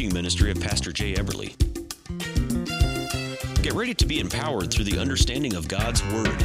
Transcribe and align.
teaching 0.00 0.14
ministry 0.14 0.50
of 0.50 0.58
Pastor 0.58 0.92
Jay 0.92 1.12
Eberly. 1.12 1.54
Get 3.60 3.74
ready 3.74 3.92
to 3.92 4.06
be 4.06 4.18
empowered 4.18 4.72
through 4.72 4.84
the 4.84 4.98
understanding 4.98 5.54
of 5.54 5.68
God's 5.68 6.02
Word. 6.04 6.40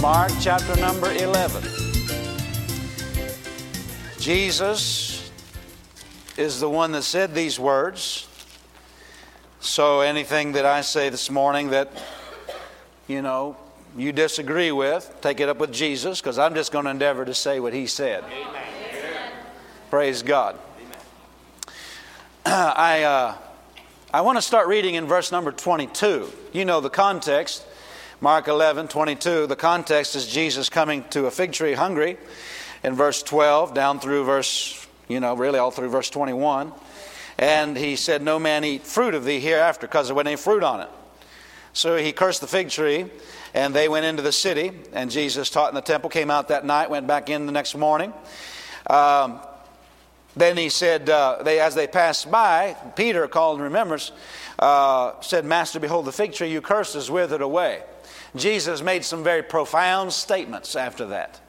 Mark 0.00 0.30
chapter 0.40 0.76
number 0.76 1.10
11. 1.10 1.64
Jesus 4.20 5.32
is 6.36 6.60
the 6.60 6.70
one 6.70 6.92
that 6.92 7.02
said 7.02 7.34
these 7.34 7.58
words. 7.58 8.28
So 9.58 10.02
anything 10.02 10.52
that 10.52 10.64
I 10.64 10.82
say 10.82 11.08
this 11.08 11.28
morning 11.28 11.70
that, 11.70 11.90
you 13.08 13.20
know, 13.20 13.56
you 13.96 14.12
disagree 14.12 14.70
with, 14.70 15.12
take 15.22 15.40
it 15.40 15.48
up 15.48 15.58
with 15.58 15.72
Jesus 15.72 16.20
because 16.20 16.38
I'm 16.38 16.54
just 16.54 16.70
going 16.70 16.84
to 16.84 16.92
endeavor 16.92 17.24
to 17.24 17.34
say 17.34 17.58
what 17.58 17.72
he 17.74 17.88
said. 17.88 18.22
Amen. 18.22 18.67
Praise 19.90 20.22
God. 20.22 20.58
I, 22.44 23.04
uh, 23.04 23.34
I 24.12 24.20
want 24.20 24.36
to 24.36 24.42
start 24.42 24.68
reading 24.68 24.96
in 24.96 25.06
verse 25.06 25.32
number 25.32 25.50
22. 25.50 26.30
You 26.52 26.66
know 26.66 26.82
the 26.82 26.90
context. 26.90 27.64
Mark 28.20 28.48
11, 28.48 28.88
22. 28.88 29.46
The 29.46 29.56
context 29.56 30.14
is 30.14 30.26
Jesus 30.26 30.68
coming 30.68 31.04
to 31.10 31.24
a 31.24 31.30
fig 31.30 31.52
tree 31.52 31.72
hungry 31.72 32.18
in 32.84 32.96
verse 32.96 33.22
12 33.22 33.72
down 33.72 33.98
through 33.98 34.24
verse, 34.24 34.86
you 35.08 35.20
know, 35.20 35.34
really 35.34 35.58
all 35.58 35.70
through 35.70 35.88
verse 35.88 36.10
21. 36.10 36.70
And 37.38 37.74
he 37.74 37.96
said, 37.96 38.20
No 38.20 38.38
man 38.38 38.64
eat 38.64 38.86
fruit 38.86 39.14
of 39.14 39.24
thee 39.24 39.40
hereafter 39.40 39.86
because 39.86 40.08
there 40.08 40.14
wasn't 40.14 40.28
any 40.28 40.36
fruit 40.36 40.62
on 40.62 40.82
it. 40.82 40.90
So 41.72 41.96
he 41.96 42.12
cursed 42.12 42.42
the 42.42 42.46
fig 42.46 42.68
tree, 42.68 43.06
and 43.54 43.72
they 43.72 43.88
went 43.88 44.04
into 44.04 44.20
the 44.20 44.32
city. 44.32 44.72
And 44.92 45.10
Jesus 45.10 45.48
taught 45.48 45.70
in 45.70 45.74
the 45.74 45.80
temple, 45.80 46.10
came 46.10 46.30
out 46.30 46.48
that 46.48 46.66
night, 46.66 46.90
went 46.90 47.06
back 47.06 47.30
in 47.30 47.46
the 47.46 47.52
next 47.52 47.74
morning. 47.74 48.12
Um, 48.90 49.40
then 50.38 50.56
he 50.56 50.68
said, 50.68 51.10
uh, 51.10 51.42
they, 51.42 51.60
as 51.60 51.74
they 51.74 51.86
passed 51.86 52.30
by, 52.30 52.76
Peter, 52.96 53.26
called 53.28 53.58
in 53.58 53.64
remembrance, 53.64 54.12
uh, 54.58 55.20
said, 55.20 55.44
Master, 55.44 55.80
behold, 55.80 56.04
the 56.04 56.12
fig 56.12 56.32
tree 56.32 56.50
you 56.50 56.60
cursed 56.60 56.96
is 56.96 57.10
withered 57.10 57.42
away. 57.42 57.82
Jesus 58.36 58.82
made 58.82 59.04
some 59.04 59.24
very 59.24 59.42
profound 59.42 60.12
statements 60.12 60.76
after 60.76 61.06
that. 61.06 61.40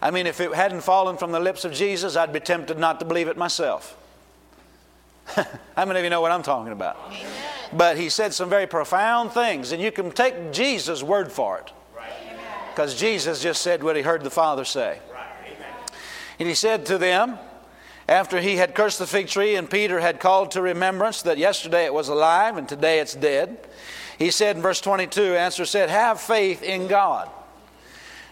I 0.00 0.10
mean, 0.10 0.26
if 0.26 0.40
it 0.40 0.52
hadn't 0.54 0.82
fallen 0.82 1.16
from 1.16 1.32
the 1.32 1.40
lips 1.40 1.64
of 1.64 1.72
Jesus, 1.72 2.16
I'd 2.16 2.32
be 2.32 2.40
tempted 2.40 2.78
not 2.78 3.00
to 3.00 3.06
believe 3.06 3.28
it 3.28 3.36
myself. 3.36 3.96
How 5.76 5.84
many 5.84 6.00
of 6.00 6.04
you 6.04 6.10
know 6.10 6.20
what 6.20 6.32
I'm 6.32 6.42
talking 6.42 6.72
about? 6.72 6.96
Amen. 7.08 7.26
But 7.72 7.98
he 7.98 8.08
said 8.08 8.32
some 8.32 8.48
very 8.48 8.66
profound 8.66 9.32
things, 9.32 9.72
and 9.72 9.82
you 9.82 9.92
can 9.92 10.10
take 10.10 10.52
Jesus' 10.52 11.02
word 11.02 11.30
for 11.30 11.58
it. 11.58 11.72
Because 12.70 12.94
right. 12.94 13.00
Jesus 13.00 13.42
just 13.42 13.60
said 13.62 13.82
what 13.82 13.96
he 13.96 14.02
heard 14.02 14.22
the 14.22 14.30
Father 14.30 14.64
say. 14.64 15.00
Right. 15.12 15.26
And 16.38 16.48
he 16.48 16.54
said 16.54 16.86
to 16.86 16.98
them, 16.98 17.38
after 18.08 18.40
he 18.40 18.56
had 18.56 18.74
cursed 18.74 18.98
the 18.98 19.06
fig 19.06 19.28
tree 19.28 19.54
and 19.54 19.70
Peter 19.70 20.00
had 20.00 20.18
called 20.18 20.52
to 20.52 20.62
remembrance 20.62 21.22
that 21.22 21.36
yesterday 21.36 21.84
it 21.84 21.92
was 21.92 22.08
alive 22.08 22.56
and 22.56 22.66
today 22.66 23.00
it's 23.00 23.14
dead, 23.14 23.58
he 24.18 24.30
said 24.30 24.56
in 24.56 24.62
verse 24.62 24.80
22, 24.80 25.36
answer 25.36 25.66
said, 25.66 25.90
Have 25.90 26.20
faith 26.20 26.62
in 26.62 26.88
God. 26.88 27.28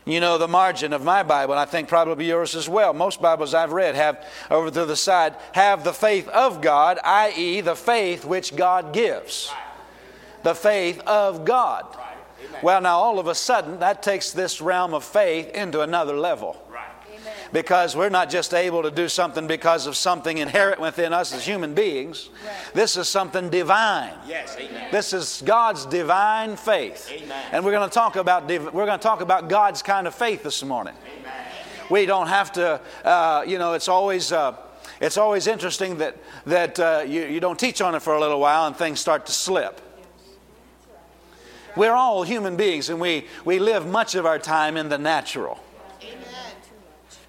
You 0.07 0.21
know 0.21 0.39
the 0.39 0.49
margin 0.49 0.93
of 0.93 1.05
my 1.05 1.23
Bible, 1.25 1.55
and 1.55 1.61
I 1.61 1.65
think 1.65 1.89
probably 1.89 2.27
yours 2.27 2.55
as 2.55 2.69
well. 2.69 2.95
Most 2.95 3.21
Bibles 3.21 3.55
I've 3.55 3.73
read 3.73 3.97
have 3.97 4.25
over 4.51 4.71
to 4.71 4.87
the 4.87 4.97
side, 4.97 5.35
have 5.53 5.85
the 5.85 5.93
faith 5.93 6.29
of 6.29 6.61
God, 6.61 6.99
i.e., 7.05 7.61
the 7.61 7.75
faith 7.75 8.25
which 8.25 8.55
God 8.55 8.93
gives. 8.93 9.53
The 10.45 10.55
faith 10.55 11.01
of 11.01 11.45
God. 11.45 11.85
Well, 12.63 12.81
now 12.81 12.99
all 12.99 13.19
of 13.19 13.27
a 13.27 13.35
sudden, 13.35 13.81
that 13.81 14.03
takes 14.03 14.31
this 14.31 14.61
realm 14.61 14.95
of 14.95 15.03
faith 15.05 15.49
into 15.51 15.81
another 15.81 16.17
level 16.17 16.66
because 17.53 17.97
we're 17.97 18.09
not 18.09 18.31
just 18.31 18.55
able 18.55 18.83
to 18.83 18.91
do 18.91 19.09
something 19.09 19.47
because 19.47 19.87
of 19.87 19.97
something 19.97 20.39
inherent 20.39 20.81
within 20.81 21.13
us 21.13 21.33
as 21.35 21.45
human 21.45 21.75
beings. 21.75 22.29
Right. 22.45 22.75
This 22.75 22.97
is 22.97 23.09
something 23.09 23.51
divine. 23.51 24.13
Yes, 24.27 24.57
amen. 24.59 24.89
This 24.91 25.13
is 25.13 25.43
God's 25.45 25.87
divine 25.87 26.57
faith. 26.57 27.11
Amen. 27.11 27.45
And 27.53 27.65
we're 27.65 27.73
going 27.73 27.89
to 27.89 27.95
talk 27.95 28.17
about 28.17 28.47
we're 28.49 28.87
going 28.87 28.99
to 28.99 28.99
talk 28.99 29.21
about 29.21 29.49
God's 29.49 29.83
kind 29.83 30.07
of 30.07 30.15
faith 30.15 30.43
this 30.43 30.63
morning. 30.63 30.95
Amen. 31.21 31.33
We 31.91 32.07
don't 32.07 32.29
have 32.29 32.53
to, 32.53 32.81
uh, 33.05 33.45
you 33.47 33.59
know, 33.59 33.75
it's 33.75 33.89
always. 33.89 34.33
Uh, 34.33 34.57
it's 35.01 35.19
always 35.19 35.47
interesting 35.47 35.99
that, 35.99 36.17
that 36.47 36.81
uh, 36.81 37.05
you, 37.07 37.27
you 37.27 37.39
don't 37.39 37.59
teach 37.59 37.83
on 37.83 37.95
it 37.95 38.01
for 38.01 38.15
a 38.15 38.21
little 38.21 38.41
while 38.41 38.67
and 38.67 38.75
things 38.75 38.99
start 38.99 39.27
to 39.27 39.33
slip. 39.33 39.81
We're 41.77 41.93
all 41.93 42.23
human 42.23 42.57
beings 42.57 42.89
and 42.89 42.99
we, 42.99 43.27
we 43.45 43.59
live 43.59 43.87
much 43.87 44.15
of 44.15 44.25
our 44.25 44.39
time 44.39 44.79
in 44.79 44.89
the 44.89 44.97
natural. 44.97 45.61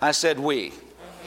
I 0.01 0.11
said 0.11 0.39
we. 0.39 0.73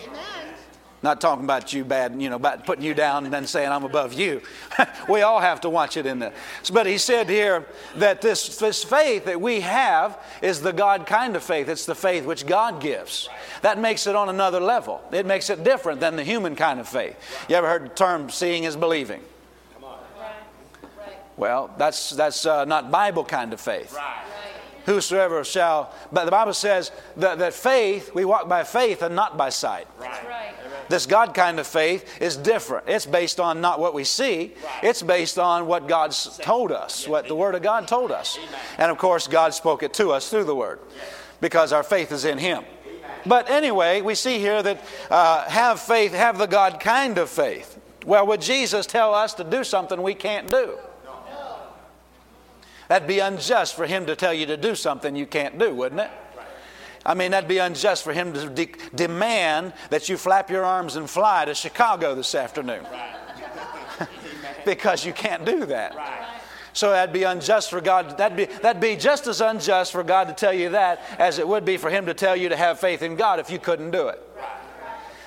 Amen. 0.04 0.54
Not 1.02 1.20
talking 1.20 1.44
about 1.44 1.72
you 1.72 1.84
bad, 1.84 2.20
you 2.20 2.30
know, 2.30 2.36
about 2.36 2.66
putting 2.66 2.84
you 2.84 2.94
down 2.94 3.24
and 3.24 3.32
then 3.32 3.46
saying 3.46 3.70
I'm 3.70 3.84
above 3.84 4.12
you. 4.12 4.42
we 5.08 5.22
all 5.22 5.40
have 5.40 5.62
to 5.62 5.70
watch 5.70 5.96
it 5.96 6.06
in 6.06 6.18
there. 6.18 6.32
But 6.72 6.86
he 6.86 6.98
said 6.98 7.28
here 7.28 7.66
that 7.96 8.20
this, 8.20 8.58
this 8.58 8.84
faith 8.84 9.24
that 9.24 9.40
we 9.40 9.60
have 9.60 10.18
is 10.42 10.60
the 10.60 10.72
God 10.72 11.06
kind 11.06 11.34
of 11.36 11.42
faith. 11.42 11.68
It's 11.68 11.86
the 11.86 11.94
faith 11.94 12.24
which 12.26 12.46
God 12.46 12.80
gives. 12.80 13.28
That 13.62 13.78
makes 13.78 14.06
it 14.06 14.14
on 14.14 14.28
another 14.28 14.60
level. 14.60 15.00
It 15.10 15.26
makes 15.26 15.50
it 15.50 15.64
different 15.64 16.00
than 16.00 16.16
the 16.16 16.24
human 16.24 16.54
kind 16.54 16.78
of 16.78 16.88
faith. 16.88 17.16
You 17.48 17.56
ever 17.56 17.68
heard 17.68 17.84
the 17.84 17.94
term 17.94 18.30
seeing 18.30 18.64
is 18.64 18.76
believing? 18.76 19.22
Well, 21.36 21.70
that's, 21.78 22.10
that's 22.10 22.44
uh, 22.44 22.66
not 22.66 22.90
Bible 22.90 23.24
kind 23.24 23.54
of 23.54 23.60
faith. 23.62 23.94
Right 23.94 24.26
whosoever 24.86 25.44
shall. 25.44 25.92
But 26.12 26.24
the 26.24 26.30
Bible 26.30 26.54
says 26.54 26.90
that, 27.16 27.38
that 27.38 27.54
faith, 27.54 28.14
we 28.14 28.24
walk 28.24 28.48
by 28.48 28.64
faith 28.64 29.02
and 29.02 29.14
not 29.14 29.36
by 29.36 29.50
sight. 29.50 29.86
Right. 29.98 30.26
right. 30.26 30.54
This 30.88 31.06
God 31.06 31.34
kind 31.34 31.60
of 31.60 31.68
faith 31.68 32.20
is 32.20 32.36
different. 32.36 32.88
It's 32.88 33.06
based 33.06 33.38
on 33.38 33.60
not 33.60 33.78
what 33.78 33.94
we 33.94 34.02
see, 34.02 34.54
right. 34.64 34.84
it's 34.84 35.02
based 35.02 35.38
on 35.38 35.66
what 35.66 35.86
God's 35.86 36.36
told 36.38 36.72
us, 36.72 37.06
what 37.06 37.28
the 37.28 37.34
Word 37.34 37.54
of 37.54 37.62
God 37.62 37.86
told 37.86 38.10
us. 38.10 38.36
Amen. 38.38 38.60
And 38.76 38.90
of 38.90 38.98
course, 38.98 39.28
God 39.28 39.54
spoke 39.54 39.84
it 39.84 39.94
to 39.94 40.10
us 40.10 40.28
through 40.28 40.44
the 40.44 40.54
Word 40.54 40.80
because 41.40 41.72
our 41.72 41.84
faith 41.84 42.10
is 42.10 42.24
in 42.24 42.38
Him. 42.38 42.64
But 43.24 43.50
anyway, 43.50 44.00
we 44.00 44.16
see 44.16 44.38
here 44.38 44.62
that 44.62 44.82
uh, 45.10 45.48
have 45.48 45.78
faith, 45.78 46.12
have 46.12 46.38
the 46.38 46.46
God 46.46 46.80
kind 46.80 47.18
of 47.18 47.30
faith. 47.30 47.78
Well, 48.04 48.26
would 48.26 48.40
Jesus 48.40 48.86
tell 48.86 49.14
us 49.14 49.34
to 49.34 49.44
do 49.44 49.62
something 49.62 50.00
we 50.02 50.14
can't 50.14 50.48
do? 50.48 50.78
That'd 52.90 53.06
be 53.06 53.20
unjust 53.20 53.76
for 53.76 53.86
him 53.86 54.06
to 54.06 54.16
tell 54.16 54.34
you 54.34 54.46
to 54.46 54.56
do 54.56 54.74
something 54.74 55.14
you 55.14 55.24
can't 55.24 55.60
do, 55.60 55.72
wouldn't 55.72 56.00
it? 56.00 56.10
I 57.06 57.14
mean, 57.14 57.30
that'd 57.30 57.48
be 57.48 57.58
unjust 57.58 58.02
for 58.02 58.12
him 58.12 58.32
to 58.32 58.50
de- 58.50 58.72
demand 58.92 59.74
that 59.90 60.08
you 60.08 60.16
flap 60.16 60.50
your 60.50 60.64
arms 60.64 60.96
and 60.96 61.08
fly 61.08 61.44
to 61.44 61.54
Chicago 61.54 62.16
this 62.16 62.34
afternoon. 62.34 62.84
because 64.64 65.06
you 65.06 65.12
can't 65.12 65.44
do 65.44 65.66
that. 65.66 66.42
So 66.72 66.90
that'd 66.90 67.12
be 67.12 67.22
unjust 67.22 67.70
for 67.70 67.80
God. 67.80 68.18
That'd 68.18 68.36
be, 68.36 68.46
that'd 68.46 68.82
be 68.82 68.96
just 68.96 69.28
as 69.28 69.40
unjust 69.40 69.92
for 69.92 70.02
God 70.02 70.26
to 70.26 70.34
tell 70.34 70.52
you 70.52 70.70
that 70.70 71.00
as 71.16 71.38
it 71.38 71.46
would 71.46 71.64
be 71.64 71.76
for 71.76 71.90
Him 71.90 72.06
to 72.06 72.14
tell 72.14 72.34
you 72.34 72.48
to 72.48 72.56
have 72.56 72.80
faith 72.80 73.02
in 73.02 73.14
God 73.14 73.38
if 73.38 73.50
you 73.50 73.60
couldn't 73.60 73.92
do 73.92 74.08
it. 74.08 74.20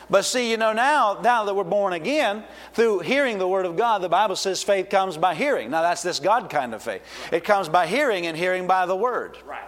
But 0.10 0.24
see, 0.26 0.52
you 0.52 0.58
know, 0.58 0.74
now, 0.74 1.20
now 1.22 1.46
that 1.46 1.56
we're 1.56 1.64
born 1.64 1.94
again, 1.94 2.44
through 2.74 3.00
hearing 3.00 3.38
the 3.38 3.48
Word 3.48 3.66
of 3.66 3.76
God, 3.76 4.02
the 4.02 4.10
Bible 4.10 4.36
says 4.36 4.64
faith 4.64 4.90
comes 4.90 5.18
by 5.18 5.36
hearing. 5.36 5.72
Now, 5.72 5.82
that's 5.82 6.04
this 6.04 6.20
God 6.20 6.50
kind 6.50 6.74
of 6.74 6.82
faith. 6.82 7.02
It 7.32 7.44
comes 7.44 7.70
by 7.70 7.88
hearing 7.88 8.28
and 8.28 8.38
hearing 8.38 8.68
by 8.68 8.86
the 8.86 8.96
Word. 8.96 9.38
Right. 9.46 9.62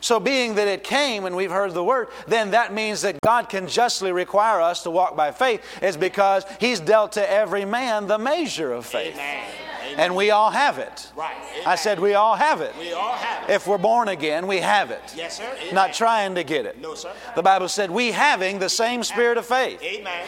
So, 0.00 0.20
being 0.20 0.54
that 0.54 0.68
it 0.68 0.84
came 0.84 1.24
and 1.24 1.34
we've 1.34 1.50
heard 1.50 1.74
the 1.74 1.82
word, 1.82 2.08
then 2.28 2.52
that 2.52 2.72
means 2.72 3.02
that 3.02 3.20
God 3.20 3.48
can 3.48 3.66
justly 3.66 4.12
require 4.12 4.60
us 4.60 4.84
to 4.84 4.90
walk 4.90 5.16
by 5.16 5.32
faith, 5.32 5.64
is 5.82 5.96
because 5.96 6.44
He's 6.60 6.78
dealt 6.78 7.12
to 7.12 7.30
every 7.30 7.64
man 7.64 8.06
the 8.06 8.18
measure 8.18 8.72
of 8.72 8.86
faith. 8.86 9.14
Amen. 9.14 9.67
And 9.98 10.14
we 10.14 10.30
all 10.30 10.50
have 10.50 10.78
it. 10.78 11.10
Right. 11.16 11.34
I 11.66 11.74
said 11.74 11.98
we 11.98 12.14
all 12.14 12.36
have 12.36 12.60
it. 12.60 12.72
We 12.78 12.92
all 12.92 13.14
have 13.14 13.48
it. 13.48 13.52
If 13.52 13.66
we're 13.66 13.78
born 13.78 14.08
again, 14.08 14.46
we 14.46 14.58
have 14.58 14.92
it. 14.92 15.02
Yes, 15.16 15.38
sir. 15.38 15.52
Amen. 15.60 15.74
Not 15.74 15.92
trying 15.92 16.36
to 16.36 16.44
get 16.44 16.66
it. 16.66 16.80
No, 16.80 16.94
sir. 16.94 17.12
The 17.34 17.42
Bible 17.42 17.68
said 17.68 17.90
we 17.90 18.12
having 18.12 18.60
the 18.60 18.68
same 18.68 19.02
spirit 19.02 19.38
of 19.38 19.44
faith. 19.44 19.82
Amen. 19.82 20.24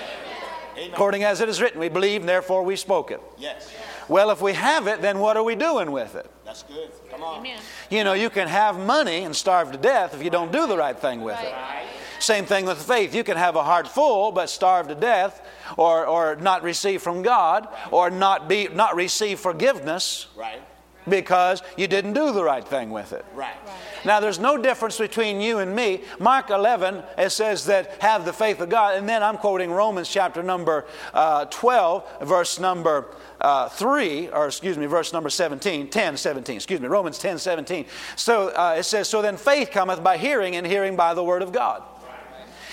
Amen. 0.76 0.90
According 0.92 1.24
as 1.24 1.40
it 1.40 1.48
is 1.48 1.60
written, 1.60 1.78
we 1.78 1.88
believe, 1.88 2.22
and 2.22 2.28
therefore 2.28 2.64
we 2.64 2.74
spoke 2.74 3.10
it. 3.10 3.20
Yes. 3.38 3.72
Well, 4.08 4.30
if 4.30 4.42
we 4.42 4.54
have 4.54 4.88
it, 4.88 5.00
then 5.00 5.20
what 5.20 5.36
are 5.36 5.44
we 5.44 5.54
doing 5.54 5.92
with 5.92 6.16
it? 6.16 6.28
That's 6.44 6.64
good. 6.64 6.90
Come 7.10 7.22
on. 7.22 7.38
Amen. 7.38 7.60
You 7.90 8.02
know, 8.02 8.12
you 8.12 8.28
can 8.28 8.48
have 8.48 8.76
money 8.76 9.22
and 9.22 9.36
starve 9.36 9.70
to 9.70 9.78
death 9.78 10.14
if 10.14 10.22
you 10.24 10.30
don't 10.30 10.50
do 10.50 10.66
the 10.66 10.76
right 10.76 10.98
thing 10.98 11.20
with 11.20 11.38
it. 11.38 11.52
Right. 11.52 11.86
Same 12.20 12.44
thing 12.44 12.66
with 12.66 12.80
faith. 12.80 13.14
You 13.14 13.24
can 13.24 13.36
have 13.36 13.56
a 13.56 13.64
heart 13.64 13.88
full 13.88 14.30
but 14.30 14.50
starve 14.50 14.88
to 14.88 14.94
death 14.94 15.44
or, 15.76 16.06
or 16.06 16.36
not 16.36 16.62
receive 16.62 17.02
from 17.02 17.22
God 17.22 17.66
or 17.90 18.10
not, 18.10 18.48
be, 18.48 18.68
not 18.68 18.94
receive 18.94 19.40
forgiveness 19.40 20.26
right. 20.36 20.60
because 21.08 21.62
you 21.78 21.88
didn't 21.88 22.12
do 22.12 22.32
the 22.32 22.44
right 22.44 22.66
thing 22.66 22.90
with 22.90 23.14
it. 23.14 23.24
Right. 23.34 23.56
Now, 24.04 24.20
there's 24.20 24.38
no 24.38 24.56
difference 24.56 24.98
between 24.98 25.40
you 25.40 25.58
and 25.58 25.74
me. 25.74 26.02
Mark 26.18 26.50
11, 26.50 27.02
it 27.18 27.30
says 27.30 27.66
that 27.66 28.02
have 28.02 28.24
the 28.24 28.32
faith 28.32 28.60
of 28.60 28.68
God. 28.68 28.96
And 28.96 29.08
then 29.08 29.22
I'm 29.22 29.36
quoting 29.36 29.70
Romans 29.70 30.08
chapter 30.08 30.42
number 30.42 30.86
uh, 31.12 31.46
12, 31.46 32.22
verse 32.22 32.58
number 32.58 33.14
uh, 33.40 33.68
3, 33.68 34.28
or 34.28 34.46
excuse 34.46 34.76
me, 34.76 34.86
verse 34.86 35.12
number 35.12 35.30
17, 35.30 35.88
10, 35.88 36.16
17, 36.16 36.56
excuse 36.56 36.80
me, 36.80 36.88
Romans 36.88 37.18
10, 37.18 37.38
17. 37.38 37.86
So 38.16 38.48
uh, 38.48 38.76
it 38.78 38.84
says, 38.84 39.08
So 39.08 39.22
then 39.22 39.36
faith 39.36 39.70
cometh 39.70 40.02
by 40.02 40.18
hearing, 40.18 40.56
and 40.56 40.66
hearing 40.66 40.96
by 40.96 41.14
the 41.14 41.24
word 41.24 41.42
of 41.42 41.52
God. 41.52 41.82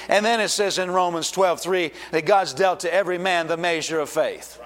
And 0.09 0.25
then 0.25 0.39
it 0.39 0.49
says 0.49 0.77
in 0.77 0.91
Romans 0.91 1.31
12, 1.31 1.61
3, 1.61 1.91
that 2.11 2.25
God's 2.25 2.53
dealt 2.53 2.81
to 2.81 2.93
every 2.93 3.17
man 3.17 3.47
the 3.47 3.57
measure 3.57 3.99
of 3.99 4.09
faith. 4.09 4.59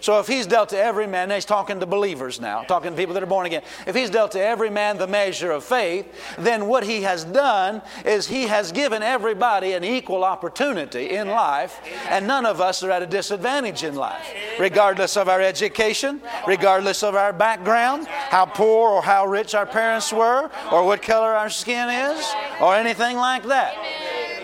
So 0.00 0.18
if 0.18 0.26
he's 0.26 0.46
dealt 0.46 0.70
to 0.70 0.78
every 0.78 1.06
man, 1.06 1.30
he's 1.30 1.44
talking 1.44 1.78
to 1.80 1.86
believers 1.86 2.40
now, 2.40 2.62
talking 2.62 2.90
to 2.90 2.96
people 2.96 3.14
that 3.14 3.22
are 3.22 3.26
born 3.26 3.46
again. 3.46 3.62
If 3.86 3.94
he's 3.94 4.10
dealt 4.10 4.32
to 4.32 4.40
every 4.40 4.70
man 4.70 4.96
the 4.96 5.06
measure 5.06 5.50
of 5.50 5.62
faith, 5.62 6.06
then 6.38 6.66
what 6.66 6.84
he 6.84 7.02
has 7.02 7.24
done 7.24 7.82
is 8.04 8.26
he 8.26 8.44
has 8.44 8.72
given 8.72 9.02
everybody 9.02 9.72
an 9.72 9.84
equal 9.84 10.24
opportunity 10.24 11.10
in 11.10 11.28
life, 11.28 11.80
and 12.08 12.26
none 12.26 12.46
of 12.46 12.60
us 12.60 12.82
are 12.82 12.90
at 12.90 13.02
a 13.02 13.06
disadvantage 13.06 13.84
in 13.84 13.94
life, 13.94 14.26
regardless 14.58 15.16
of 15.16 15.28
our 15.28 15.40
education, 15.40 16.22
regardless 16.46 17.02
of 17.02 17.14
our 17.14 17.32
background, 17.32 18.06
how 18.06 18.46
poor 18.46 18.90
or 18.90 19.02
how 19.02 19.26
rich 19.26 19.54
our 19.54 19.66
parents 19.66 20.12
were, 20.12 20.50
or 20.72 20.84
what 20.84 21.02
color 21.02 21.34
our 21.34 21.50
skin 21.50 21.90
is, 21.90 22.34
or 22.60 22.74
anything 22.74 23.16
like 23.16 23.44
that. 23.44 23.74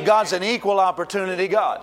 God's 0.05 0.33
an 0.33 0.43
equal 0.43 0.81
opportunity 0.81 1.49
God. 1.49 1.81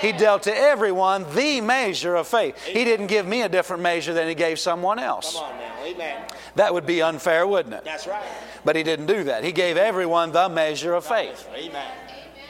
He 0.00 0.12
dealt 0.12 0.42
to 0.44 0.56
everyone 0.56 1.24
the 1.34 1.60
measure 1.60 2.14
of 2.14 2.26
faith. 2.26 2.62
He 2.64 2.84
didn't 2.84 3.06
give 3.06 3.26
me 3.26 3.42
a 3.42 3.48
different 3.48 3.82
measure 3.82 4.12
than 4.12 4.28
He 4.28 4.34
gave 4.34 4.58
someone 4.58 4.98
else. 4.98 5.34
Come 5.34 5.44
on 5.44 5.58
now. 5.58 5.84
Amen. 5.84 6.22
That 6.56 6.72
would 6.74 6.86
be 6.86 7.02
unfair, 7.02 7.46
wouldn't 7.46 7.74
it? 7.74 7.84
That's 7.84 8.06
right. 8.06 8.24
But 8.64 8.76
He 8.76 8.82
didn't 8.82 9.06
do 9.06 9.24
that. 9.24 9.44
He 9.44 9.52
gave 9.52 9.76
everyone 9.76 10.32
the 10.32 10.48
measure 10.48 10.94
of 10.94 11.04
faith. 11.04 11.48
Amen. 11.54 11.86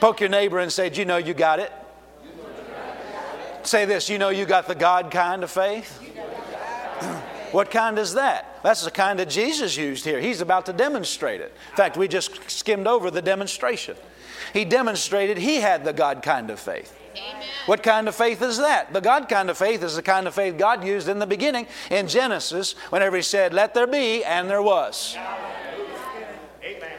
Poke 0.00 0.20
your 0.20 0.30
neighbor 0.30 0.58
and 0.58 0.72
say, 0.72 0.90
Do 0.90 1.00
you 1.00 1.04
know 1.04 1.16
you 1.16 1.34
got 1.34 1.60
it? 1.60 1.72
Say 3.62 3.86
this, 3.86 4.10
you 4.10 4.18
know 4.18 4.28
you 4.28 4.44
got 4.44 4.68
the 4.68 4.74
God 4.74 5.10
kind 5.10 5.42
of 5.42 5.50
faith? 5.50 6.00
What 7.52 7.70
kind 7.70 7.98
is 7.98 8.14
that? 8.14 8.58
That's 8.62 8.84
the 8.84 8.90
kind 8.90 9.18
that 9.20 9.30
Jesus 9.30 9.76
used 9.76 10.04
here. 10.04 10.20
He's 10.20 10.40
about 10.40 10.66
to 10.66 10.72
demonstrate 10.72 11.40
it. 11.40 11.54
In 11.70 11.76
fact, 11.76 11.96
we 11.96 12.08
just 12.08 12.50
skimmed 12.50 12.86
over 12.86 13.10
the 13.10 13.22
demonstration. 13.22 13.96
He 14.54 14.64
demonstrated 14.64 15.36
he 15.36 15.56
had 15.56 15.84
the 15.84 15.92
God 15.92 16.22
kind 16.22 16.48
of 16.48 16.60
faith. 16.60 16.96
What 17.66 17.82
kind 17.82 18.08
of 18.08 18.14
faith 18.14 18.40
is 18.40 18.58
that? 18.58 18.92
The 18.92 19.00
God 19.00 19.28
kind 19.28 19.50
of 19.50 19.58
faith 19.58 19.82
is 19.82 19.96
the 19.96 20.02
kind 20.02 20.28
of 20.28 20.34
faith 20.34 20.56
God 20.56 20.84
used 20.84 21.08
in 21.08 21.18
the 21.18 21.26
beginning 21.26 21.66
in 21.90 22.06
Genesis 22.06 22.74
whenever 22.90 23.16
He 23.16 23.22
said, 23.22 23.52
Let 23.52 23.74
there 23.74 23.88
be, 23.88 24.22
and 24.22 24.48
there 24.48 24.62
was. 24.62 25.16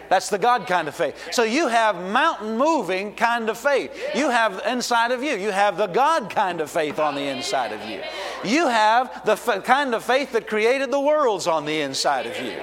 That's 0.09 0.29
the 0.29 0.37
God 0.37 0.67
kind 0.67 0.87
of 0.87 0.95
faith. 0.95 1.29
So 1.31 1.43
you 1.43 1.67
have 1.67 1.95
mountain 1.95 2.57
moving 2.57 3.15
kind 3.15 3.49
of 3.49 3.57
faith. 3.57 3.91
You 4.13 4.29
have 4.29 4.61
inside 4.67 5.11
of 5.11 5.23
you. 5.23 5.35
You 5.35 5.51
have 5.51 5.77
the 5.77 5.87
God 5.87 6.29
kind 6.29 6.61
of 6.61 6.69
faith 6.69 6.99
on 6.99 7.15
the 7.15 7.27
inside 7.27 7.71
of 7.71 7.83
you. 7.89 8.01
You 8.43 8.67
have 8.67 9.25
the 9.25 9.31
f- 9.31 9.63
kind 9.63 9.95
of 9.95 10.03
faith 10.03 10.33
that 10.33 10.47
created 10.47 10.91
the 10.91 10.99
worlds 10.99 11.47
on 11.47 11.65
the 11.65 11.81
inside 11.81 12.27
of 12.27 12.37
you. 12.37 12.55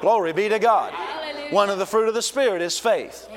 Glory 0.00 0.32
be 0.32 0.48
to 0.48 0.58
God. 0.58 0.92
One 1.50 1.70
of 1.70 1.78
the 1.78 1.86
fruit 1.86 2.08
of 2.08 2.14
the 2.14 2.22
Spirit 2.22 2.62
is 2.62 2.78
faith. 2.78 3.28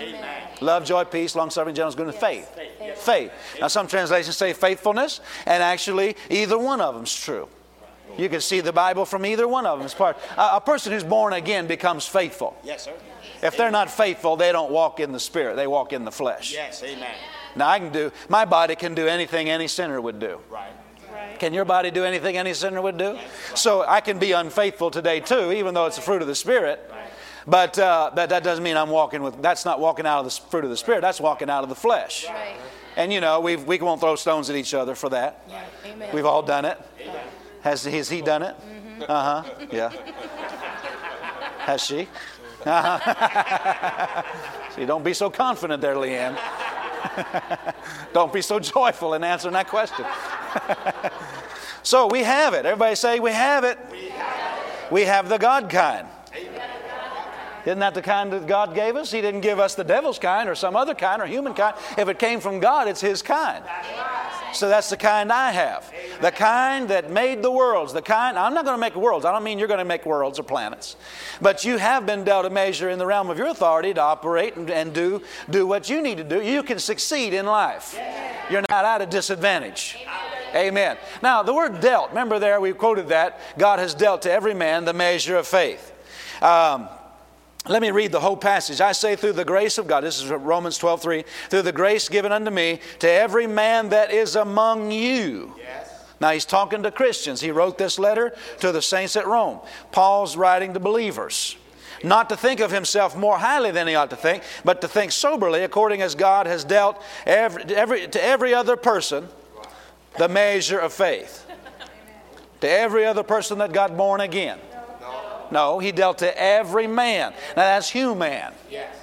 Love, 0.60 0.86
joy, 0.86 1.04
peace, 1.06 1.36
long 1.36 1.50
suffering, 1.50 1.75
gentleness, 1.75 1.96
goodness, 1.96 2.18
faith. 2.18 2.50
Faith. 2.98 3.31
Now, 3.60 3.68
some 3.68 3.88
translations 3.88 4.38
say 4.38 4.54
faithfulness, 4.54 5.22
and 5.46 5.63
actually, 5.63 6.16
either 6.30 6.58
one 6.58 6.81
of 6.81 6.94
them 6.94 7.04
is 7.04 7.16
true. 7.16 7.48
You 8.18 8.28
can 8.28 8.42
see 8.42 8.60
the 8.60 8.74
Bible 8.74 9.06
from 9.06 9.25
either 9.25 9.48
one 9.48 9.66
of 9.66 9.80
them. 9.80 9.86
It's 9.86 9.96
part. 9.96 10.18
A, 10.38 10.58
a 10.58 10.62
person 10.62 10.92
who's 10.92 11.04
born 11.04 11.31
again 11.31 11.68
becomes 11.68 12.06
faithful. 12.06 12.58
Yes, 12.63 12.84
sir. 12.84 12.94
If 13.42 13.56
they're 13.56 13.72
not 13.72 13.90
faithful, 13.90 14.36
they 14.36 14.52
don't 14.52 14.72
walk 14.72 15.00
in 15.00 15.13
the 15.13 15.19
Spirit. 15.19 15.56
They 15.56 15.68
walk 15.68 15.94
in 15.94 16.04
the 16.04 16.12
flesh. 16.12 16.54
Yes, 16.54 16.84
amen. 16.84 17.16
Now, 17.56 17.69
I 17.69 17.80
can 17.80 17.92
do. 17.92 18.12
My 18.28 18.44
body 18.44 18.75
can 18.75 18.94
do 18.94 19.08
anything 19.08 19.50
any 19.50 19.68
sinner 19.68 20.02
would 20.02 20.19
do. 20.19 20.40
Right. 20.50 20.72
Can 21.40 21.54
your 21.54 21.66
body 21.66 21.90
do 21.90 22.04
anything 22.04 22.38
any 22.38 22.54
sinner 22.54 22.81
would 22.81 22.98
do? 22.98 23.18
So 23.56 23.84
I 23.88 24.02
can 24.02 24.19
be 24.19 24.31
unfaithful 24.31 24.92
today 24.92 25.19
too, 25.19 25.52
even 25.52 25.74
though 25.74 25.86
it's 25.88 25.96
the 25.96 26.02
fruit 26.02 26.22
of 26.22 26.28
the 26.28 26.36
Spirit. 26.36 26.88
But 27.47 27.77
uh, 27.79 28.11
that, 28.15 28.29
that 28.29 28.43
doesn't 28.43 28.63
mean 28.63 28.77
I'm 28.77 28.89
walking 28.89 29.23
with. 29.23 29.41
That's 29.41 29.65
not 29.65 29.79
walking 29.79 30.05
out 30.05 30.19
of 30.19 30.25
the 30.25 30.41
fruit 30.49 30.63
of 30.63 30.69
the 30.69 30.77
Spirit. 30.77 31.01
That's 31.01 31.19
walking 31.19 31.49
out 31.49 31.63
of 31.63 31.69
the 31.69 31.75
flesh. 31.75 32.27
Right. 32.27 32.55
And 32.95 33.11
you 33.11 33.21
know, 33.21 33.39
we've, 33.39 33.63
we 33.65 33.79
won't 33.79 34.01
throw 34.01 34.15
stones 34.15 34.49
at 34.49 34.55
each 34.55 34.73
other 34.73 34.95
for 34.95 35.09
that. 35.09 35.47
Amen. 35.85 36.09
We've 36.13 36.25
all 36.25 36.43
done 36.43 36.65
it. 36.65 36.77
Has, 37.61 37.83
has 37.85 38.09
he 38.09 38.21
done 38.21 38.43
it? 38.43 38.55
Uh 39.07 39.41
huh. 39.43 39.65
Yeah. 39.71 39.91
Has 41.59 41.83
she? 41.83 42.07
Uh-huh. 42.65 44.23
See, 44.75 44.85
don't 44.85 45.03
be 45.03 45.13
so 45.13 45.29
confident 45.29 45.81
there, 45.81 45.95
Leanne. 45.95 46.38
don't 48.13 48.31
be 48.31 48.41
so 48.41 48.59
joyful 48.59 49.13
in 49.15 49.23
answering 49.23 49.53
that 49.53 49.67
question. 49.67 50.05
so 51.83 52.07
we 52.07 52.23
have 52.23 52.53
it. 52.53 52.65
Everybody 52.65 52.95
say, 52.95 53.19
We 53.19 53.31
have 53.31 53.63
it. 53.63 53.79
We 54.91 55.03
have 55.03 55.29
the 55.29 55.38
God 55.38 55.69
kind. 55.69 56.07
Isn't 57.66 57.80
that 57.80 57.94
the 57.94 58.02
kind 58.02 58.31
that 58.34 58.48
God 58.48 58.74
gave 58.75 58.96
us? 58.96 59.12
He 59.12 59.22
didn't 59.22 59.42
give 59.42 59.60
us 59.60 59.75
the 59.75 59.84
devil's 59.84 60.19
kind 60.19 60.50
or 60.50 60.56
some 60.56 60.75
other 60.75 60.96
kind 60.96 61.22
or 61.22 61.25
human 61.25 61.54
kind. 61.54 61.75
If 61.98 62.08
it 62.08 62.19
came 62.19 62.40
from 62.40 62.60
God, 62.60 62.88
it's 62.88 63.02
His 63.02 63.22
kind. 63.22 63.63
So 64.54 64.68
that's 64.68 64.90
the 64.90 64.98
kind 64.98 65.31
I 65.31 65.52
have. 65.52 65.92
The 66.22 66.31
kind 66.31 66.90
that 66.90 67.10
made 67.10 67.42
the 67.42 67.52
worlds. 67.52 67.94
The 67.94 68.02
kind, 68.02 68.38
I'm 68.38 68.54
not 68.54 68.66
going 68.66 68.75
to 68.75 68.81
make 68.81 68.96
worlds. 68.96 69.25
I 69.25 69.31
don't 69.31 69.44
mean 69.44 69.60
you're 69.60 69.68
going 69.68 69.80
to 69.80 69.86
make 69.86 70.06
worlds 70.06 70.40
or 70.40 70.44
planets. 70.44 70.96
But 71.42 71.63
you 71.63 71.78
have 71.78 72.06
been 72.06 72.24
dealt 72.24 72.46
a 72.46 72.50
measure 72.50 72.90
in 72.90 73.00
the 73.00 73.06
realm 73.06 73.30
of 73.30 73.38
your 73.38 73.48
authority 73.48 73.94
to 73.94 74.02
operate 74.02 74.56
and, 74.56 74.69
and 74.69 74.94
do, 74.94 75.22
do 75.50 75.66
what 75.66 75.90
you 75.90 76.02
need 76.02 76.18
to 76.18 76.24
do. 76.24 76.42
You 76.42 76.63
can 76.63 76.80
succeed 76.80 77.34
in 77.34 77.46
life. 77.46 77.98
You're 78.50 78.63
not 78.69 78.86
at 78.86 79.02
a 79.02 79.06
disadvantage. 79.06 79.98
Amen. 80.54 80.98
Now, 81.24 81.44
the 81.44 81.54
word 81.54 81.80
dealt, 81.80 82.10
remember 82.10 82.38
there 82.38 82.60
we 82.60 82.74
quoted 82.74 83.08
that. 83.08 83.40
God 83.58 83.80
has 83.80 83.94
dealt 83.94 84.24
to 84.24 84.31
every 84.31 84.54
man 84.54 84.84
the 84.84 84.94
measure 84.94 85.38
of 85.38 85.48
faith. 85.48 85.94
Um, 86.42 86.90
let 87.68 87.81
me 87.81 87.92
read 87.92 88.12
the 88.12 88.19
whole 88.19 88.38
passage. 88.38 88.81
I 88.81 88.92
say, 88.92 89.16
through 89.16 89.34
the 89.34 89.46
grace 89.46 89.78
of 89.78 89.88
God, 89.88 90.04
this 90.04 90.22
is 90.22 90.30
Romans 90.30 90.78
12 90.78 91.02
3, 91.02 91.24
through 91.50 91.62
the 91.62 91.72
grace 91.72 92.10
given 92.10 92.31
unto 92.31 92.50
me, 92.50 92.80
to 93.00 93.10
every 93.10 93.46
man 93.46 93.90
that 93.90 94.12
is 94.12 94.36
among 94.36 94.92
you. 94.92 95.54
Now 96.19 96.31
he's 96.31 96.46
talking 96.46 96.84
to 96.84 96.92
Christians. 96.92 97.42
He 97.42 97.52
wrote 97.52 97.78
this 97.78 97.98
letter 97.98 98.36
to 98.60 98.72
the 98.72 98.81
saints 98.81 99.16
at 99.16 99.28
Rome. 99.28 99.60
Paul's 99.92 100.38
writing 100.38 100.74
to 100.74 100.80
believers. 100.80 101.56
Not 102.04 102.30
to 102.30 102.38
think 102.38 102.60
of 102.62 102.72
himself 102.72 103.16
more 103.16 103.38
highly 103.38 103.72
than 103.72 103.88
he 103.88 103.96
ought 103.96 104.10
to 104.10 104.16
think, 104.16 104.44
but 104.66 104.81
to 104.81 104.88
think 104.88 105.12
soberly 105.12 105.63
according 105.63 106.02
as 106.02 106.16
God 106.16 106.48
has 106.48 106.63
dealt 106.63 107.02
every, 107.25 107.63
every, 107.75 108.08
to 108.08 108.24
every 108.24 108.54
other 108.54 108.75
person 108.75 109.28
the 110.18 110.28
measure 110.28 110.80
of 110.80 110.94
faith. 110.94 111.46
To 112.62 112.69
every 112.69 113.06
other 113.06 113.24
person 113.24 113.60
that 113.60 113.72
got 113.72 113.98
born 113.98 114.22
again. 114.22 114.60
No, 115.51 115.79
he 115.79 115.91
dealt 115.91 116.20
to 116.20 116.41
every 116.41 116.88
man. 116.88 117.34
Now 117.50 117.63
that's 117.63 117.89
human. 117.89 118.53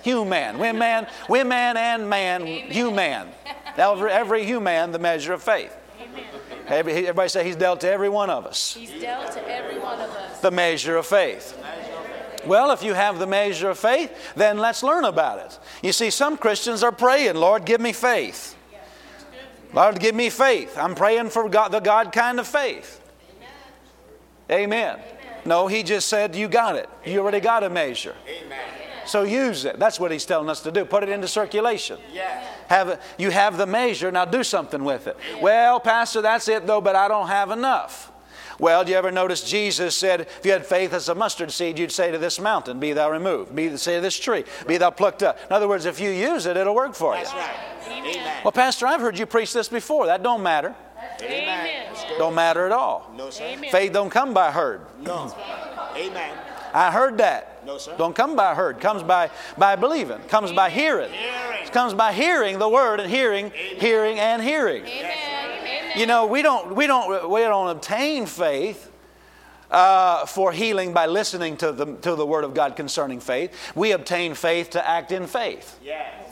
Human. 0.03 0.59
Women, 0.59 1.07
women 1.29 1.77
and 1.77 2.09
man, 2.09 2.47
human. 2.47 3.29
Every, 3.77 4.11
every 4.11 4.45
human, 4.45 4.93
the 4.93 4.99
measure 4.99 5.33
of 5.35 5.43
faith. 5.43 5.75
Every, 6.67 6.93
everybody 6.93 7.29
say 7.29 7.45
he's 7.45 7.57
dealt 7.57 7.81
to 7.83 7.91
every 7.91 8.09
one 8.09 8.31
of 8.31 8.45
us. 8.45 8.75
He's 8.75 9.01
dealt 9.01 9.33
to 9.33 9.49
every 9.49 9.79
one 9.79 10.01
of 10.01 10.11
us. 10.11 10.41
The 10.41 10.51
measure 10.51 10.97
of 10.97 11.07
faith. 11.07 11.57
Well, 12.47 12.71
if 12.73 12.83
you 12.83 12.95
have 12.95 13.19
the 13.19 13.27
measure 13.27 13.71
of 13.71 13.79
faith, 13.79 14.13
then 14.35 14.59
let's 14.59 14.83
learn 14.83 15.05
about 15.05 15.39
it. 15.41 15.59
You 15.83 15.93
see, 15.93 16.11
some 16.11 16.37
Christians 16.37 16.83
are 16.83 16.93
praying, 16.93 17.37
Lord, 17.37 17.65
give 17.65 17.81
me 17.81 17.93
faith. 17.93 18.57
Lord, 19.75 20.01
give 20.01 20.15
me 20.15 20.31
faith. 20.31 20.77
I'm 20.79 20.95
praying 20.95 21.31
for 21.31 21.49
God, 21.49 21.73
the 21.73 21.81
God 21.81 22.13
kind 22.13 22.41
of 22.41 22.47
faith. 22.47 23.01
Amen. 24.51 24.99
No, 25.49 25.67
he 25.67 25.83
just 25.83 26.09
said, 26.09 26.37
You 26.37 26.47
got 26.47 26.77
it. 26.77 26.91
You 27.07 27.21
already 27.21 27.41
got 27.41 27.65
a 27.65 27.71
measure. 27.71 28.15
So 29.07 29.23
use 29.23 29.65
it. 29.65 29.79
That's 29.79 29.99
what 29.99 30.11
he's 30.11 30.27
telling 30.27 30.51
us 30.51 30.61
to 30.61 30.71
do. 30.71 30.85
Put 30.85 31.03
it 31.03 31.09
into 31.09 31.27
circulation. 31.27 31.99
Have 32.69 32.91
it, 32.91 33.01
you 33.17 33.31
have 33.31 33.57
the 33.57 33.67
measure, 33.67 34.13
now 34.13 34.27
do 34.27 34.45
something 34.45 34.85
with 34.85 35.07
it. 35.07 35.17
Well, 35.41 35.81
Pastor, 35.81 36.21
that's 36.21 36.49
it 36.49 36.67
though, 36.67 36.83
but 36.83 36.95
I 36.95 37.09
don't 37.09 37.29
have 37.29 37.51
enough. 37.51 38.13
Well, 38.59 38.85
do 38.85 38.91
you 38.91 38.99
ever 38.99 39.11
notice 39.11 39.49
Jesus 39.49 39.97
said, 39.97 40.23
if 40.23 40.45
you 40.45 40.53
had 40.53 40.67
faith 40.67 40.93
as 40.93 41.09
a 41.09 41.15
mustard 41.15 41.51
seed, 41.51 41.79
you'd 41.79 41.93
say 41.93 42.11
to 42.11 42.19
this 42.19 42.39
mountain, 42.39 42.79
Be 42.79 42.93
thou 42.93 43.11
removed. 43.11 43.55
Be 43.55 43.75
say 43.79 43.95
to 43.95 44.01
this 44.03 44.19
tree, 44.19 44.45
Be 44.67 44.77
thou 44.77 44.91
plucked 44.91 45.23
up. 45.23 45.39
In 45.47 45.53
other 45.53 45.69
words, 45.69 45.87
if 45.87 45.99
you 45.99 46.11
use 46.11 46.45
it, 46.45 46.59
it'll 46.59 46.75
work 46.75 46.95
for 46.95 47.17
you. 47.17 47.25
That's 47.25 47.33
right. 47.33 47.57
Amen. 47.89 48.43
Well, 48.45 48.53
Pastor, 48.53 48.87
I've 48.87 49.01
heard 49.01 49.19
you 49.19 49.25
preach 49.25 49.55
this 49.55 49.69
before. 49.69 50.05
That 50.07 50.23
don't 50.23 50.43
matter. 50.43 50.75
Amen. 51.23 51.95
Don't 52.19 52.35
matter 52.35 52.67
at 52.67 52.73
all. 52.73 53.11
No, 53.17 53.31
sir. 53.31 53.45
Amen. 53.45 53.71
Faith 53.71 53.93
don't 53.93 54.11
come 54.11 54.33
by 54.33 54.51
heard. 54.51 54.83
No. 55.01 55.35
Amen. 55.97 56.39
I 56.73 56.91
heard 56.91 57.19
that. 57.19 57.65
No, 57.67 57.79
sir. 57.79 57.95
Don't 57.97 58.15
come 58.15 58.37
by 58.37 58.55
heard. 58.55 58.81
Comes 58.81 59.03
by 59.03 59.31
by 59.57 59.77
believing. 59.77 60.19
Comes 60.29 60.53
by 60.53 60.71
hearing. 60.71 61.13
Hearing. 61.13 61.69
Comes 61.69 61.95
by 61.95 62.13
hearing 62.13 62.59
the 62.59 62.69
word 62.69 63.01
and 63.01 63.11
hearing, 63.11 63.51
hearing 63.51 64.19
and 64.19 64.43
hearing. 64.43 64.85
Amen. 64.87 65.61
Amen. 65.61 65.99
You 65.99 66.07
know, 66.07 66.27
we 66.27 66.43
don't 66.43 66.75
we 66.75 66.87
don't 66.87 67.31
we 67.31 67.41
don't 67.41 67.71
obtain 67.71 68.27
faith 68.27 68.91
uh, 69.71 70.27
for 70.27 70.53
healing 70.53 70.93
by 70.93 71.07
listening 71.07 71.57
to 71.59 71.73
the 71.73 71.97
to 71.97 72.15
the 72.15 72.27
word 72.27 72.45
of 72.45 72.55
God 72.55 72.77
concerning 72.77 73.21
faith. 73.21 73.53
We 73.75 73.93
obtain 73.93 74.35
faith 74.35 74.71
to 74.71 74.89
act 74.89 75.13
in 75.13 75.27
faith. 75.27 75.79
Yes. 75.83 76.28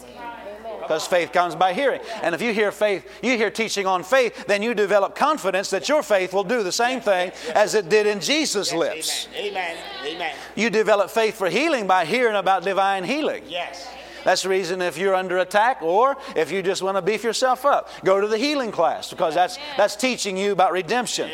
Because 0.87 1.07
faith 1.07 1.33
comes 1.33 1.55
by 1.55 1.73
hearing. 1.73 2.00
And 2.23 2.35
if 2.35 2.43
you 2.43 2.52
hear 2.52 2.73
faith, 2.73 3.07
you 3.23 3.37
hear 3.37 3.50
teaching 3.50 3.87
on 3.87 4.02
faith, 4.02 4.47
then 4.47 4.62
you 4.62 4.75
develop 4.75 5.14
confidence 5.14 5.71
that 5.71 5.88
your 5.88 6.02
faith 6.02 6.33
will 6.33 6.45
do 6.45 6.62
the 6.62 6.73
same 6.73 7.00
thing 7.00 7.33
as 7.55 7.75
it 7.75 7.88
did 7.88 8.07
in 8.07 8.21
Jesus' 8.21 8.73
lips. 8.73 9.28
Amen. 9.35 9.50
Amen. 9.50 9.76
Amen. 10.07 10.37
You 10.55 10.71
develop 10.71 11.11
faith 11.11 11.37
for 11.37 11.49
healing 11.49 11.87
by 11.87 12.05
hearing 12.05 12.37
about 12.37 12.64
divine 12.64 13.05
healing. 13.05 13.43
Yes. 13.47 13.88
That's 14.26 14.42
the 14.42 14.49
reason 14.49 14.83
if 14.83 14.99
you're 14.99 15.14
under 15.14 15.38
attack 15.38 15.83
or 15.83 16.16
if 16.35 16.50
you 16.50 16.61
just 16.61 16.83
want 16.83 16.97
to 16.97 17.02
beef 17.02 17.23
yourself 17.23 17.64
up, 17.64 17.88
go 18.04 18.21
to 18.21 18.26
the 18.26 18.37
healing 18.37 18.73
class 18.73 19.09
because 19.09 19.37
that's, 19.37 19.56
that's 19.76 19.95
teaching 19.95 20.37
you 20.37 20.50
about 20.50 20.73
redemption. 20.73 21.30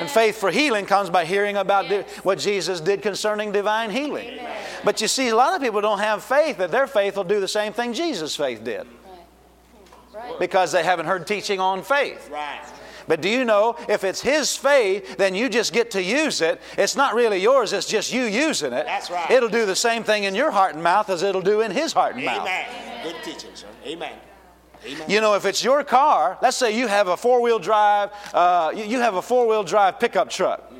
And 0.00 0.08
faith 0.08 0.38
for 0.38 0.50
healing 0.50 0.86
comes 0.86 1.10
by 1.10 1.26
hearing 1.26 1.58
about 1.58 1.90
di- 1.90 2.04
what 2.22 2.38
Jesus 2.38 2.80
did 2.80 3.02
concerning 3.02 3.52
divine 3.52 3.90
healing. 3.90 4.40
But 4.84 5.02
you 5.02 5.06
see, 5.06 5.28
a 5.28 5.36
lot 5.36 5.54
of 5.54 5.60
people 5.60 5.82
don't 5.82 5.98
have 5.98 6.24
faith 6.24 6.56
that 6.56 6.70
their 6.70 6.86
faith 6.86 7.14
will 7.18 7.24
do 7.24 7.40
the 7.40 7.48
same 7.48 7.74
thing 7.74 7.92
Jesus' 7.92 8.34
faith 8.34 8.64
did 8.64 8.86
because 10.38 10.72
they 10.72 10.82
haven't 10.82 11.06
heard 11.06 11.26
teaching 11.26 11.60
on 11.60 11.82
faith. 11.82 12.30
Right. 12.32 12.62
But 13.10 13.22
do 13.22 13.28
you 13.28 13.44
know 13.44 13.74
if 13.88 14.04
it's 14.04 14.20
His 14.20 14.56
faith, 14.56 15.16
then 15.16 15.34
you 15.34 15.48
just 15.48 15.72
get 15.72 15.90
to 15.90 16.00
use 16.00 16.40
it. 16.40 16.60
It's 16.78 16.94
not 16.94 17.16
really 17.16 17.38
yours, 17.38 17.72
it's 17.72 17.88
just 17.88 18.12
you 18.12 18.22
using 18.22 18.72
it. 18.72 18.86
That's 18.86 19.10
right. 19.10 19.28
It'll 19.28 19.48
do 19.48 19.66
the 19.66 19.74
same 19.74 20.04
thing 20.04 20.22
in 20.24 20.34
your 20.36 20.52
heart 20.52 20.74
and 20.74 20.84
mouth 20.84 21.10
as 21.10 21.24
it'll 21.24 21.42
do 21.42 21.60
in 21.60 21.72
His 21.72 21.92
heart 21.92 22.14
and 22.14 22.24
mouth. 22.24 22.42
Amen. 22.42 23.02
Good 23.02 23.16
teaching, 23.24 23.50
sir. 23.54 23.66
Amen. 23.84 24.12
Amen. 24.86 25.10
You 25.10 25.20
know, 25.20 25.34
if 25.34 25.44
it's 25.44 25.64
your 25.64 25.82
car, 25.82 26.38
let's 26.40 26.56
say 26.56 26.78
you 26.78 26.86
have 26.86 27.08
a 27.08 27.16
four 27.16 27.42
wheel 27.42 27.58
drive, 27.58 28.10
uh, 28.32 28.70
you, 28.76 28.84
you 28.84 29.00
have 29.00 29.16
a 29.16 29.22
four 29.22 29.48
wheel 29.48 29.64
drive 29.64 29.98
pickup 29.98 30.30
truck. 30.30 30.72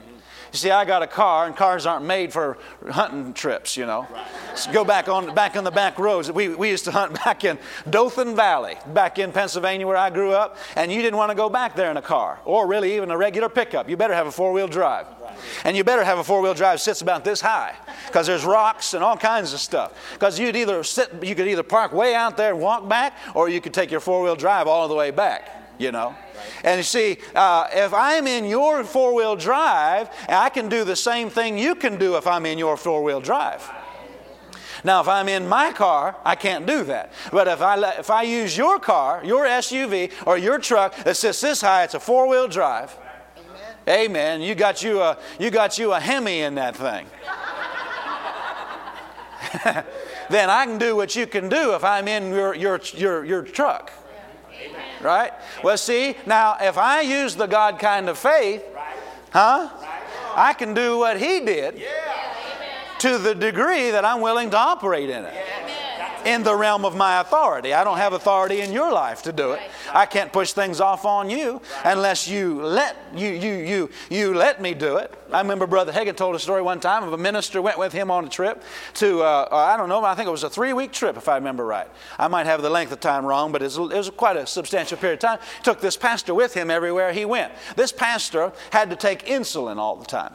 You 0.52 0.58
see, 0.58 0.70
I 0.70 0.84
got 0.84 1.02
a 1.02 1.06
car, 1.06 1.46
and 1.46 1.54
cars 1.54 1.86
aren't 1.86 2.04
made 2.04 2.32
for 2.32 2.58
hunting 2.88 3.32
trips, 3.32 3.76
you 3.76 3.86
know. 3.86 4.08
So 4.56 4.72
go 4.72 4.84
back 4.84 5.08
on 5.08 5.32
back 5.34 5.56
on 5.56 5.62
the 5.62 5.70
back 5.70 5.98
roads. 5.98 6.30
We, 6.30 6.48
we 6.48 6.70
used 6.70 6.84
to 6.86 6.90
hunt 6.90 7.14
back 7.24 7.44
in 7.44 7.58
Dothan 7.88 8.34
Valley, 8.34 8.76
back 8.88 9.18
in 9.18 9.30
Pennsylvania 9.30 9.86
where 9.86 9.96
I 9.96 10.10
grew 10.10 10.32
up, 10.32 10.56
and 10.74 10.90
you 10.90 11.02
didn't 11.02 11.16
want 11.16 11.30
to 11.30 11.36
go 11.36 11.48
back 11.48 11.76
there 11.76 11.90
in 11.90 11.96
a 11.96 12.02
car, 12.02 12.40
or 12.44 12.66
really 12.66 12.96
even 12.96 13.10
a 13.10 13.16
regular 13.16 13.48
pickup. 13.48 13.88
You 13.88 13.96
better 13.96 14.14
have 14.14 14.26
a 14.26 14.32
four 14.32 14.52
wheel 14.52 14.68
drive. 14.68 15.06
And 15.64 15.76
you 15.76 15.84
better 15.84 16.04
have 16.04 16.18
a 16.18 16.24
four 16.24 16.40
wheel 16.40 16.54
drive 16.54 16.80
sits 16.80 17.00
about 17.00 17.24
this 17.24 17.40
high, 17.40 17.76
because 18.06 18.26
there's 18.26 18.44
rocks 18.44 18.94
and 18.94 19.04
all 19.04 19.16
kinds 19.16 19.52
of 19.52 19.60
stuff. 19.60 19.92
Because 20.14 20.38
you'd 20.38 20.56
either 20.56 20.82
sit, 20.82 21.22
you 21.22 21.36
could 21.36 21.46
either 21.46 21.62
park 21.62 21.92
way 21.92 22.14
out 22.14 22.36
there 22.36 22.52
and 22.52 22.60
walk 22.60 22.88
back, 22.88 23.16
or 23.34 23.48
you 23.48 23.60
could 23.60 23.72
take 23.72 23.90
your 23.90 24.00
four 24.00 24.22
wheel 24.22 24.36
drive 24.36 24.66
all 24.66 24.88
the 24.88 24.94
way 24.94 25.12
back 25.12 25.59
you 25.80 25.90
know. 25.90 26.14
And 26.62 26.78
you 26.78 26.82
see, 26.82 27.18
uh, 27.34 27.68
if 27.72 27.94
I'm 27.94 28.26
in 28.26 28.44
your 28.44 28.84
four 28.84 29.14
wheel 29.14 29.34
drive, 29.34 30.10
I 30.28 30.50
can 30.50 30.68
do 30.68 30.84
the 30.84 30.94
same 30.94 31.30
thing 31.30 31.58
you 31.58 31.74
can 31.74 31.96
do 31.98 32.16
if 32.16 32.26
I'm 32.26 32.44
in 32.44 32.58
your 32.58 32.76
four 32.76 33.02
wheel 33.02 33.20
drive. 33.20 33.68
Now, 34.84 35.00
if 35.00 35.08
I'm 35.08 35.28
in 35.28 35.48
my 35.48 35.72
car, 35.72 36.16
I 36.24 36.36
can't 36.36 36.66
do 36.66 36.84
that. 36.84 37.12
But 37.32 37.48
if 37.48 37.60
I, 37.60 37.98
if 37.98 38.10
I 38.10 38.22
use 38.22 38.56
your 38.56 38.78
car, 38.78 39.22
your 39.24 39.44
SUV, 39.44 40.12
or 40.26 40.38
your 40.38 40.58
truck 40.58 40.96
that 41.04 41.16
sits 41.16 41.40
this 41.40 41.60
high, 41.60 41.84
it's 41.84 41.94
a 41.94 42.00
four 42.00 42.28
wheel 42.28 42.48
drive. 42.48 42.96
Amen. 43.88 44.40
You 44.40 44.54
got 44.54 44.82
you 44.82 45.00
a 45.00 45.18
you 45.38 45.50
got 45.50 45.78
you 45.78 45.92
a 45.92 46.00
Hemi 46.00 46.40
in 46.40 46.54
that 46.56 46.76
thing. 46.76 47.06
then 50.30 50.50
I 50.50 50.66
can 50.66 50.78
do 50.78 50.94
what 50.94 51.16
you 51.16 51.26
can 51.26 51.48
do 51.48 51.74
if 51.74 51.82
I'm 51.82 52.06
in 52.06 52.30
your 52.30 52.54
your 52.54 52.80
your, 52.94 53.24
your 53.24 53.42
truck. 53.42 53.92
Right? 55.00 55.32
Well, 55.64 55.78
see, 55.78 56.16
now 56.26 56.56
if 56.60 56.76
I 56.76 57.00
use 57.00 57.34
the 57.36 57.46
God 57.46 57.78
kind 57.78 58.08
of 58.08 58.18
faith, 58.18 58.62
huh? 59.30 59.70
I 60.36 60.52
can 60.52 60.74
do 60.74 60.98
what 60.98 61.18
he 61.18 61.40
did 61.40 61.82
to 63.00 63.18
the 63.18 63.34
degree 63.34 63.90
that 63.90 64.04
I'm 64.04 64.20
willing 64.20 64.50
to 64.50 64.58
operate 64.58 65.10
in 65.10 65.24
it. 65.24 65.34
In 66.24 66.42
the 66.42 66.54
realm 66.54 66.84
of 66.84 66.94
my 66.94 67.20
authority. 67.20 67.72
I 67.72 67.82
don't 67.82 67.96
have 67.96 68.12
authority 68.12 68.60
in 68.60 68.72
your 68.72 68.92
life 68.92 69.22
to 69.22 69.32
do 69.32 69.52
it. 69.52 69.60
I 69.92 70.06
can't 70.06 70.32
push 70.32 70.52
things 70.52 70.80
off 70.80 71.04
on 71.04 71.30
you 71.30 71.62
unless 71.84 72.28
you 72.28 72.62
let 72.62 72.96
you 73.14 73.28
you 73.30 73.54
you 73.54 73.90
you 74.10 74.34
let 74.34 74.60
me 74.60 74.74
do 74.74 74.96
it. 74.96 75.14
I 75.32 75.40
remember 75.40 75.66
Brother 75.66 75.92
Hagin 75.92 76.16
told 76.16 76.34
a 76.34 76.38
story 76.38 76.60
one 76.60 76.80
time 76.80 77.04
of 77.04 77.12
a 77.12 77.18
minister 77.18 77.62
went 77.62 77.78
with 77.78 77.92
him 77.92 78.10
on 78.10 78.26
a 78.26 78.28
trip 78.28 78.62
to 78.94 79.22
uh, 79.22 79.48
I 79.50 79.76
don't 79.76 79.88
know 79.88 80.04
I 80.04 80.14
think 80.14 80.28
it 80.28 80.32
was 80.32 80.44
a 80.44 80.50
three 80.50 80.72
week 80.72 80.92
trip 80.92 81.16
if 81.16 81.28
I 81.28 81.36
remember 81.36 81.64
right. 81.64 81.88
I 82.18 82.28
might 82.28 82.46
have 82.46 82.62
the 82.62 82.70
length 82.70 82.92
of 82.92 83.00
time 83.00 83.24
wrong, 83.24 83.52
but 83.52 83.62
it 83.62 83.66
was, 83.66 83.78
it 83.78 83.96
was 83.96 84.10
quite 84.10 84.36
a 84.36 84.46
substantial 84.46 84.98
period 84.98 85.14
of 85.14 85.20
time. 85.20 85.38
Took 85.62 85.80
this 85.80 85.96
pastor 85.96 86.34
with 86.34 86.54
him 86.54 86.70
everywhere 86.70 87.12
he 87.12 87.24
went. 87.24 87.52
This 87.76 87.92
pastor 87.92 88.52
had 88.70 88.90
to 88.90 88.96
take 88.96 89.26
insulin 89.26 89.76
all 89.76 89.96
the 89.96 90.06
time 90.06 90.34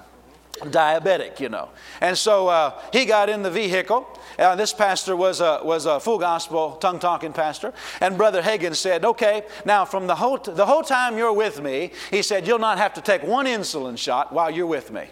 diabetic, 0.61 1.39
you 1.39 1.49
know. 1.49 1.69
And 2.01 2.17
so 2.17 2.47
uh, 2.47 2.79
he 2.91 3.05
got 3.05 3.29
in 3.29 3.43
the 3.43 3.51
vehicle. 3.51 4.07
Uh, 4.39 4.55
this 4.55 4.73
pastor 4.73 5.15
was 5.15 5.41
a, 5.41 5.59
was 5.63 5.85
a 5.85 5.99
full 5.99 6.17
gospel, 6.17 6.73
tongue 6.73 6.99
talking 6.99 7.33
pastor. 7.33 7.73
And 8.01 8.17
Brother 8.17 8.41
Hagin 8.41 8.75
said, 8.75 9.05
Okay, 9.05 9.43
now 9.65 9.85
from 9.85 10.07
the 10.07 10.15
whole, 10.15 10.37
t- 10.37 10.51
the 10.51 10.65
whole 10.65 10.83
time 10.83 11.17
you're 11.17 11.33
with 11.33 11.61
me, 11.61 11.91
he 12.11 12.21
said, 12.21 12.47
You'll 12.47 12.59
not 12.59 12.77
have 12.77 12.93
to 12.95 13.01
take 13.01 13.23
one 13.23 13.45
insulin 13.45 13.97
shot 13.97 14.33
while 14.33 14.49
you're 14.49 14.65
with 14.65 14.91
me. 14.91 15.05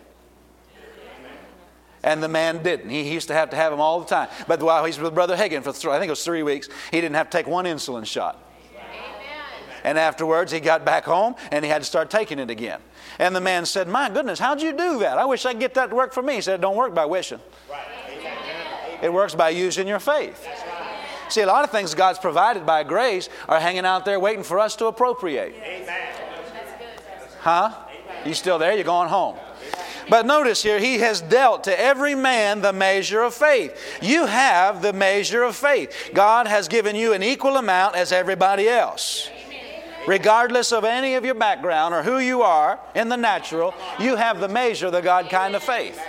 And 2.05 2.21
the 2.21 2.27
man 2.27 2.62
didn't. 2.62 2.89
He, 2.89 3.03
he 3.03 3.13
used 3.13 3.29
to 3.29 3.33
have 3.33 3.50
to 3.51 3.55
have 3.55 3.71
them 3.71 3.79
all 3.79 4.01
the 4.01 4.05
time. 4.05 4.27
But 4.45 4.62
while 4.62 4.83
he's 4.83 5.00
with 5.00 5.13
Brother 5.13 5.38
Hagin 5.38 5.63
for, 5.63 5.71
th- 5.71 5.85
I 5.85 6.00
think 6.00 6.07
it 6.07 6.12
was 6.12 6.23
three 6.23 6.43
weeks, 6.43 6.67
he 6.91 7.00
didn't 7.00 7.15
have 7.15 7.29
to 7.29 7.38
take 7.38 7.47
one 7.47 7.65
insulin 7.65 8.05
shot. 8.05 8.39
And 9.85 9.97
afterwards, 9.97 10.51
he 10.51 10.59
got 10.59 10.85
back 10.85 11.03
home 11.03 11.35
and 11.51 11.63
he 11.63 11.69
had 11.69 11.81
to 11.81 11.85
start 11.85 12.09
taking 12.09 12.39
it 12.39 12.50
again. 12.50 12.79
And 13.20 13.36
the 13.36 13.41
man 13.41 13.65
said, 13.65 13.88
My 13.88 14.10
goodness, 14.10 14.39
how'd 14.39 14.62
you 14.62 14.72
do 14.72 15.00
that? 15.00 15.17
I 15.17 15.25
wish 15.25 15.46
I 15.46 15.51
could 15.53 15.60
get 15.60 15.74
that 15.75 15.89
to 15.89 15.96
work 15.96 16.13
for 16.13 16.22
me. 16.22 16.36
He 16.36 16.41
said, 16.41 16.55
It 16.55 16.62
don't 16.62 16.75
work 16.75 16.93
by 16.93 17.05
wishing, 17.05 17.39
it 19.01 19.12
works 19.12 19.36
by 19.36 19.50
using 19.50 19.88
your 19.88 20.00
faith. 20.00 20.48
See, 21.29 21.41
a 21.41 21.48
lot 21.48 21.63
of 21.63 21.72
things 21.72 21.96
God's 21.96 22.20
provided 22.20 22.65
by 22.65 22.84
grace 22.84 23.27
are 23.48 23.60
hanging 23.60 23.86
out 23.86 24.05
there 24.05 24.20
waiting 24.20 24.43
for 24.43 24.60
us 24.60 24.75
to 24.75 24.86
appropriate. 24.86 25.55
Huh? 27.39 27.74
You 28.25 28.34
still 28.34 28.60
there? 28.60 28.74
You're 28.74 28.84
going 28.84 29.10
home. 29.10 29.38
But 30.10 30.25
notice 30.25 30.62
here, 30.62 30.79
he 30.79 31.00
has 31.00 31.22
dealt 31.22 31.63
to 31.65 31.79
every 31.79 32.15
man 32.15 32.62
the 32.62 32.74
measure 32.74 33.24
of 33.24 33.34
faith. 33.34 34.00
You 34.01 34.25
have 34.25 34.82
the 34.82 34.93
measure 34.93 35.43
of 35.43 35.55
faith. 35.55 36.12
God 36.13 36.48
has 36.48 36.67
given 36.67 36.96
you 36.96 37.13
an 37.13 37.24
equal 37.24 37.58
amount 37.58 37.96
as 37.96 38.12
everybody 38.12 38.67
else. 38.67 39.29
Regardless 40.07 40.72
of 40.72 40.83
any 40.83 41.15
of 41.15 41.24
your 41.24 41.36
background 41.36 41.93
or 41.93 42.03
who 42.03 42.19
you 42.19 42.41
are 42.41 42.79
in 42.93 43.10
the 43.10 43.17
natural, 43.17 43.74
you 44.00 44.15
have 44.15 44.39
the 44.39 44.48
measure 44.50 44.88
of 44.88 44.91
the 44.91 45.01
God 45.01 45.29
kind 45.29 45.55
of 45.55 45.63
faith. 45.63 46.00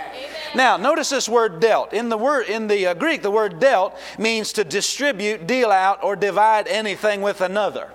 Now, 0.53 0.77
notice 0.77 1.09
this 1.09 1.27
word 1.27 1.59
dealt. 1.59 1.93
In 1.93 2.09
the 2.09 2.17
word 2.17 2.47
in 2.47 2.67
the 2.67 2.87
uh, 2.87 2.93
Greek, 2.93 3.21
the 3.21 3.31
word 3.31 3.59
dealt 3.59 3.97
means 4.17 4.53
to 4.53 4.63
distribute, 4.63 5.47
deal 5.47 5.69
out, 5.69 6.03
or 6.03 6.15
divide 6.15 6.67
anything 6.67 7.21
with 7.21 7.41
another. 7.41 7.91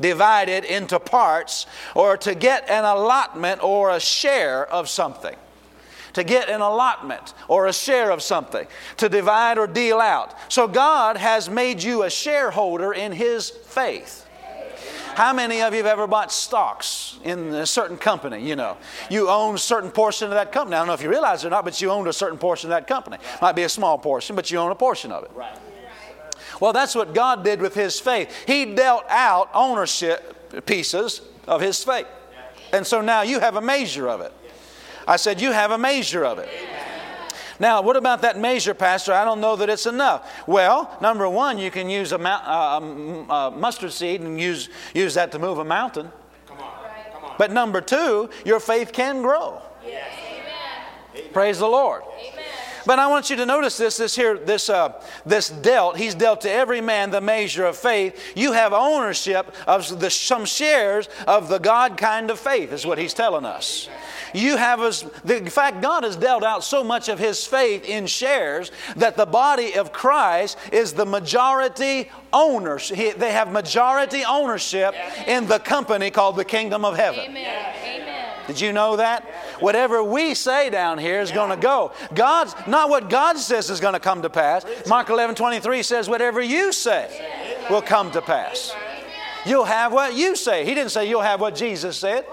Divide 0.00 0.48
it 0.48 0.64
into 0.64 0.98
parts, 0.98 1.66
or 1.94 2.16
to 2.18 2.34
get 2.34 2.68
an 2.68 2.84
allotment 2.84 3.62
or 3.62 3.90
a 3.90 4.00
share 4.00 4.66
of 4.72 4.88
something. 4.88 5.36
To 6.14 6.24
get 6.24 6.48
an 6.48 6.60
allotment 6.60 7.34
or 7.48 7.66
a 7.66 7.72
share 7.72 8.10
of 8.10 8.22
something, 8.22 8.66
to 8.98 9.08
divide 9.08 9.58
or 9.58 9.66
deal 9.66 9.98
out. 9.98 10.34
So 10.52 10.68
God 10.68 11.16
has 11.16 11.48
made 11.48 11.82
you 11.82 12.02
a 12.02 12.10
shareholder 12.10 12.92
in 12.92 13.12
His 13.12 13.50
faith. 13.50 14.21
How 15.14 15.32
many 15.32 15.60
of 15.60 15.72
you 15.74 15.78
have 15.78 15.86
ever 15.86 16.06
bought 16.06 16.32
stocks 16.32 17.18
in 17.22 17.54
a 17.54 17.66
certain 17.66 17.96
company? 17.96 18.46
You 18.46 18.56
know, 18.56 18.76
you 19.10 19.28
own 19.28 19.56
a 19.56 19.58
certain 19.58 19.90
portion 19.90 20.26
of 20.26 20.32
that 20.32 20.52
company. 20.52 20.76
I 20.76 20.80
don't 20.80 20.86
know 20.86 20.94
if 20.94 21.02
you 21.02 21.10
realize 21.10 21.44
it 21.44 21.48
or 21.48 21.50
not, 21.50 21.64
but 21.64 21.80
you 21.80 21.90
owned 21.90 22.08
a 22.08 22.12
certain 22.12 22.38
portion 22.38 22.70
of 22.70 22.76
that 22.76 22.86
company. 22.86 23.18
Might 23.40 23.52
be 23.52 23.64
a 23.64 23.68
small 23.68 23.98
portion, 23.98 24.36
but 24.36 24.50
you 24.50 24.58
own 24.58 24.70
a 24.70 24.74
portion 24.74 25.12
of 25.12 25.24
it. 25.24 25.30
Right. 25.34 25.56
Well, 26.60 26.72
that's 26.72 26.94
what 26.94 27.14
God 27.14 27.44
did 27.44 27.60
with 27.60 27.74
His 27.74 27.98
faith. 28.00 28.32
He 28.46 28.74
dealt 28.74 29.04
out 29.08 29.50
ownership 29.52 30.64
pieces 30.66 31.20
of 31.46 31.60
His 31.60 31.82
faith. 31.82 32.06
And 32.72 32.86
so 32.86 33.00
now 33.00 33.22
you 33.22 33.40
have 33.40 33.56
a 33.56 33.60
measure 33.60 34.08
of 34.08 34.20
it. 34.20 34.32
I 35.06 35.16
said, 35.16 35.40
You 35.40 35.52
have 35.52 35.72
a 35.72 35.78
measure 35.78 36.24
of 36.24 36.38
it. 36.38 36.48
Now, 37.58 37.82
what 37.82 37.96
about 37.96 38.22
that 38.22 38.38
measure, 38.38 38.74
Pastor? 38.74 39.12
I 39.12 39.24
don't 39.24 39.40
know 39.40 39.56
that 39.56 39.68
it's 39.68 39.86
enough. 39.86 40.30
Well, 40.46 40.96
number 41.00 41.28
one, 41.28 41.58
you 41.58 41.70
can 41.70 41.88
use 41.88 42.12
a, 42.12 42.18
mou- 42.18 42.28
uh, 42.28 42.78
um, 42.80 43.30
uh, 43.30 43.50
mustard 43.50 43.92
seed 43.92 44.20
and 44.20 44.40
use, 44.40 44.68
use 44.94 45.14
that 45.14 45.32
to 45.32 45.38
move 45.38 45.58
a 45.58 45.64
mountain. 45.64 46.10
Come 46.46 46.58
on. 46.58 46.72
Come 47.12 47.24
on. 47.24 47.34
But 47.38 47.50
number 47.50 47.80
two, 47.80 48.30
your 48.44 48.60
faith 48.60 48.92
can 48.92 49.22
grow. 49.22 49.62
Praise 51.32 51.58
the 51.58 51.66
Lord. 51.66 52.02
Amen. 52.02 52.44
But 52.84 52.98
I 52.98 53.06
want 53.06 53.30
you 53.30 53.36
to 53.36 53.46
notice 53.46 53.76
this, 53.76 53.96
this 53.96 54.16
here, 54.16 54.36
this, 54.36 54.68
uh, 54.68 55.00
this 55.24 55.48
dealt. 55.48 55.96
He's 55.96 56.14
dealt 56.14 56.40
to 56.42 56.50
every 56.50 56.80
man 56.80 57.10
the 57.10 57.20
measure 57.20 57.64
of 57.64 57.76
faith. 57.76 58.20
You 58.34 58.52
have 58.52 58.72
ownership 58.72 59.54
of 59.66 60.00
the, 60.00 60.10
some 60.10 60.44
shares 60.44 61.08
of 61.26 61.48
the 61.48 61.58
God 61.58 61.96
kind 61.96 62.30
of 62.30 62.40
faith, 62.40 62.72
is 62.72 62.84
what 62.84 62.98
he's 62.98 63.14
telling 63.14 63.44
us. 63.44 63.88
You 64.34 64.56
have, 64.56 64.80
as, 64.80 65.02
the, 65.24 65.36
in 65.36 65.48
fact, 65.48 65.82
God 65.82 66.04
has 66.04 66.16
dealt 66.16 66.42
out 66.42 66.64
so 66.64 66.82
much 66.82 67.08
of 67.08 67.18
his 67.18 67.46
faith 67.46 67.84
in 67.84 68.06
shares 68.06 68.70
that 68.96 69.16
the 69.16 69.26
body 69.26 69.74
of 69.74 69.92
Christ 69.92 70.58
is 70.72 70.92
the 70.92 71.06
majority 71.06 72.10
owners. 72.32 72.88
They 72.90 73.32
have 73.32 73.52
majority 73.52 74.24
ownership 74.24 74.94
in 75.26 75.46
the 75.46 75.58
company 75.58 76.10
called 76.10 76.36
the 76.36 76.44
kingdom 76.44 76.84
of 76.84 76.96
heaven. 76.96 77.20
Amen. 77.20 77.74
Amen. 77.84 78.02
Did 78.46 78.60
you 78.60 78.72
know 78.72 78.96
that? 78.96 79.24
Whatever 79.60 80.02
we 80.02 80.34
say 80.34 80.68
down 80.70 80.98
here 80.98 81.20
is 81.20 81.30
going 81.30 81.50
to 81.50 81.56
go. 81.56 81.92
God's 82.14 82.54
not 82.66 82.90
what 82.90 83.08
God 83.08 83.38
says 83.38 83.70
is 83.70 83.80
going 83.80 83.94
to 83.94 84.00
come 84.00 84.22
to 84.22 84.30
pass. 84.30 84.64
Mark 84.88 85.08
11 85.08 85.36
23 85.36 85.82
says, 85.82 86.08
Whatever 86.08 86.40
you 86.40 86.72
say 86.72 87.64
will 87.70 87.82
come 87.82 88.10
to 88.10 88.22
pass. 88.22 88.74
You'll 89.46 89.64
have 89.64 89.92
what 89.92 90.14
you 90.14 90.36
say. 90.36 90.64
He 90.64 90.74
didn't 90.74 90.90
say 90.90 91.08
you'll 91.08 91.22
have 91.22 91.40
what 91.40 91.54
Jesus 91.54 91.96
said. 91.96 92.26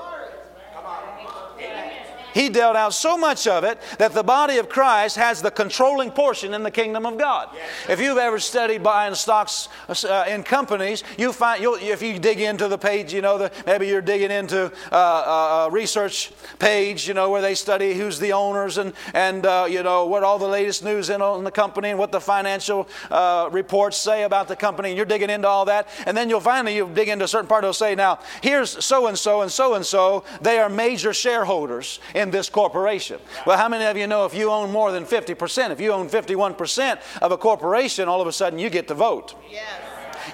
He 2.39 2.47
dealt 2.47 2.77
out 2.77 2.93
so 2.93 3.17
much 3.17 3.47
of 3.47 3.65
it 3.65 3.81
that 3.97 4.13
the 4.13 4.23
body 4.23 4.59
of 4.59 4.69
Christ 4.69 5.17
has 5.17 5.41
the 5.41 5.51
controlling 5.51 6.09
portion 6.09 6.53
in 6.53 6.63
the 6.63 6.71
kingdom 6.71 7.05
of 7.05 7.17
God. 7.17 7.49
If 7.89 7.99
you've 7.99 8.17
ever 8.17 8.39
studied 8.39 8.81
buying 8.81 9.13
stocks 9.15 9.67
uh, 9.89 10.23
in 10.25 10.43
companies, 10.43 11.03
you 11.17 11.33
find 11.33 11.61
you'll, 11.61 11.75
if 11.75 12.01
you 12.01 12.17
dig 12.17 12.39
into 12.39 12.69
the 12.69 12.77
page, 12.77 13.13
you 13.13 13.21
know, 13.21 13.37
the, 13.37 13.51
maybe 13.65 13.87
you're 13.87 14.01
digging 14.01 14.31
into 14.31 14.71
uh, 14.89 14.95
a, 14.95 15.67
a 15.67 15.69
research 15.69 16.31
page, 16.59 17.09
you 17.09 17.13
know, 17.13 17.29
where 17.29 17.41
they 17.41 17.55
study 17.55 17.93
who's 17.93 18.19
the 18.19 18.31
owners 18.31 18.77
and 18.77 18.93
and 19.13 19.45
uh, 19.45 19.67
you 19.69 19.83
know 19.83 20.05
what 20.05 20.23
all 20.23 20.39
the 20.39 20.47
latest 20.47 20.81
news 20.81 21.09
in 21.09 21.21
on 21.21 21.43
the 21.43 21.51
company 21.51 21.89
and 21.89 21.99
what 21.99 22.13
the 22.13 22.21
financial 22.21 22.87
uh, 23.11 23.49
reports 23.51 23.97
say 23.97 24.23
about 24.23 24.47
the 24.47 24.55
company. 24.55 24.91
And 24.91 24.95
you're 24.95 25.05
digging 25.05 25.29
into 25.29 25.49
all 25.49 25.65
that, 25.65 25.89
and 26.05 26.15
then 26.15 26.29
you'll 26.29 26.39
finally 26.39 26.73
you 26.73 26.89
dig 26.93 27.09
into 27.09 27.25
a 27.25 27.27
certain 27.27 27.49
part. 27.49 27.65
It'll 27.65 27.73
say, 27.73 27.95
now 27.95 28.19
here's 28.41 28.85
so 28.85 29.07
and 29.07 29.17
so 29.17 29.41
and 29.41 29.51
so 29.51 29.73
and 29.73 29.85
so. 29.85 30.23
They 30.39 30.59
are 30.59 30.69
major 30.69 31.13
shareholders 31.13 31.99
in 32.15 32.28
this 32.31 32.49
corporation. 32.49 33.19
Well, 33.45 33.57
how 33.57 33.69
many 33.69 33.85
of 33.85 33.97
you 33.97 34.07
know 34.07 34.25
if 34.25 34.33
you 34.33 34.51
own 34.51 34.71
more 34.71 34.91
than 34.91 35.05
50%, 35.05 35.71
if 35.71 35.79
you 35.79 35.91
own 35.91 36.09
51% 36.09 36.99
of 37.21 37.31
a 37.31 37.37
corporation, 37.37 38.07
all 38.07 38.21
of 38.21 38.27
a 38.27 38.31
sudden 38.31 38.59
you 38.59 38.69
get 38.69 38.87
to 38.87 38.93
vote? 38.93 39.35
Yes. 39.49 39.65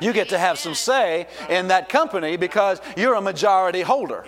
You 0.02 0.14
get 0.14 0.30
to 0.30 0.38
have 0.38 0.60
some 0.60 0.74
say 0.76 1.28
in 1.50 1.70
that 1.70 1.90
company 1.90 2.38
because 2.38 2.82
you're 2.98 3.16
a 3.16 3.22
majority 3.22 3.82
holder. 3.82 4.26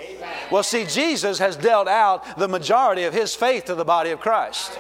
Well, 0.52 0.64
see, 0.64 0.86
Jesus 0.86 1.40
has 1.40 1.58
dealt 1.58 1.88
out 1.88 2.38
the 2.38 2.48
majority 2.48 3.04
of 3.04 3.14
his 3.14 3.36
faith 3.36 3.66
to 3.66 3.76
the 3.76 3.86
body 3.86 4.12
of 4.12 4.20
Christ. 4.20 4.78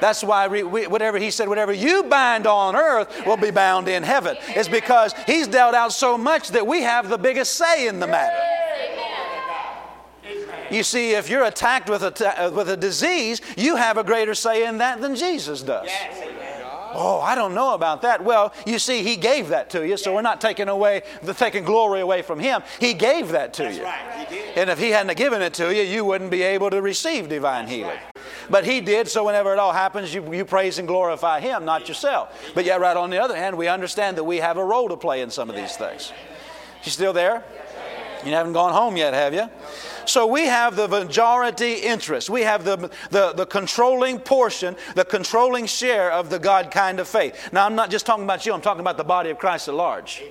That's 0.00 0.24
why 0.24 0.48
we, 0.48 0.62
we, 0.62 0.86
whatever 0.86 1.18
he 1.18 1.30
said, 1.30 1.48
whatever 1.48 1.72
you 1.72 2.04
bind 2.04 2.46
on 2.46 2.74
earth 2.76 3.26
will 3.26 3.36
be 3.36 3.50
bound 3.50 3.88
in 3.88 4.02
heaven. 4.02 4.36
It's 4.48 4.68
because 4.68 5.14
he's 5.26 5.46
dealt 5.46 5.74
out 5.74 5.92
so 5.92 6.18
much 6.18 6.48
that 6.48 6.66
we 6.66 6.82
have 6.82 7.08
the 7.08 7.18
biggest 7.18 7.54
say 7.54 7.86
in 7.86 8.00
the 8.00 8.06
matter. 8.06 8.63
You 10.74 10.82
see, 10.82 11.12
if 11.12 11.30
you're 11.30 11.44
attacked 11.44 11.88
with 11.88 12.02
a, 12.02 12.46
uh, 12.46 12.50
with 12.50 12.68
a 12.68 12.76
disease, 12.76 13.40
you 13.56 13.76
have 13.76 13.96
a 13.96 14.02
greater 14.02 14.34
say 14.34 14.66
in 14.66 14.78
that 14.78 15.00
than 15.00 15.14
Jesus 15.14 15.62
does. 15.62 15.88
Oh, 16.96 17.20
I 17.20 17.36
don't 17.36 17.54
know 17.54 17.74
about 17.74 18.02
that. 18.02 18.24
Well, 18.24 18.52
you 18.66 18.80
see, 18.80 19.04
He 19.04 19.14
gave 19.14 19.48
that 19.48 19.70
to 19.70 19.86
you, 19.86 19.96
so 19.96 20.12
we're 20.12 20.22
not 20.22 20.40
taking 20.40 20.68
away 20.68 21.02
the 21.22 21.32
taking 21.32 21.64
glory 21.64 22.00
away 22.00 22.22
from 22.22 22.40
Him. 22.40 22.62
He 22.80 22.92
gave 22.92 23.28
that 23.28 23.52
to 23.54 23.62
That's 23.64 23.78
you. 23.78 23.84
right. 23.84 24.26
He 24.28 24.34
did. 24.34 24.58
And 24.58 24.70
if 24.70 24.78
He 24.80 24.90
hadn't 24.90 25.16
given 25.16 25.42
it 25.42 25.54
to 25.54 25.72
you, 25.72 25.82
you 25.82 26.04
wouldn't 26.04 26.30
be 26.32 26.42
able 26.42 26.70
to 26.70 26.82
receive 26.82 27.28
divine 27.28 27.68
healing. 27.68 27.98
But 28.50 28.64
He 28.64 28.80
did, 28.80 29.06
so 29.08 29.24
whenever 29.24 29.52
it 29.52 29.60
all 29.60 29.72
happens, 29.72 30.12
you, 30.12 30.34
you 30.34 30.44
praise 30.44 30.78
and 30.80 30.88
glorify 30.88 31.38
Him, 31.38 31.64
not 31.64 31.86
yourself. 31.86 32.52
But 32.52 32.64
yet, 32.64 32.80
right 32.80 32.96
on 32.96 33.10
the 33.10 33.18
other 33.22 33.36
hand, 33.36 33.56
we 33.56 33.68
understand 33.68 34.16
that 34.18 34.24
we 34.24 34.38
have 34.38 34.56
a 34.56 34.64
role 34.64 34.88
to 34.88 34.96
play 34.96 35.20
in 35.20 35.30
some 35.30 35.48
of 35.50 35.54
these 35.54 35.76
things. 35.76 36.12
You 36.82 36.90
still 36.90 37.12
there? 37.12 37.44
You 38.24 38.32
haven't 38.32 38.54
gone 38.54 38.72
home 38.72 38.96
yet, 38.96 39.14
have 39.14 39.34
you? 39.34 39.50
So 40.06 40.26
we 40.26 40.46
have 40.46 40.76
the 40.76 40.88
majority 40.88 41.74
interest. 41.74 42.30
We 42.30 42.42
have 42.42 42.64
the, 42.64 42.90
the, 43.10 43.32
the, 43.32 43.46
controlling 43.46 44.18
portion, 44.18 44.76
the 44.94 45.04
controlling 45.04 45.66
share 45.66 46.12
of 46.12 46.30
the 46.30 46.38
God 46.38 46.70
kind 46.70 47.00
of 47.00 47.08
faith. 47.08 47.52
Now, 47.52 47.66
I'm 47.66 47.74
not 47.74 47.90
just 47.90 48.06
talking 48.06 48.24
about 48.24 48.46
you, 48.46 48.52
I'm 48.52 48.60
talking 48.60 48.80
about 48.80 48.96
the 48.96 49.04
body 49.04 49.30
of 49.30 49.38
Christ 49.38 49.68
at 49.68 49.74
large. 49.74 50.22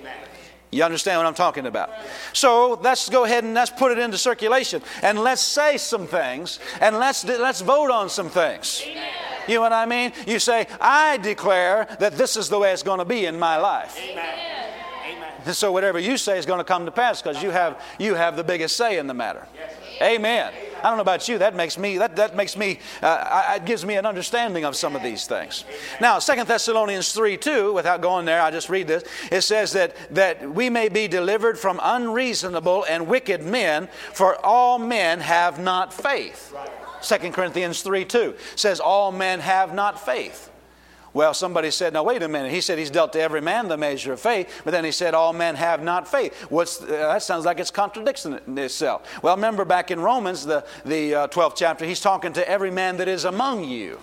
You 0.70 0.82
understand 0.82 1.18
what 1.18 1.26
I'm 1.26 1.34
talking 1.34 1.66
about? 1.66 1.90
So 2.32 2.80
let's 2.82 3.08
go 3.08 3.24
ahead 3.24 3.44
and 3.44 3.54
let's 3.54 3.70
put 3.70 3.92
it 3.92 3.98
into 3.98 4.18
circulation 4.18 4.82
and 5.02 5.20
let's 5.20 5.40
say 5.40 5.76
some 5.76 6.06
things 6.08 6.58
and 6.80 6.98
let's, 6.98 7.24
let's 7.24 7.60
vote 7.60 7.92
on 7.92 8.10
some 8.10 8.28
things. 8.28 8.84
You 9.46 9.54
know 9.56 9.60
what 9.60 9.72
I 9.72 9.86
mean? 9.86 10.12
You 10.26 10.38
say, 10.38 10.66
I 10.80 11.18
declare 11.18 11.86
that 12.00 12.16
this 12.16 12.36
is 12.36 12.48
the 12.48 12.58
way 12.58 12.72
it's 12.72 12.82
going 12.82 12.98
to 12.98 13.04
be 13.04 13.26
in 13.26 13.38
my 13.38 13.56
life. 13.56 13.96
Amen. 13.98 14.53
And 15.46 15.54
so 15.54 15.72
whatever 15.72 15.98
you 15.98 16.16
say 16.16 16.38
is 16.38 16.46
going 16.46 16.58
to 16.58 16.64
come 16.64 16.86
to 16.86 16.90
pass 16.90 17.20
because 17.20 17.42
you 17.42 17.50
have, 17.50 17.80
you 17.98 18.14
have 18.14 18.36
the 18.36 18.44
biggest 18.44 18.76
say 18.76 18.98
in 18.98 19.06
the 19.06 19.14
matter. 19.14 19.46
Amen. 20.02 20.52
I 20.78 20.88
don't 20.88 20.96
know 20.96 21.02
about 21.02 21.28
you. 21.28 21.38
That 21.38 21.54
makes 21.54 21.78
me. 21.78 21.98
That, 21.98 22.16
that 22.16 22.36
makes 22.36 22.56
me. 22.56 22.80
Uh, 23.00 23.54
it 23.56 23.64
gives 23.64 23.86
me 23.86 23.94
an 23.96 24.04
understanding 24.04 24.64
of 24.64 24.76
some 24.76 24.96
of 24.96 25.02
these 25.02 25.26
things. 25.26 25.64
Now, 26.00 26.18
Second 26.18 26.46
Thessalonians 26.46 27.12
three 27.12 27.36
two. 27.36 27.72
Without 27.72 28.02
going 28.02 28.26
there, 28.26 28.42
I 28.42 28.50
just 28.50 28.68
read 28.68 28.86
this. 28.86 29.04
It 29.30 29.42
says 29.42 29.72
that 29.72 29.96
that 30.14 30.50
we 30.50 30.68
may 30.68 30.88
be 30.88 31.08
delivered 31.08 31.58
from 31.58 31.80
unreasonable 31.82 32.84
and 32.88 33.06
wicked 33.06 33.42
men, 33.42 33.88
for 34.12 34.36
all 34.44 34.78
men 34.78 35.20
have 35.20 35.58
not 35.58 35.94
faith. 35.94 36.54
Second 37.00 37.32
Corinthians 37.32 37.80
three 37.80 38.04
two 38.04 38.34
says 38.56 38.80
all 38.80 39.12
men 39.12 39.40
have 39.40 39.74
not 39.74 40.04
faith. 40.04 40.50
Well, 41.14 41.32
somebody 41.32 41.70
said, 41.70 41.92
now 41.92 42.02
wait 42.02 42.22
a 42.24 42.28
minute. 42.28 42.50
He 42.50 42.60
said 42.60 42.76
he's 42.76 42.90
dealt 42.90 43.12
to 43.12 43.20
every 43.20 43.40
man 43.40 43.68
the 43.68 43.76
measure 43.76 44.12
of 44.12 44.20
faith, 44.20 44.62
but 44.64 44.72
then 44.72 44.84
he 44.84 44.90
said 44.90 45.14
all 45.14 45.32
men 45.32 45.54
have 45.54 45.80
not 45.82 46.08
faith. 46.08 46.34
What's, 46.50 46.82
uh, 46.82 46.86
that 46.86 47.22
sounds 47.22 47.44
like 47.44 47.60
it's 47.60 47.70
contradicting 47.70 48.58
itself. 48.58 49.22
Well, 49.22 49.36
remember 49.36 49.64
back 49.64 49.92
in 49.92 50.00
Romans, 50.00 50.44
the, 50.44 50.66
the 50.84 51.14
uh, 51.14 51.28
12th 51.28 51.54
chapter, 51.56 51.84
he's 51.84 52.00
talking 52.00 52.32
to 52.32 52.48
every 52.48 52.72
man 52.72 52.96
that 52.96 53.06
is 53.06 53.24
among 53.24 53.64
you. 53.64 54.00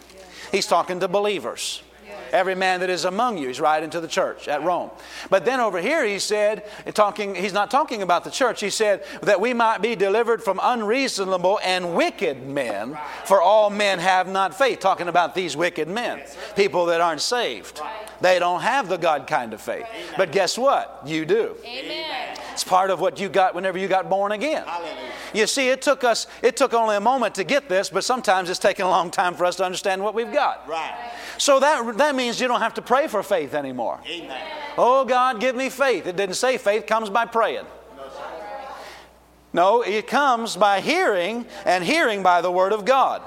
He's 0.53 0.65
talking 0.65 1.01
to 1.01 1.09
believers. 1.09 1.83
Every 2.31 2.55
man 2.55 2.79
that 2.79 2.89
is 2.89 3.05
among 3.05 3.37
you. 3.37 3.47
He's 3.47 3.59
writing 3.59 3.89
to 3.91 3.99
the 3.99 4.07
church 4.07 4.47
at 4.47 4.63
Rome. 4.63 4.89
But 5.29 5.45
then 5.45 5.59
over 5.59 5.81
here 5.81 6.05
he 6.05 6.19
said, 6.19 6.65
talking, 6.93 7.35
he's 7.35 7.53
not 7.53 7.69
talking 7.69 8.01
about 8.01 8.23
the 8.23 8.31
church. 8.31 8.61
He 8.61 8.69
said 8.69 9.03
that 9.21 9.39
we 9.39 9.53
might 9.53 9.81
be 9.81 9.95
delivered 9.95 10.41
from 10.41 10.59
unreasonable 10.61 11.59
and 11.63 11.95
wicked 11.95 12.45
men, 12.45 12.97
for 13.25 13.41
all 13.41 13.69
men 13.69 13.99
have 13.99 14.27
not 14.27 14.57
faith. 14.57 14.79
Talking 14.79 15.07
about 15.07 15.35
these 15.35 15.55
wicked 15.57 15.87
men, 15.87 16.21
people 16.55 16.85
that 16.87 17.01
aren't 17.01 17.21
saved. 17.21 17.81
They 18.21 18.39
don't 18.39 18.61
have 18.61 18.87
the 18.87 18.97
God 18.97 19.27
kind 19.27 19.53
of 19.53 19.61
faith. 19.61 19.85
But 20.15 20.31
guess 20.31 20.57
what? 20.57 21.01
You 21.05 21.25
do. 21.25 21.55
Amen. 21.65 22.37
It's 22.53 22.63
part 22.63 22.89
of 22.89 22.99
what 22.99 23.19
you 23.19 23.29
got 23.29 23.55
whenever 23.55 23.77
you 23.77 23.87
got 23.87 24.09
born 24.09 24.31
again. 24.31 24.65
You 25.33 25.47
see, 25.47 25.69
it 25.69 25.81
took 25.81 26.03
us, 26.03 26.27
it 26.43 26.57
took 26.57 26.73
only 26.73 26.95
a 26.95 26.99
moment 26.99 27.35
to 27.35 27.43
get 27.43 27.69
this, 27.69 27.89
but 27.89 28.03
sometimes 28.03 28.49
it's 28.49 28.59
taken 28.59 28.85
a 28.85 28.89
long 28.89 29.09
time 29.09 29.35
for 29.35 29.45
us 29.45 29.55
to 29.55 29.63
understand 29.63 30.03
what 30.03 30.13
we've 30.13 30.31
got. 30.31 30.67
Right. 30.67 30.93
So 31.37 31.59
that, 31.59 31.97
that 31.97 32.13
means 32.13 32.20
you 32.25 32.47
don't 32.47 32.61
have 32.61 32.75
to 32.75 32.81
pray 32.81 33.07
for 33.07 33.23
faith 33.23 33.53
anymore. 33.53 33.99
Amen. 34.07 34.47
Oh, 34.77 35.05
God, 35.05 35.39
give 35.39 35.55
me 35.55 35.69
faith. 35.69 36.07
It 36.07 36.15
didn't 36.15 36.35
say 36.35 36.57
faith 36.57 36.85
comes 36.85 37.09
by 37.09 37.25
praying. 37.25 37.65
No, 39.53 39.81
it 39.81 40.07
comes 40.07 40.55
by 40.55 40.79
hearing, 40.79 41.45
and 41.65 41.83
hearing 41.83 42.23
by 42.23 42.41
the 42.41 42.51
Word 42.51 42.71
of 42.71 42.85
God. 42.85 43.21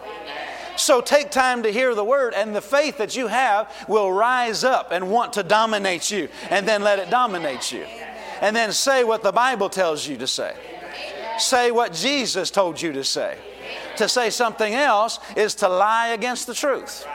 So 0.77 1.01
take 1.01 1.31
time 1.31 1.63
to 1.65 1.71
hear 1.71 1.95
the 1.95 2.05
Word, 2.05 2.33
and 2.35 2.57
the 2.57 2.63
faith 2.63 2.99
that 2.99 3.15
you 3.15 3.27
have 3.27 3.71
will 3.89 4.11
rise 4.11 4.65
up 4.65 4.91
and 4.91 5.11
want 5.11 5.35
to 5.35 5.43
dominate 5.43 6.11
you, 6.11 6.29
and 6.51 6.67
then 6.67 6.83
let 6.83 6.99
it 6.99 7.11
dominate 7.11 7.71
you. 7.73 7.85
And 8.41 8.57
then 8.57 8.73
say 8.73 9.05
what 9.05 9.23
the 9.23 9.33
Bible 9.33 9.69
tells 9.69 10.09
you 10.09 10.17
to 10.17 10.27
say. 10.27 10.57
Say 11.39 11.71
what 11.71 11.93
Jesus 11.93 12.51
told 12.51 12.81
you 12.81 12.93
to 12.93 13.05
say. 13.05 13.37
To 13.97 14.09
say 14.09 14.31
something 14.31 14.75
else 14.75 15.21
is 15.37 15.55
to 15.57 15.69
lie 15.69 16.09
against 16.09 16.47
the 16.47 16.55
truth. 16.55 17.07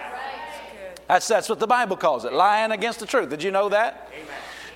That's, 1.09 1.27
that's 1.27 1.49
what 1.49 1.59
the 1.59 1.67
Bible 1.67 1.97
calls 1.97 2.23
it 2.23 2.31
lying 2.31 2.71
against 2.71 2.99
the 2.99 3.07
truth. 3.07 3.29
Did 3.29 3.41
you 3.41 3.49
know 3.49 3.67
that? 3.69 4.09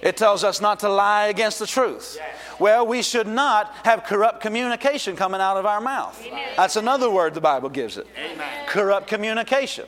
It 0.02 0.18
tells 0.18 0.44
us 0.44 0.60
not 0.60 0.80
to 0.82 0.90
lie 0.90 1.28
against 1.28 1.60
the 1.60 1.68
truth. 1.68 2.20
Well, 2.60 2.86
we 2.86 3.04
should 3.04 3.28
not 3.28 3.74
have 3.86 4.04
corrupt 4.04 4.42
communication 4.42 5.16
coming 5.16 5.40
out 5.40 5.58
of 5.58 5.66
our 5.66 5.80
mouth. 5.80 6.22
That's 6.58 6.76
another 6.76 7.10
word 7.10 7.36
the 7.36 7.42
Bible 7.42 7.70
gives 7.70 7.98
it. 7.98 8.08
Corrupt 8.68 9.08
communication. 9.08 9.86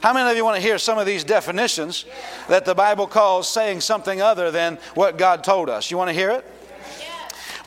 How 0.00 0.12
many 0.12 0.30
of 0.30 0.36
you 0.36 0.44
want 0.44 0.56
to 0.56 0.62
hear 0.62 0.78
some 0.78 0.96
of 0.96 1.06
these 1.06 1.22
definitions 1.22 2.04
that 2.48 2.64
the 2.64 2.74
Bible 2.74 3.06
calls 3.06 3.48
saying 3.48 3.82
something 3.82 4.22
other 4.22 4.50
than 4.50 4.78
what 4.94 5.18
God 5.18 5.44
told 5.44 5.68
us? 5.68 5.90
You 5.90 5.98
want 5.98 6.08
to 6.08 6.14
hear 6.14 6.30
it? 6.30 6.44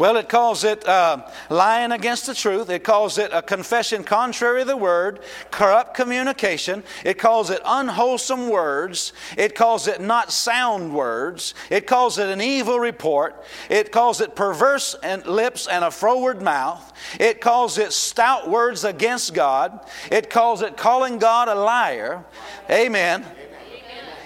Well, 0.01 0.17
it 0.17 0.29
calls 0.29 0.63
it 0.63 0.87
uh, 0.87 1.27
lying 1.51 1.91
against 1.91 2.25
the 2.25 2.33
truth. 2.33 2.71
It 2.71 2.83
calls 2.83 3.19
it 3.19 3.29
a 3.31 3.43
confession 3.43 4.03
contrary 4.03 4.61
to 4.61 4.65
the 4.65 4.75
word, 4.75 5.19
corrupt 5.51 5.93
communication. 5.93 6.83
It 7.05 7.19
calls 7.19 7.51
it 7.51 7.61
unwholesome 7.63 8.49
words. 8.49 9.13
It 9.37 9.53
calls 9.53 9.87
it 9.87 10.01
not 10.01 10.31
sound 10.31 10.91
words. 10.95 11.53
It 11.69 11.85
calls 11.85 12.17
it 12.17 12.29
an 12.29 12.41
evil 12.41 12.79
report. 12.79 13.45
It 13.69 13.91
calls 13.91 14.21
it 14.21 14.35
perverse 14.35 14.95
lips 15.27 15.67
and 15.67 15.85
a 15.85 15.91
froward 15.91 16.41
mouth. 16.41 16.91
It 17.19 17.39
calls 17.39 17.77
it 17.77 17.93
stout 17.93 18.49
words 18.49 18.83
against 18.83 19.35
God. 19.35 19.87
It 20.11 20.31
calls 20.31 20.63
it 20.63 20.77
calling 20.77 21.19
God 21.19 21.47
a 21.47 21.53
liar. 21.53 22.25
Amen. 22.71 23.23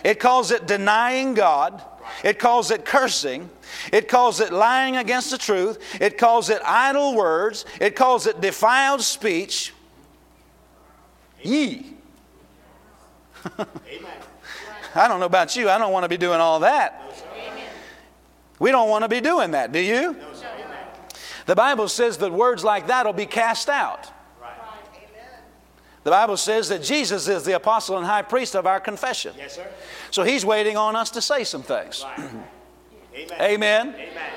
It 0.06 0.22
calls 0.22 0.52
it 0.52 0.68
denying 0.68 1.34
God. 1.34 1.84
It 2.24 2.40
calls 2.40 2.72
it 2.72 2.86
cursing. 2.86 3.50
It 3.92 4.08
calls 4.08 4.40
it 4.40 4.54
lying 4.54 4.98
against 4.98 5.32
the 5.32 5.38
truth. 5.38 5.80
It 6.00 6.18
calls 6.18 6.50
it 6.50 6.62
idle 6.66 7.16
words. 7.16 7.66
It 7.80 7.96
calls 7.96 8.28
it 8.28 8.42
defiled 8.42 9.02
speech. 9.02 9.74
Ye. 11.42 11.94
I 14.96 15.08
don't 15.08 15.20
know 15.20 15.26
about 15.26 15.56
you. 15.56 15.70
I 15.70 15.78
don't 15.78 15.92
want 15.92 16.04
to 16.04 16.10
be 16.10 16.18
doing 16.18 16.40
all 16.40 16.62
that. 16.62 17.02
We 18.58 18.72
don't 18.72 18.90
want 18.90 19.04
to 19.04 19.10
be 19.10 19.20
doing 19.20 19.52
that, 19.52 19.72
do 19.72 19.80
you? 19.80 20.16
The 21.46 21.56
Bible 21.56 21.88
says 21.88 22.18
that 22.20 22.32
words 22.32 22.64
like 22.64 22.88
that 22.88 23.06
will 23.06 23.14
be 23.14 23.26
cast 23.26 23.70
out. 23.70 24.12
The 26.06 26.12
Bible 26.12 26.38
says 26.38 26.70
that 26.70 26.84
Jesus 26.84 27.28
is 27.28 27.46
the 27.46 27.56
apostle 27.56 27.98
and 27.98 28.06
high 28.06 28.22
priest 28.22 28.56
of 28.56 28.68
our 28.68 28.80
confession. 28.80 29.34
Yes, 29.36 29.56
sir. 29.56 29.68
So 30.12 30.22
he's 30.22 30.46
waiting 30.46 30.78
on 30.78 30.96
us 30.96 31.10
to 31.10 31.22
say 31.22 31.44
some 31.44 31.64
things. 31.64 32.06
Amen. 32.18 32.46
Amen. 33.42 33.88
Amen. 33.88 34.32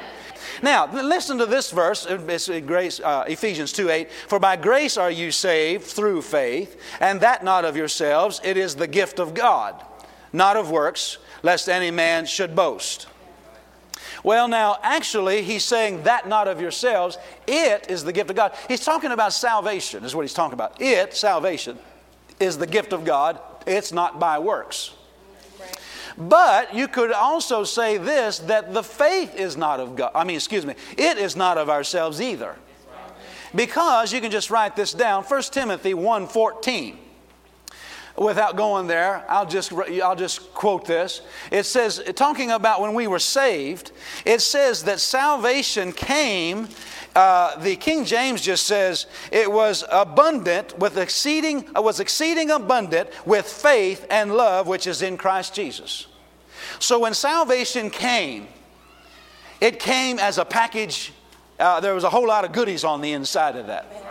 Now, 0.62 0.90
listen 0.90 1.36
to 1.36 1.44
this 1.44 1.70
verse. 1.70 2.06
It's 2.08 2.48
grace, 2.60 3.00
uh, 3.00 3.26
Ephesians 3.28 3.72
2 3.72 3.90
8. 3.90 4.10
For 4.28 4.38
by 4.38 4.56
grace 4.56 4.96
are 4.96 5.10
you 5.10 5.30
saved 5.30 5.84
through 5.84 6.22
faith, 6.22 6.80
and 7.00 7.20
that 7.20 7.44
not 7.44 7.66
of 7.66 7.76
yourselves. 7.76 8.40
It 8.42 8.56
is 8.56 8.74
the 8.74 8.86
gift 8.86 9.18
of 9.18 9.34
God, 9.34 9.84
not 10.32 10.56
of 10.56 10.70
works, 10.70 11.18
lest 11.42 11.68
any 11.68 11.90
man 11.90 12.24
should 12.24 12.56
boast. 12.56 13.08
Well, 14.22 14.48
now, 14.48 14.78
actually, 14.82 15.42
he's 15.42 15.64
saying 15.64 16.02
that 16.04 16.28
not 16.28 16.48
of 16.48 16.60
yourselves. 16.60 17.18
It 17.46 17.90
is 17.90 18.04
the 18.04 18.12
gift 18.12 18.30
of 18.30 18.36
God. 18.36 18.54
He's 18.66 18.84
talking 18.84 19.12
about 19.12 19.32
salvation, 19.32 20.04
is 20.04 20.14
what 20.14 20.22
he's 20.22 20.34
talking 20.34 20.54
about. 20.54 20.80
It, 20.80 21.14
salvation, 21.14 21.78
is 22.40 22.58
the 22.58 22.66
gift 22.66 22.92
of 22.92 23.04
God. 23.04 23.40
It's 23.66 23.92
not 23.92 24.18
by 24.18 24.38
works. 24.38 24.94
But 26.16 26.74
you 26.74 26.88
could 26.88 27.12
also 27.12 27.62
say 27.62 27.96
this 27.96 28.40
that 28.40 28.74
the 28.74 28.82
faith 28.82 29.36
is 29.36 29.56
not 29.56 29.78
of 29.78 29.94
God. 29.94 30.10
I 30.14 30.24
mean, 30.24 30.36
excuse 30.36 30.66
me, 30.66 30.74
it 30.96 31.16
is 31.16 31.36
not 31.36 31.58
of 31.58 31.70
ourselves 31.70 32.20
either. 32.20 32.56
Because 33.54 34.12
you 34.12 34.20
can 34.20 34.30
just 34.30 34.50
write 34.50 34.76
this 34.76 34.92
down 34.92 35.22
1 35.22 35.52
Timothy 35.52 35.94
1:14 35.94 36.98
without 38.18 38.56
going 38.56 38.86
there, 38.86 39.24
I'll 39.28 39.46
just, 39.46 39.72
I'll 39.72 40.16
just 40.16 40.52
quote 40.54 40.84
this. 40.84 41.22
It 41.50 41.64
says, 41.64 42.02
talking 42.16 42.50
about 42.50 42.80
when 42.80 42.94
we 42.94 43.06
were 43.06 43.18
saved, 43.18 43.92
it 44.24 44.40
says 44.40 44.84
that 44.84 45.00
salvation 45.00 45.92
came. 45.92 46.68
Uh, 47.14 47.56
the 47.60 47.76
King 47.76 48.04
James 48.04 48.42
just 48.42 48.66
says 48.66 49.06
it 49.32 49.50
was 49.50 49.84
abundant 49.90 50.78
with 50.78 50.98
exceeding 50.98 51.68
uh, 51.76 51.82
was 51.82 52.00
exceeding 52.00 52.50
abundant 52.50 53.08
with 53.26 53.46
faith 53.46 54.06
and 54.10 54.36
love 54.36 54.68
which 54.68 54.86
is 54.86 55.02
in 55.02 55.16
Christ 55.16 55.54
Jesus. 55.54 56.06
So 56.78 56.98
when 57.00 57.14
salvation 57.14 57.90
came, 57.90 58.46
it 59.60 59.80
came 59.80 60.18
as 60.18 60.38
a 60.38 60.44
package. 60.44 61.12
Uh, 61.58 61.80
there 61.80 61.94
was 61.94 62.04
a 62.04 62.10
whole 62.10 62.26
lot 62.26 62.44
of 62.44 62.52
goodies 62.52 62.84
on 62.84 63.00
the 63.00 63.12
inside 63.12 63.56
of 63.56 63.66
that. 63.66 64.07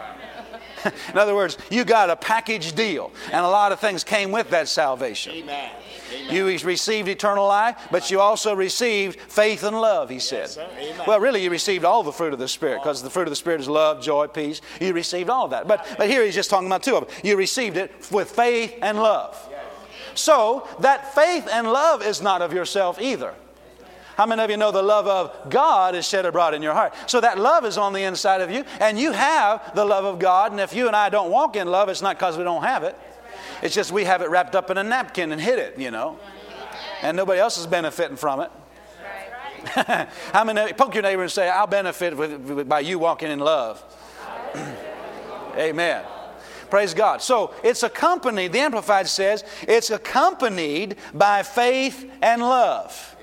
In 1.12 1.18
other 1.18 1.36
words, 1.36 1.58
you 1.70 1.84
got 1.84 2.10
a 2.10 2.16
package 2.16 2.74
deal, 2.74 3.12
and 3.26 3.44
a 3.44 3.50
lot 3.50 3.72
of 3.72 3.80
things 3.80 4.04
came 4.04 4.32
with 4.32 4.50
that 4.52 4.68
salvation. 4.68 5.34
Amen. 5.34 5.72
Amen. 6.13 6.34
You 6.34 6.46
received 6.46 7.08
eternal 7.10 7.48
life, 7.48 7.88
but 7.92 8.10
you 8.10 8.20
also 8.20 8.56
received 8.56 9.20
faith 9.20 9.63
and 9.63 9.80
love, 9.80 10.10
he 10.10 10.20
said. 10.20 10.50
Yes, 10.56 11.08
well, 11.08 11.20
really, 11.20 11.44
you 11.44 11.50
received 11.50 11.84
all 11.84 12.04
the 12.04 12.12
fruit 12.12 12.34
of 12.34 12.40
the 12.40 12.48
Spirit 12.48 12.82
because 12.82 13.04
the 13.04 13.10
fruit 13.10 13.24
of 13.24 13.30
the 13.30 13.36
Spirit 13.36 13.62
is 13.62 13.68
love, 13.68 14.02
joy, 14.02 14.28
peace. 14.28 14.62
You 14.80 14.94
received 14.94 15.30
all 15.30 15.46
of 15.46 15.52
that. 15.52 15.68
But, 15.68 15.86
but 15.98 16.10
here 16.10 16.24
he's 16.24 16.36
just 16.36 16.50
talking 16.50 16.68
about 16.68 16.84
two 16.84 16.96
of 16.96 17.08
them. 17.08 17.16
You 17.24 17.36
received 17.36 17.78
it 17.78 17.92
with 18.12 18.32
faith 18.32 18.76
and 18.82 18.98
love. 18.98 19.38
So, 20.16 20.68
that 20.80 21.13
faith 21.13 21.48
and 21.52 21.72
love 21.72 22.02
is 22.02 22.22
not 22.22 22.42
of 22.42 22.52
yourself 22.54 23.00
either. 23.00 23.36
How 24.17 24.25
many 24.25 24.41
of 24.41 24.49
you 24.49 24.58
know 24.58 24.71
the 24.71 24.82
love 24.82 25.06
of 25.06 25.51
God 25.51 25.93
is 25.93 26.08
shed 26.08 26.25
abroad 26.25 26.56
in 26.56 26.63
your 26.63 26.73
heart? 26.73 26.95
So 27.06 27.21
that 27.21 27.38
love 27.38 27.65
is 27.65 27.77
on 27.77 27.93
the 27.93 28.01
inside 28.01 28.41
of 28.41 28.49
you, 28.49 28.65
and 28.80 28.97
you 28.97 29.12
have 29.12 29.75
the 29.75 29.86
love 29.86 30.06
of 30.06 30.17
God. 30.17 30.51
And 30.51 30.60
if 30.60 30.73
you 30.73 30.88
and 30.88 30.95
I 30.95 31.10
don't 31.10 31.30
walk 31.30 31.56
in 31.56 31.67
love, 31.67 31.88
it's 31.88 32.01
not 32.01 32.17
because 32.17 32.36
we 32.36 32.43
don't 32.43 32.63
have 32.63 32.82
it. 32.82 32.97
It's 33.62 33.75
just 33.75 33.91
we 33.91 34.06
have 34.06 34.23
it 34.23 34.32
wrapped 34.32 34.56
up 34.56 34.71
in 34.71 34.77
a 34.80 34.84
napkin 34.84 35.32
and 35.32 35.39
hid 35.39 35.60
it, 35.60 35.77
you 35.77 35.91
know. 35.91 36.17
And 37.03 37.15
nobody 37.15 37.39
else 37.39 37.60
is 37.60 37.67
benefiting 37.67 38.17
from 38.17 38.39
it. 38.39 38.51
How 40.34 40.43
many 40.43 40.73
poke 40.73 40.95
your 40.95 41.03
neighbor 41.03 41.21
and 41.21 41.32
say, 41.32 41.47
I'll 41.47 41.67
benefit 41.67 42.17
with, 42.17 42.67
by 42.67 42.80
you 42.80 42.97
walking 42.97 43.30
in 43.30 43.38
love. 43.38 43.84
Amen. 45.56 46.03
Praise 46.71 46.95
God. 46.95 47.21
So 47.21 47.53
it's 47.63 47.84
accompanied, 47.84 48.51
the 48.51 48.62
Amplified 48.62 49.08
says, 49.08 49.43
it's 49.67 49.91
accompanied 49.91 50.95
by 51.13 51.43
faith 51.43 52.10
and 52.23 52.41
love. 52.41 53.15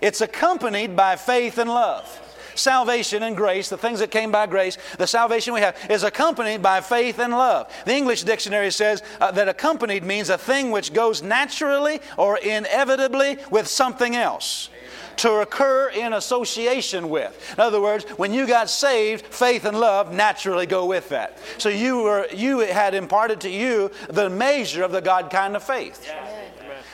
It's 0.00 0.20
accompanied 0.20 0.96
by 0.96 1.16
faith 1.16 1.58
and 1.58 1.70
love. 1.70 2.26
Salvation 2.54 3.22
and 3.22 3.36
grace, 3.36 3.68
the 3.68 3.78
things 3.78 4.00
that 4.00 4.10
came 4.10 4.30
by 4.30 4.46
grace, 4.46 4.76
the 4.98 5.06
salvation 5.06 5.54
we 5.54 5.60
have, 5.60 5.76
is 5.88 6.02
accompanied 6.02 6.62
by 6.62 6.80
faith 6.80 7.18
and 7.18 7.32
love. 7.32 7.72
The 7.86 7.94
English 7.94 8.24
dictionary 8.24 8.70
says 8.70 9.02
uh, 9.20 9.30
that 9.32 9.48
accompanied 9.48 10.04
means 10.04 10.30
a 10.30 10.38
thing 10.38 10.70
which 10.70 10.92
goes 10.92 11.22
naturally 11.22 12.00
or 12.18 12.38
inevitably 12.38 13.38
with 13.50 13.66
something 13.66 14.16
else 14.16 14.68
to 15.16 15.40
occur 15.40 15.90
in 15.90 16.14
association 16.14 17.10
with. 17.10 17.54
In 17.54 17.60
other 17.60 17.80
words, 17.80 18.04
when 18.16 18.32
you 18.32 18.46
got 18.46 18.70
saved, 18.70 19.26
faith 19.26 19.64
and 19.64 19.78
love 19.78 20.12
naturally 20.12 20.66
go 20.66 20.86
with 20.86 21.10
that. 21.10 21.38
So 21.58 21.68
you 21.68 22.02
were 22.02 22.26
you 22.32 22.60
had 22.60 22.94
imparted 22.94 23.40
to 23.42 23.50
you 23.50 23.90
the 24.08 24.30
measure 24.30 24.82
of 24.82 24.92
the 24.92 25.02
God 25.02 25.30
kind 25.30 25.56
of 25.56 25.62
faith. 25.62 26.10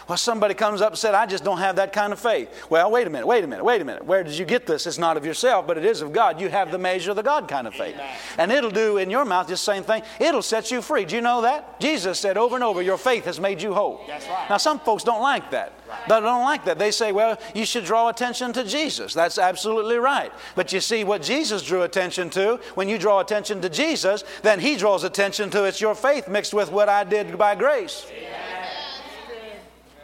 Well, 0.09 0.17
somebody 0.17 0.55
comes 0.55 0.81
up 0.81 0.91
and 0.93 0.99
said, 0.99 1.15
I 1.15 1.27
just 1.27 1.43
don't 1.43 1.59
have 1.59 1.77
that 1.77 1.93
kind 1.93 2.13
of 2.13 2.21
faith. 2.21 2.67
Well, 2.71 2.91
wait 2.93 3.09
a 3.09 3.11
minute, 3.11 3.27
wait 3.27 3.43
a 3.43 3.47
minute, 3.47 3.65
wait 3.65 3.81
a 3.81 3.85
minute. 3.85 4.05
Where 4.05 4.23
did 4.23 4.39
you 4.39 4.45
get 4.45 4.65
this? 4.65 4.87
It's 4.87 4.99
not 4.99 5.17
of 5.17 5.27
yourself, 5.27 5.67
but 5.67 5.77
it 5.77 5.85
is 5.85 6.01
of 6.01 6.13
God. 6.13 6.41
You 6.41 6.49
have 6.49 6.71
the 6.71 6.79
measure 6.79 7.11
of 7.11 7.17
the 7.17 7.25
God 7.25 7.49
kind 7.49 7.67
of 7.67 7.75
faith. 7.75 7.97
And 8.39 8.53
it'll 8.53 8.71
do 8.71 8.99
in 8.99 9.11
your 9.11 9.25
mouth 9.25 9.49
the 9.49 9.57
same 9.57 9.83
thing. 9.83 10.03
It'll 10.21 10.43
set 10.43 10.71
you 10.71 10.81
free. 10.81 11.05
Do 11.05 11.17
you 11.17 11.23
know 11.23 11.43
that? 11.43 11.81
Jesus 11.81 12.21
said 12.21 12.37
over 12.37 12.55
and 12.55 12.63
over, 12.63 12.83
Your 12.83 12.99
faith 12.99 13.25
has 13.25 13.41
made 13.41 13.61
you 13.61 13.75
whole. 13.75 14.05
That's 14.07 14.29
right. 14.29 14.49
Now, 14.49 14.59
some 14.59 14.79
folks 14.79 15.03
don't 15.03 15.23
like 15.23 15.51
that. 15.51 15.73
They 16.09 16.21
don't 16.21 16.45
like 16.45 16.65
that. 16.67 16.79
They 16.79 16.93
say, 16.93 17.11
Well, 17.11 17.39
you 17.53 17.67
should 17.67 17.85
draw 17.85 18.09
attention 18.09 18.53
to 18.53 18.65
Jesus. 18.65 19.13
That's 19.13 19.39
absolutely 19.39 19.97
right. 19.97 20.33
But 20.55 20.73
you 20.73 20.81
see, 20.81 21.03
what 21.03 21.23
Jesus 21.23 21.63
drew 21.63 21.83
attention 21.83 22.31
to, 22.31 22.61
when 22.75 22.89
you 22.89 22.99
draw 22.99 23.21
attention 23.21 23.61
to 23.63 23.69
Jesus, 23.69 24.23
then 24.43 24.61
He 24.61 24.77
draws 24.77 25.03
attention 25.03 25.51
to 25.51 25.65
it's 25.65 25.81
your 25.81 25.97
faith 25.97 26.29
mixed 26.29 26.55
with 26.55 26.71
what 26.71 26.89
I 26.89 27.03
did 27.03 27.37
by 27.37 27.57
grace. 27.57 28.07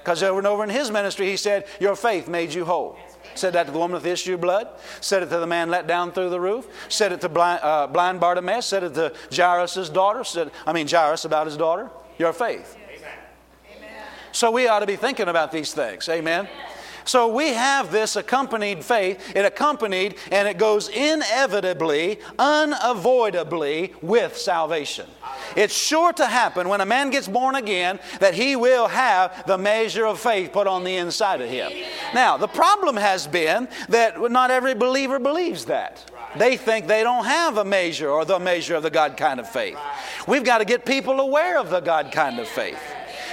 Because 0.03 0.23
over 0.23 0.39
and 0.39 0.47
over 0.47 0.65
in 0.65 0.71
his 0.71 0.91
ministry, 0.91 1.27
he 1.27 1.37
said, 1.37 1.65
Your 1.79 1.95
faith 1.95 2.29
made 2.29 2.53
you 2.53 2.65
whole. 2.65 2.99
Said 3.35 3.53
that 3.55 3.67
to 3.67 3.73
the 3.73 3.79
woman 3.79 3.95
with 3.95 4.03
the 4.03 4.11
issue 4.11 4.35
of 4.35 4.41
blood. 4.41 4.69
Said 5.01 5.23
it 5.23 5.31
to 5.31 5.39
the 5.39 5.47
man 5.47 5.71
let 5.71 5.87
down 5.87 6.13
through 6.13 6.31
the 6.31 6.41
roof. 6.41 6.67
Said 6.89 7.13
it 7.13 7.21
to 7.21 7.29
blind, 7.29 7.61
uh, 7.63 7.87
blind 7.87 8.21
Bartimaeus. 8.21 8.67
Said 8.67 8.83
it 8.83 8.95
to 8.95 9.13
Jairus' 9.35 9.89
daughter. 9.89 10.25
Said, 10.25 10.51
I 10.67 10.73
mean, 10.73 10.89
Jairus 10.89 11.25
about 11.25 11.47
his 11.47 11.57
daughter. 11.57 11.91
Your 12.19 12.33
faith. 12.33 12.77
Amen. 13.77 14.05
So 14.33 14.51
we 14.51 14.67
ought 14.67 14.81
to 14.81 14.87
be 14.87 14.97
thinking 14.97 15.29
about 15.29 15.53
these 15.53 15.73
things. 15.73 16.09
Amen. 16.09 16.49
So 17.05 17.29
we 17.29 17.49
have 17.49 17.91
this 17.91 18.17
accompanied 18.17 18.85
faith. 18.85 19.35
It 19.35 19.45
accompanied 19.45 20.17
and 20.31 20.49
it 20.49 20.59
goes 20.59 20.89
inevitably, 20.89 22.19
unavoidably 22.39 23.95
with 24.03 24.37
salvation. 24.37 25.07
It's 25.57 25.75
sure 25.75 26.13
to 26.15 26.27
happen 26.27 26.69
when 26.69 26.81
a 26.81 26.87
man 26.87 27.11
gets 27.11 27.29
born 27.29 27.55
again 27.55 27.99
that 28.21 28.35
he 28.35 28.57
will 28.57 28.89
have 28.89 29.47
the 29.47 29.59
measure 29.59 30.07
of 30.07 30.21
faith 30.21 30.53
put 30.53 30.67
on 30.67 30.85
the 30.85 30.97
inside 30.97 31.41
of 31.41 31.49
him. 31.49 31.73
Now, 32.15 32.37
the 32.37 32.49
problem 32.49 32.97
has 32.97 33.27
been 33.27 33.69
that 33.89 34.21
not 34.31 34.51
every 34.51 34.75
believer 34.75 35.19
believes 35.19 35.67
that. 35.67 36.11
They 36.37 36.57
think 36.57 36.87
they 36.87 37.03
don't 37.03 37.27
have 37.27 37.59
a 37.59 37.65
measure 37.65 38.09
or 38.09 38.25
the 38.25 38.39
measure 38.39 38.75
of 38.75 38.83
the 38.83 38.91
God 38.91 39.17
kind 39.17 39.39
of 39.39 39.49
faith. 39.49 39.77
We've 40.27 40.45
got 40.45 40.59
to 40.59 40.65
get 40.65 40.87
people 40.87 41.21
aware 41.21 41.59
of 41.59 41.69
the 41.69 41.81
God 41.81 42.11
kind 42.13 42.39
of 42.39 42.49
faith. 42.49 42.81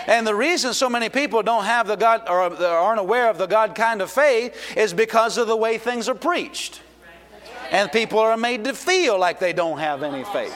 And 0.08 0.26
the 0.26 0.36
reason 0.36 0.74
so 0.74 0.90
many 0.90 1.10
people 1.10 1.44
don't 1.44 1.66
have 1.66 1.88
the 1.88 1.96
God 1.96 2.28
or 2.28 2.42
aren't 2.66 3.00
aware 3.00 3.30
of 3.30 3.38
the 3.38 3.48
God 3.48 3.76
kind 3.76 4.02
of 4.02 4.12
faith 4.12 4.56
is 4.76 4.94
because 4.94 5.38
of 5.38 5.48
the 5.48 5.56
way 5.56 5.78
things 5.78 6.10
are 6.10 6.16
preached. 6.16 6.82
And 7.72 7.92
people 7.92 8.20
are 8.20 8.38
made 8.38 8.64
to 8.64 8.74
feel 8.74 9.20
like 9.20 9.40
they 9.40 9.54
don't 9.54 9.78
have 9.78 10.02
any 10.04 10.24
faith. 10.24 10.56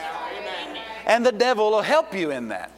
And 1.06 1.24
the 1.24 1.32
devil 1.32 1.70
will 1.70 1.82
help 1.82 2.14
you 2.14 2.30
in 2.30 2.48
that. 2.48 2.72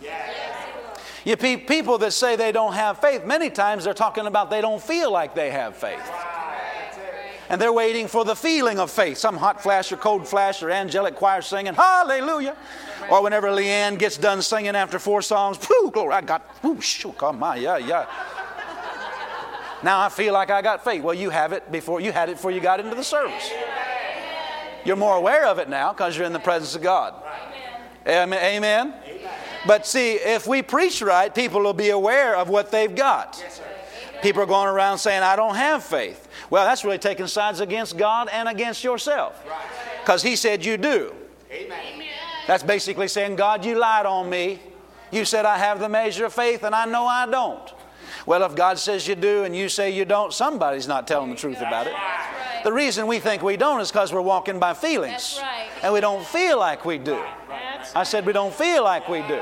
You 1.24 1.36
people 1.36 1.98
that 1.98 2.12
say 2.12 2.36
they 2.36 2.52
don't 2.52 2.74
have 2.74 3.00
faith, 3.00 3.24
many 3.24 3.50
times 3.50 3.84
they're 3.84 3.94
talking 3.94 4.26
about 4.26 4.48
they 4.50 4.60
don't 4.60 4.82
feel 4.82 5.10
like 5.10 5.34
they 5.34 5.50
have 5.50 5.76
faith. 5.76 6.08
And 7.48 7.60
they're 7.60 7.72
waiting 7.72 8.08
for 8.08 8.24
the 8.24 8.34
feeling 8.34 8.78
of 8.78 8.90
faith. 8.90 9.18
Some 9.18 9.36
hot 9.36 9.62
flash 9.62 9.92
or 9.92 9.96
cold 9.96 10.26
flash 10.26 10.62
or 10.62 10.70
angelic 10.70 11.14
choir 11.14 11.42
singing, 11.42 11.74
Hallelujah. 11.74 12.56
Or 13.10 13.22
whenever 13.22 13.48
Leanne 13.48 13.98
gets 13.98 14.16
done 14.16 14.42
singing 14.42 14.74
after 14.74 14.98
four 14.98 15.22
songs, 15.22 15.58
whoo, 15.68 15.90
glory, 15.90 16.14
I 16.14 16.20
got, 16.22 16.42
whoo, 16.62 16.80
shook 16.80 17.22
on 17.22 17.38
my, 17.38 17.56
yeah, 17.56 17.76
yeah. 17.76 18.06
Now 19.82 20.00
I 20.00 20.08
feel 20.08 20.32
like 20.32 20.50
I 20.50 20.62
got 20.62 20.82
faith. 20.82 21.02
Well, 21.02 21.14
you 21.14 21.30
have 21.30 21.52
it 21.52 21.70
before, 21.70 22.00
you 22.00 22.10
had 22.10 22.28
it 22.28 22.36
before 22.36 22.50
you 22.50 22.60
got 22.60 22.80
into 22.80 22.96
the 22.96 23.04
service. 23.04 23.52
You're 24.84 24.96
more 24.96 25.16
aware 25.16 25.46
of 25.46 25.58
it 25.58 25.68
now 25.68 25.92
because 25.92 26.16
you're 26.16 26.26
in 26.26 26.32
the 26.32 26.38
presence 26.38 26.74
of 26.74 26.82
God. 26.82 27.14
Amen. 28.06 28.38
Amen. 28.56 28.94
But 29.66 29.86
see, 29.86 30.12
if 30.12 30.46
we 30.46 30.62
preach 30.62 31.02
right, 31.02 31.34
people 31.34 31.60
will 31.60 31.72
be 31.72 31.90
aware 31.90 32.36
of 32.36 32.48
what 32.48 32.70
they've 32.70 32.94
got. 32.94 33.42
People 34.22 34.42
are 34.42 34.46
going 34.46 34.68
around 34.68 34.98
saying, 34.98 35.22
I 35.22 35.36
don't 35.36 35.54
have 35.54 35.84
faith. 35.84 36.28
Well, 36.50 36.64
that's 36.64 36.84
really 36.84 36.98
taking 36.98 37.26
sides 37.26 37.60
against 37.60 37.96
God 37.96 38.28
and 38.32 38.48
against 38.48 38.82
yourself. 38.82 39.44
Because 40.02 40.22
He 40.22 40.36
said 40.36 40.64
you 40.64 40.76
do. 40.76 41.14
Amen. 41.50 42.06
That's 42.46 42.62
basically 42.62 43.08
saying, 43.08 43.36
God, 43.36 43.64
you 43.64 43.76
lied 43.78 44.06
on 44.06 44.30
me. 44.30 44.60
You 45.10 45.24
said 45.24 45.44
I 45.44 45.58
have 45.58 45.80
the 45.80 45.88
measure 45.88 46.26
of 46.26 46.32
faith, 46.32 46.62
and 46.62 46.74
I 46.74 46.84
know 46.84 47.06
I 47.06 47.26
don't. 47.26 47.72
Well, 48.24 48.42
if 48.42 48.54
God 48.54 48.78
says 48.78 49.06
you 49.06 49.14
do 49.14 49.44
and 49.44 49.54
you 49.54 49.68
say 49.68 49.90
you 49.90 50.04
don't, 50.04 50.32
somebody's 50.32 50.88
not 50.88 51.06
telling 51.06 51.30
the 51.30 51.36
truth 51.36 51.58
about 51.58 51.86
it. 51.86 51.94
The 52.64 52.72
reason 52.72 53.06
we 53.06 53.20
think 53.20 53.42
we 53.42 53.56
don't 53.56 53.80
is 53.80 53.92
because 53.92 54.12
we're 54.12 54.20
walking 54.20 54.58
by 54.58 54.74
feelings. 54.74 55.38
right. 55.40 55.68
And 55.82 55.92
we 55.92 56.00
don't 56.00 56.24
feel 56.24 56.58
like 56.58 56.84
we 56.84 56.98
do. 56.98 57.22
I 57.94 58.02
said 58.02 58.26
we 58.26 58.32
don't 58.32 58.52
feel 58.52 58.82
like 58.82 59.08
we 59.08 59.22
do. 59.22 59.40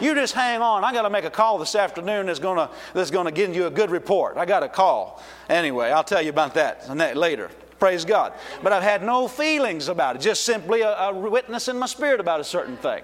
You 0.00 0.14
just 0.14 0.34
hang 0.34 0.60
on. 0.60 0.84
I 0.84 0.92
got 0.92 1.02
to 1.02 1.10
make 1.10 1.24
a 1.24 1.30
call 1.30 1.58
this 1.58 1.74
afternoon 1.74 2.26
that's 2.26 2.38
going 2.38 2.56
to 2.56 2.70
that's 2.92 3.10
going 3.10 3.26
to 3.26 3.32
give 3.32 3.54
you 3.54 3.66
a 3.66 3.70
good 3.70 3.90
report. 3.90 4.36
I 4.36 4.44
got 4.44 4.62
a 4.62 4.68
call. 4.68 5.22
Anyway, 5.48 5.90
I'll 5.90 6.04
tell 6.04 6.22
you 6.22 6.30
about 6.30 6.54
that 6.54 6.88
later. 7.16 7.50
Praise 7.78 8.04
God. 8.04 8.32
But 8.62 8.72
I've 8.72 8.82
had 8.82 9.02
no 9.02 9.28
feelings 9.28 9.88
about 9.88 10.16
it, 10.16 10.22
just 10.22 10.44
simply 10.44 10.80
a, 10.80 10.96
a 10.96 11.12
witness 11.12 11.68
in 11.68 11.78
my 11.78 11.86
spirit 11.86 12.20
about 12.20 12.40
a 12.40 12.44
certain 12.44 12.76
thing. 12.78 13.02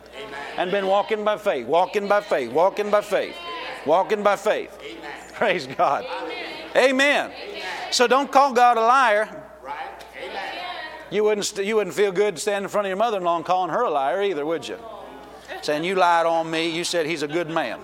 And 0.56 0.70
been 0.70 0.86
walking 0.86 1.24
by 1.24 1.36
faith, 1.36 1.66
walking 1.66 2.08
by 2.08 2.22
faith, 2.22 2.50
walking 2.52 2.90
by 2.90 3.02
faith, 3.02 3.36
walking 3.84 4.22
by 4.22 4.36
faith. 4.36 4.78
Praise 5.34 5.66
God. 5.66 6.06
Amen. 6.74 7.32
So 7.90 8.06
don't 8.06 8.32
call 8.32 8.54
God 8.54 8.78
a 8.78 8.80
liar. 8.80 9.28
Right? 9.62 9.76
Amen. 10.22 10.54
You 11.10 11.24
wouldn't, 11.24 11.44
st- 11.44 11.66
you 11.66 11.76
wouldn't 11.76 11.94
feel 11.94 12.12
good 12.12 12.38
standing 12.38 12.64
in 12.64 12.68
front 12.70 12.86
of 12.86 12.88
your 12.88 12.96
mother 12.96 13.18
in 13.18 13.24
law 13.24 13.36
and 13.36 13.44
calling 13.44 13.70
her 13.70 13.82
a 13.82 13.90
liar 13.90 14.22
either, 14.22 14.46
would 14.46 14.66
you? 14.66 14.78
Saying, 15.62 15.84
You 15.84 15.94
lied 15.94 16.26
on 16.26 16.50
me. 16.50 16.68
You 16.68 16.84
said 16.84 17.06
he's 17.06 17.22
a 17.22 17.28
good 17.28 17.48
man. 17.48 17.80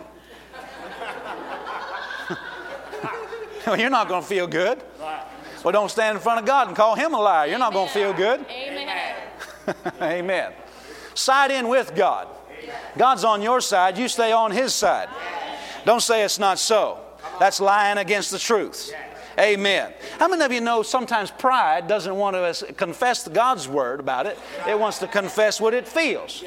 well, 3.67 3.79
you're 3.79 3.89
not 3.91 4.09
going 4.09 4.23
to 4.23 4.29
feel 4.29 4.47
good. 4.47 4.83
Well, 5.65 5.73
don't 5.73 5.91
stand 5.91 6.17
in 6.17 6.23
front 6.23 6.41
of 6.41 6.47
God 6.47 6.69
and 6.69 6.77
call 6.77 6.95
him 6.95 7.15
a 7.15 7.21
liar. 7.21 7.49
You're 7.49 7.59
not 7.59 7.73
going 7.73 7.89
to 7.89 7.95
feel 7.95 8.13
good. 8.13 8.45
Amen. 8.49 9.15
Amen. 10.03 10.53
Side 11.15 11.51
in 11.51 11.69
with 11.69 11.95
God. 11.95 12.29
God's 12.97 13.25
on 13.25 13.43
your 13.43 13.61
side, 13.61 13.99
you 13.99 14.09
stay 14.09 14.33
on 14.33 14.51
his 14.51 14.75
side. 14.75 15.09
Don't 15.85 16.01
say 16.01 16.25
it's 16.25 16.39
not 16.39 16.59
so. 16.59 16.99
That's 17.39 17.61
lying 17.61 17.99
against 17.99 18.31
the 18.31 18.39
truth. 18.39 18.93
Amen. 19.39 19.93
How 20.19 20.27
many 20.27 20.45
of 20.45 20.53
you 20.53 20.61
know 20.61 20.83
sometimes 20.83 21.31
pride 21.31 21.87
doesn't 21.87 22.15
want 22.15 22.35
to 22.35 22.73
confess 22.73 23.29
God's 23.29 23.69
word 23.69 24.01
about 24.01 24.27
it? 24.27 24.37
It 24.67 24.79
wants 24.79 24.99
to 24.99 25.07
confess 25.07 25.61
what 25.61 25.75
it 25.75 25.87
feels. 25.87 26.43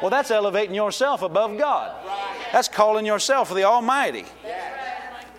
Well, 0.00 0.10
that's 0.10 0.30
elevating 0.30 0.74
yourself 0.74 1.22
above 1.22 1.58
God. 1.58 1.92
That's 2.52 2.68
calling 2.68 3.04
yourself 3.04 3.52
the 3.52 3.64
Almighty. 3.64 4.26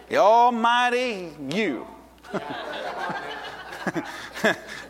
The 0.09 0.17
Almighty 0.17 1.31
you. 1.49 1.87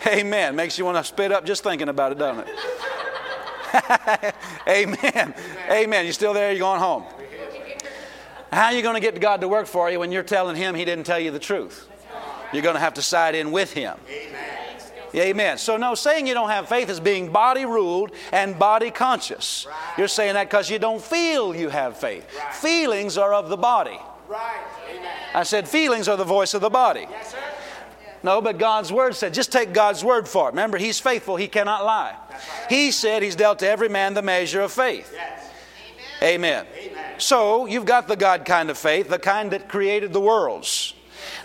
Amen. 0.07 0.55
Makes 0.55 0.79
you 0.79 0.85
want 0.85 0.97
to 0.97 1.03
spit 1.03 1.31
up 1.31 1.45
just 1.45 1.63
thinking 1.63 1.89
about 1.89 2.11
it, 2.11 2.17
doesn't 2.17 2.47
it? 2.47 4.35
Amen. 4.67 5.33
Amen. 5.69 6.05
You 6.05 6.11
still 6.11 6.33
there? 6.33 6.51
You 6.51 6.59
going 6.59 6.79
home? 6.79 7.05
How 8.51 8.65
are 8.65 8.73
you 8.73 8.81
going 8.81 8.95
to 8.95 9.01
get 9.01 9.19
God 9.21 9.41
to 9.41 9.47
work 9.47 9.67
for 9.67 9.89
you 9.89 9.99
when 9.99 10.11
you're 10.11 10.23
telling 10.23 10.55
Him 10.55 10.75
He 10.75 10.83
didn't 10.83 11.05
tell 11.05 11.19
you 11.19 11.31
the 11.31 11.39
truth? 11.39 11.87
You're 12.53 12.63
going 12.63 12.75
to 12.75 12.81
have 12.81 12.95
to 12.95 13.01
side 13.01 13.35
in 13.35 13.51
with 13.51 13.73
Him. 13.73 13.97
Amen. 14.09 14.51
Amen. 15.13 15.57
So, 15.57 15.77
no, 15.77 15.93
saying 15.93 16.27
you 16.27 16.33
don't 16.33 16.49
have 16.49 16.69
faith 16.69 16.89
is 16.89 16.99
being 16.99 17.31
body 17.31 17.65
ruled 17.65 18.11
and 18.31 18.57
body 18.57 18.91
conscious. 18.91 19.67
You're 19.97 20.07
saying 20.07 20.35
that 20.35 20.49
because 20.49 20.69
you 20.69 20.79
don't 20.79 21.01
feel 21.01 21.53
you 21.55 21.69
have 21.69 21.97
faith. 21.97 22.25
Feelings 22.53 23.17
are 23.17 23.33
of 23.33 23.49
the 23.49 23.57
body. 23.57 23.99
Right. 24.29 24.63
Amen. 24.89 25.11
I 25.33 25.43
said, 25.43 25.67
feelings 25.67 26.07
are 26.07 26.15
the 26.15 26.23
voice 26.23 26.53
of 26.53 26.61
the 26.61 26.69
body. 26.69 27.07
Yes, 27.09 27.31
sir. 27.31 27.37
No, 28.23 28.39
but 28.39 28.57
God's 28.57 28.93
word 28.93 29.15
said, 29.15 29.33
just 29.33 29.51
take 29.51 29.73
God's 29.73 30.03
word 30.03 30.27
for 30.27 30.47
it. 30.47 30.51
Remember, 30.51 30.77
He's 30.77 30.99
faithful, 30.99 31.35
He 31.35 31.47
cannot 31.47 31.83
lie. 31.83 32.15
He 32.69 32.91
said 32.91 33.23
He's 33.23 33.35
dealt 33.35 33.59
to 33.59 33.67
every 33.67 33.89
man 33.89 34.13
the 34.13 34.21
measure 34.21 34.61
of 34.61 34.71
faith. 34.71 35.11
Yes. 35.13 35.49
Amen. 36.21 36.67
So 37.17 37.65
you've 37.65 37.85
got 37.85 38.07
the 38.07 38.15
God 38.15 38.45
kind 38.45 38.69
of 38.69 38.77
faith, 38.77 39.09
the 39.09 39.19
kind 39.19 39.51
that 39.51 39.67
created 39.67 40.13
the 40.13 40.21
worlds. 40.21 40.93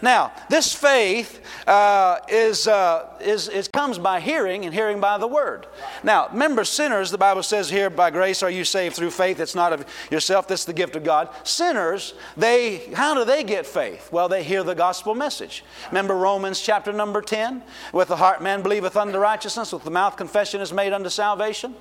Now, 0.02 0.32
this 0.48 0.74
faith 0.74 1.40
uh, 1.66 2.18
is, 2.28 2.68
uh, 2.68 3.08
is, 3.20 3.48
is 3.48 3.68
comes 3.68 3.98
by 3.98 4.20
hearing, 4.20 4.64
and 4.64 4.74
hearing 4.74 5.00
by 5.00 5.18
the 5.18 5.26
word. 5.26 5.66
Now, 6.02 6.28
remember, 6.32 6.64
sinners, 6.64 7.10
the 7.10 7.18
Bible 7.18 7.42
says 7.42 7.70
here, 7.70 7.90
by 7.90 8.10
grace 8.10 8.42
are 8.42 8.50
you 8.50 8.64
saved 8.64 8.96
through 8.96 9.10
faith. 9.10 9.40
It's 9.40 9.54
not 9.54 9.72
of 9.72 9.84
yourself, 10.10 10.48
that's 10.48 10.64
the 10.64 10.72
gift 10.72 10.96
of 10.96 11.04
God. 11.04 11.28
Sinners, 11.44 12.14
they 12.36 12.78
how 12.94 13.14
do 13.14 13.24
they 13.24 13.44
get 13.44 13.66
faith? 13.66 14.10
Well, 14.12 14.28
they 14.28 14.42
hear 14.42 14.62
the 14.62 14.74
gospel 14.74 15.14
message. 15.14 15.64
Remember 15.88 16.16
Romans 16.16 16.60
chapter 16.60 16.92
number 16.92 17.22
10? 17.22 17.62
With 17.92 18.08
the 18.08 18.16
heart 18.16 18.42
man 18.42 18.62
believeth 18.62 18.96
unto 18.96 19.18
righteousness, 19.18 19.72
with 19.72 19.84
the 19.84 19.90
mouth 19.90 20.16
confession 20.16 20.60
is 20.60 20.72
made 20.72 20.92
unto 20.92 21.08
salvation. 21.08 21.74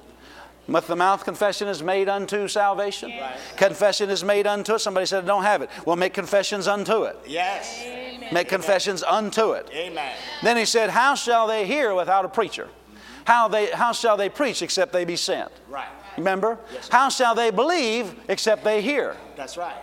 With 0.68 0.88
the 0.88 0.96
mouth, 0.96 1.24
confession 1.24 1.68
is 1.68 1.84
made 1.84 2.10
unto 2.10 2.48
salvation. 2.48 3.14
Confession 3.56 4.10
is 4.10 4.24
made 4.24 4.48
unto 4.48 4.76
it. 4.76 4.80
Somebody 4.80 5.06
said, 5.06 5.24
I 5.24 5.28
don't 5.28 5.44
have 5.44 5.62
it. 5.62 5.70
Well, 5.86 5.96
make 5.96 6.14
confessions 6.14 6.68
unto 6.68 7.04
it. 7.04 7.18
Yes. 7.28 7.84
Make 8.32 8.50
confessions 8.50 9.04
unto 9.04 9.52
it. 9.52 9.70
Amen. 9.72 10.14
Then 10.42 10.58
he 10.58 10.66
said, 10.66 10.90
How 10.90 11.14
shall 11.14 11.48
they 11.48 11.68
hear 11.68 11.94
without 11.94 12.26
a 12.26 12.30
preacher? 12.30 12.70
How, 13.26 13.48
they, 13.48 13.68
how 13.68 13.92
shall 13.92 14.18
they 14.18 14.30
preach 14.30 14.62
except 14.62 14.92
they 14.94 15.06
be 15.06 15.16
sent? 15.16 15.52
Right. 15.70 15.88
Remember? 16.18 16.60
How 16.90 17.10
shall 17.10 17.36
they 17.36 17.52
believe 17.52 18.16
except 18.28 18.64
they 18.64 18.82
hear? 18.82 19.18
That's 19.36 19.58
right. 19.58 19.76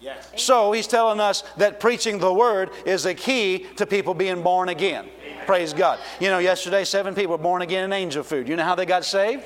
Yes. 0.00 0.30
So 0.36 0.72
he's 0.72 0.86
telling 0.86 1.20
us 1.20 1.42
that 1.56 1.80
preaching 1.80 2.18
the 2.18 2.32
word 2.32 2.70
is 2.84 3.06
a 3.06 3.14
key 3.14 3.66
to 3.76 3.86
people 3.86 4.14
being 4.14 4.42
born 4.42 4.68
again. 4.68 5.08
Praise 5.46 5.72
God. 5.72 5.98
You 6.20 6.28
know, 6.28 6.38
yesterday 6.38 6.84
seven 6.84 7.14
people 7.14 7.32
were 7.32 7.42
born 7.42 7.62
again 7.62 7.84
in 7.84 7.92
angel 7.92 8.22
food. 8.22 8.48
You 8.48 8.56
know 8.56 8.64
how 8.64 8.74
they 8.74 8.86
got 8.86 9.04
saved? 9.04 9.44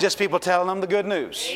Just 0.00 0.18
people 0.18 0.38
telling 0.38 0.66
them 0.66 0.80
the 0.80 0.86
good 0.86 1.06
news. 1.06 1.48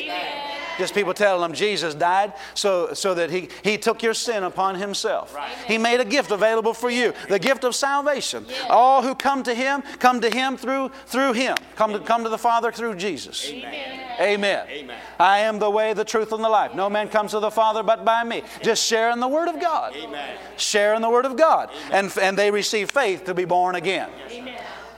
Just 0.77 0.93
people 0.93 1.13
telling 1.13 1.41
them 1.41 1.53
Jesus 1.53 1.93
died 1.93 2.33
so, 2.53 2.93
so 2.93 3.13
that 3.13 3.29
he, 3.29 3.49
he 3.63 3.77
took 3.77 4.03
your 4.03 4.13
sin 4.13 4.43
upon 4.43 4.75
himself. 4.75 5.35
He 5.67 5.77
made 5.77 5.99
a 5.99 6.05
gift 6.05 6.31
available 6.31 6.73
for 6.73 6.89
you, 6.89 7.13
the 7.29 7.39
gift 7.39 7.63
of 7.63 7.75
salvation. 7.75 8.45
All 8.69 9.01
who 9.01 9.15
come 9.15 9.43
to 9.43 9.53
him, 9.53 9.81
come 9.99 10.21
to 10.21 10.29
him 10.29 10.57
through, 10.57 10.89
through 11.05 11.33
him. 11.33 11.55
Come 11.75 11.93
to, 11.93 11.99
come 11.99 12.23
to 12.23 12.29
the 12.29 12.37
Father 12.37 12.71
through 12.71 12.95
Jesus. 12.95 13.49
Amen. 13.49 14.07
Amen. 14.19 14.97
I 15.19 15.39
am 15.39 15.59
the 15.59 15.69
way, 15.69 15.93
the 15.93 16.05
truth, 16.05 16.31
and 16.31 16.43
the 16.43 16.49
life. 16.49 16.73
No 16.73 16.89
man 16.89 17.07
comes 17.07 17.31
to 17.31 17.39
the 17.39 17.51
Father 17.51 17.83
but 17.83 18.03
by 18.03 18.23
me. 18.23 18.43
Just 18.63 18.83
sharing 18.85 19.19
the 19.19 19.27
Word 19.27 19.47
of 19.47 19.61
God. 19.61 19.95
Amen. 19.95 20.37
Sharing 20.57 21.01
the 21.01 21.09
Word 21.09 21.25
of 21.25 21.37
God. 21.37 21.69
And, 21.91 22.11
and 22.19 22.37
they 22.37 22.51
receive 22.51 22.89
faith 22.89 23.25
to 23.25 23.33
be 23.33 23.45
born 23.45 23.75
again. 23.75 24.09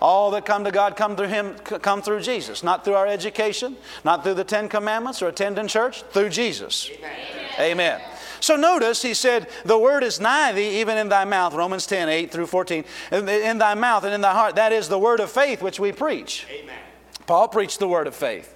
All 0.02 0.32
that 0.32 0.46
come 0.46 0.64
to 0.64 0.72
God 0.72 0.96
come 0.96 1.16
through 1.16 1.28
Him, 1.28 1.56
come 1.56 2.02
through 2.02 2.22
Jesus. 2.22 2.64
Not 2.64 2.86
through 2.86 2.94
our 2.96 3.08
education, 3.08 3.76
not 4.04 4.24
through 4.24 4.36
the 4.36 4.44
Ten 4.44 4.70
Commandments 4.70 5.22
or 5.22 5.28
attending 5.28 5.68
church, 5.68 6.04
through 6.04 6.30
Jesus. 6.30 6.90
Amen. 7.60 8.02
So 8.42 8.56
notice 8.56 9.02
he 9.02 9.14
said, 9.14 9.50
The 9.66 9.78
word 9.78 10.04
is 10.04 10.20
nigh 10.20 10.54
thee, 10.54 10.80
even 10.80 10.98
in 10.98 11.10
thy 11.10 11.26
mouth, 11.26 11.54
Romans 11.54 11.86
10, 11.86 12.08
8 12.08 12.32
through 12.32 12.48
14. 12.48 12.86
In, 13.12 13.28
in 13.28 13.58
thy 13.58 13.74
mouth 13.74 14.04
and 14.06 14.14
in 14.14 14.22
thy 14.22 14.34
heart. 14.34 14.56
That 14.56 14.72
is 14.72 14.88
the 14.88 15.00
word 15.00 15.20
of 15.20 15.30
faith 15.30 15.62
which 15.62 15.80
we 15.80 15.92
preach. 15.92 16.48
Amen. 16.50 16.76
Paul 17.28 17.48
preached 17.48 17.80
the 17.80 17.88
word 17.88 18.08
of 18.08 18.16
faith. 18.16 18.56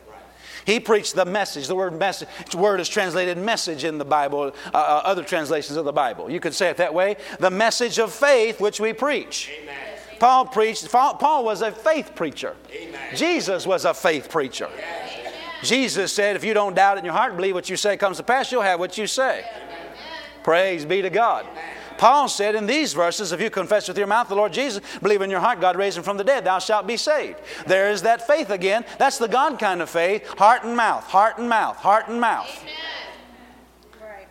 He 0.66 0.80
preached 0.80 1.16
the 1.16 1.26
message. 1.26 1.68
The 1.68 1.76
word 1.76 2.00
message 2.00 2.56
word 2.56 2.80
is 2.80 2.88
translated 2.88 3.38
message 3.38 3.84
in 3.84 3.98
the 3.98 4.06
Bible, 4.06 4.54
uh, 4.74 4.78
uh, 4.78 5.02
other 5.04 5.24
translations 5.24 5.78
of 5.78 5.84
the 5.84 5.92
Bible. 5.92 6.30
You 6.30 6.40
could 6.40 6.54
say 6.54 6.70
it 6.70 6.78
that 6.78 6.94
way. 6.94 7.18
The 7.40 7.52
message 7.52 8.00
of 8.00 8.14
faith 8.14 8.62
which 8.62 8.80
we 8.80 8.94
preach. 8.94 9.52
Amen. 9.62 9.93
Paul 10.24 10.46
preached, 10.46 10.90
Paul 10.90 11.44
was 11.44 11.62
a 11.62 11.70
faith 11.70 12.16
preacher. 12.16 12.56
Amen. 12.74 13.14
Jesus 13.14 13.68
was 13.68 13.84
a 13.84 13.94
faith 13.94 14.30
preacher. 14.30 14.70
Jesus 15.62 16.14
said, 16.14 16.38
if 16.38 16.46
you 16.46 16.54
don't 16.54 16.74
doubt 16.74 16.98
in 16.98 17.04
your 17.04 17.14
heart 17.14 17.36
believe 17.36 17.56
what 17.56 17.70
you 17.70 17.76
say 17.76 17.98
comes 17.98 18.16
to 18.16 18.24
pass, 18.24 18.50
you'll 18.50 18.62
have 18.62 18.80
what 18.80 18.98
you 18.98 19.06
say. 19.06 19.44
Praise 20.42 20.86
be 20.86 21.02
to 21.02 21.10
God. 21.10 21.46
Paul 21.98 22.30
said 22.30 22.56
in 22.56 22.68
these 22.68 22.94
verses, 22.94 23.34
if 23.34 23.42
you 23.42 23.50
confess 23.50 23.90
with 23.90 23.98
your 23.98 24.08
mouth 24.08 24.30
the 24.30 24.36
Lord 24.36 24.54
Jesus, 24.54 24.82
believe 25.02 25.22
in 25.22 25.30
your 25.30 25.42
heart 25.42 25.60
God 25.60 25.76
raised 25.76 25.98
him 25.98 26.06
from 26.06 26.16
the 26.16 26.24
dead, 26.24 26.46
thou 26.46 26.60
shalt 26.60 26.88
be 26.88 26.96
saved. 26.96 27.42
There 27.68 27.92
is 27.92 28.04
that 28.04 28.26
faith 28.26 28.50
again. 28.50 28.86
That's 28.98 29.18
the 29.18 29.28
God 29.28 29.60
kind 29.60 29.82
of 29.82 29.90
faith. 29.90 30.26
Heart 30.38 30.64
and 30.64 30.78
mouth, 30.78 31.04
heart 31.04 31.38
and 31.38 31.50
mouth, 31.50 31.76
heart 31.76 32.08
and 32.08 32.22
mouth. 32.22 32.64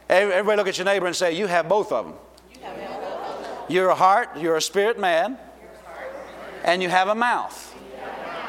Everybody 0.09 0.57
look 0.57 0.69
at 0.69 0.79
your 0.79 0.87
neighbor 0.87 1.05
and 1.05 1.15
say, 1.15 1.33
You 1.33 1.49
have 1.49 1.69
both 1.69 1.93
of 1.93 2.07
them. 2.07 2.15
You're 3.69 3.91
a 3.91 3.95
heart, 3.95 4.31
you're 4.39 4.57
a 4.57 4.63
spirit 4.63 4.99
man, 4.99 5.37
and 6.65 6.83
you 6.83 6.89
have 6.89 7.09
a 7.09 7.15
mouth. 7.15 7.75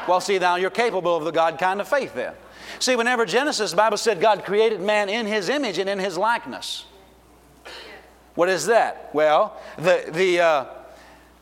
Well, 0.08 0.20
see, 0.20 0.38
now 0.38 0.56
you're 0.56 0.70
capable 0.70 1.16
of 1.16 1.24
the 1.24 1.30
God 1.30 1.58
kind 1.58 1.80
of 1.80 1.88
faith 1.88 2.14
then. 2.14 2.34
See, 2.78 2.96
whenever 2.96 3.24
Genesis, 3.24 3.70
the 3.70 3.76
Bible 3.76 3.96
said 3.96 4.20
God 4.20 4.44
created 4.44 4.80
man 4.80 5.08
in 5.08 5.26
his 5.26 5.48
image 5.48 5.78
and 5.78 5.88
in 5.88 5.98
his 5.98 6.18
likeness. 6.18 6.84
What 8.34 8.48
is 8.48 8.66
that? 8.66 9.10
Well, 9.12 9.56
the, 9.76 10.04
the 10.12 10.40
uh, 10.40 10.64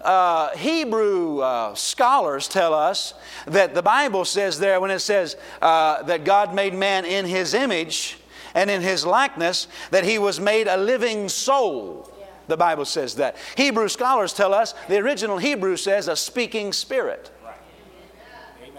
uh, 0.03 0.57
Hebrew 0.57 1.41
uh, 1.41 1.75
scholars 1.75 2.49
tell 2.49 2.75
us 2.75 3.15
that 3.47 3.75
the 3.75 3.83
Bible 3.83 4.25
says 4.25 4.59
there, 4.59 4.81
when 4.81 4.91
it 4.91 4.99
says 4.99 5.37
uh, 5.63 6.03
that 6.03 6.25
God 6.25 6.55
made 6.55 6.75
man 6.75 7.05
in 7.05 7.25
his 7.25 7.55
image 7.55 8.19
and 8.55 8.71
in 8.71 8.83
his 8.83 9.07
likeness, 9.07 9.69
that 9.91 10.05
he 10.05 10.19
was 10.19 10.39
made 10.39 10.67
a 10.67 10.77
living 10.77 11.29
soul. 11.29 12.12
The 12.48 12.57
Bible 12.57 12.85
says 12.85 13.16
that. 13.16 13.37
Hebrew 13.57 13.88
scholars 13.88 14.33
tell 14.33 14.52
us 14.52 14.74
the 14.88 14.98
original 14.98 15.38
Hebrew 15.38 15.76
says 15.76 16.09
a 16.09 16.16
speaking 16.16 16.72
spirit. 16.72 17.31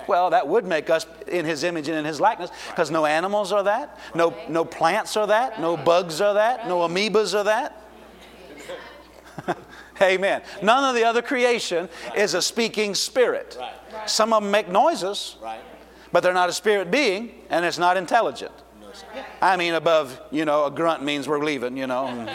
Well, 0.07 0.31
that 0.31 0.47
would 0.47 0.65
make 0.65 0.89
us 0.89 1.05
in 1.27 1.45
his 1.45 1.63
image 1.63 1.87
and 1.87 1.97
in 1.97 2.05
his 2.05 2.19
likeness 2.19 2.51
because 2.69 2.91
no 2.91 3.05
animals 3.05 3.51
are 3.51 3.63
that, 3.63 3.97
no, 4.13 4.35
no 4.49 4.65
plants 4.65 5.15
are 5.15 5.27
that, 5.27 5.61
no 5.61 5.77
bugs 5.77 6.19
are 6.19 6.33
that, 6.33 6.67
no 6.67 6.79
amoebas 6.79 7.33
are 7.33 7.43
that. 7.45 7.81
Amen. 10.01 10.41
None 10.61 10.83
of 10.83 10.95
the 10.95 11.03
other 11.03 11.21
creation 11.21 11.87
is 12.15 12.33
a 12.33 12.41
speaking 12.41 12.95
spirit. 12.95 13.57
Some 14.05 14.33
of 14.33 14.43
them 14.43 14.51
make 14.51 14.67
noises, 14.67 15.37
but 16.11 16.21
they're 16.21 16.33
not 16.33 16.49
a 16.49 16.53
spirit 16.53 16.91
being 16.91 17.31
and 17.49 17.63
it's 17.63 17.77
not 17.77 17.95
intelligent. 17.95 18.51
I 19.41 19.57
mean, 19.57 19.73
above, 19.73 20.19
you 20.31 20.45
know, 20.45 20.65
a 20.65 20.71
grunt 20.71 21.03
means 21.03 21.27
we're 21.27 21.43
leaving, 21.43 21.75
you 21.77 21.87
know. 21.87 22.07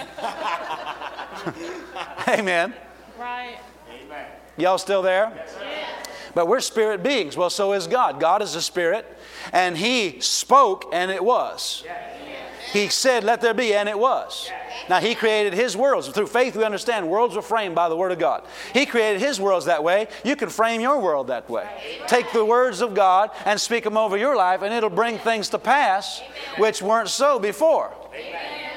Amen. 2.28 2.74
Right. 3.18 3.58
Amen. 3.90 4.26
Y'all 4.56 4.78
still 4.78 5.02
there? 5.02 5.32
Yes. 5.34 5.54
But 6.34 6.46
we're 6.46 6.60
spirit 6.60 7.02
beings. 7.02 7.36
Well, 7.36 7.50
so 7.50 7.72
is 7.72 7.86
God. 7.86 8.20
God 8.20 8.42
is 8.42 8.54
a 8.54 8.62
spirit, 8.62 9.06
and 9.52 9.76
He 9.76 10.20
spoke, 10.20 10.88
and 10.92 11.10
it 11.10 11.24
was. 11.24 11.84
He 12.72 12.88
said, 12.88 13.24
Let 13.24 13.40
there 13.40 13.54
be, 13.54 13.74
and 13.74 13.88
it 13.88 13.98
was. 13.98 14.50
Now, 14.88 15.00
He 15.00 15.14
created 15.14 15.54
His 15.54 15.76
worlds. 15.76 16.08
Through 16.08 16.26
faith, 16.26 16.56
we 16.56 16.64
understand 16.64 17.08
worlds 17.08 17.34
were 17.36 17.42
framed 17.42 17.74
by 17.74 17.88
the 17.88 17.96
Word 17.96 18.12
of 18.12 18.18
God. 18.18 18.44
He 18.72 18.86
created 18.86 19.20
His 19.20 19.40
worlds 19.40 19.66
that 19.66 19.82
way. 19.82 20.08
You 20.24 20.36
can 20.36 20.48
frame 20.48 20.80
your 20.80 21.00
world 21.00 21.28
that 21.28 21.48
way. 21.48 21.68
Take 22.06 22.32
the 22.32 22.44
words 22.44 22.80
of 22.80 22.94
God 22.94 23.30
and 23.44 23.60
speak 23.60 23.84
them 23.84 23.96
over 23.96 24.16
your 24.16 24.36
life, 24.36 24.62
and 24.62 24.72
it'll 24.72 24.90
bring 24.90 25.18
things 25.18 25.48
to 25.50 25.58
pass 25.58 26.22
which 26.56 26.82
weren't 26.82 27.08
so 27.08 27.38
before. 27.38 27.92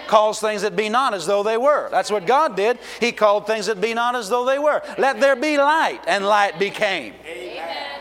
Calls 0.07 0.41
things 0.41 0.63
that 0.63 0.75
be 0.75 0.89
not 0.89 1.13
as 1.13 1.25
though 1.25 1.43
they 1.43 1.57
were. 1.57 1.89
That's 1.89 2.11
what 2.11 2.25
God 2.25 2.55
did. 2.55 2.79
He 2.99 3.13
called 3.13 3.47
things 3.47 3.67
that 3.67 3.79
be 3.79 3.93
not 3.93 4.15
as 4.15 4.27
though 4.27 4.45
they 4.45 4.59
were. 4.59 4.81
Let 4.97 5.21
there 5.21 5.35
be 5.35 5.57
light, 5.57 6.01
and 6.07 6.25
light 6.25 6.59
became. 6.59 7.13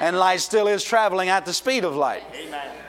And 0.00 0.18
light 0.18 0.40
still 0.40 0.66
is 0.66 0.83
traveling 0.83 1.29
at 1.29 1.44
the 1.44 1.53
speed 1.53 1.85
of 1.85 1.94
light. 1.94 2.24
Amen. 2.35 2.80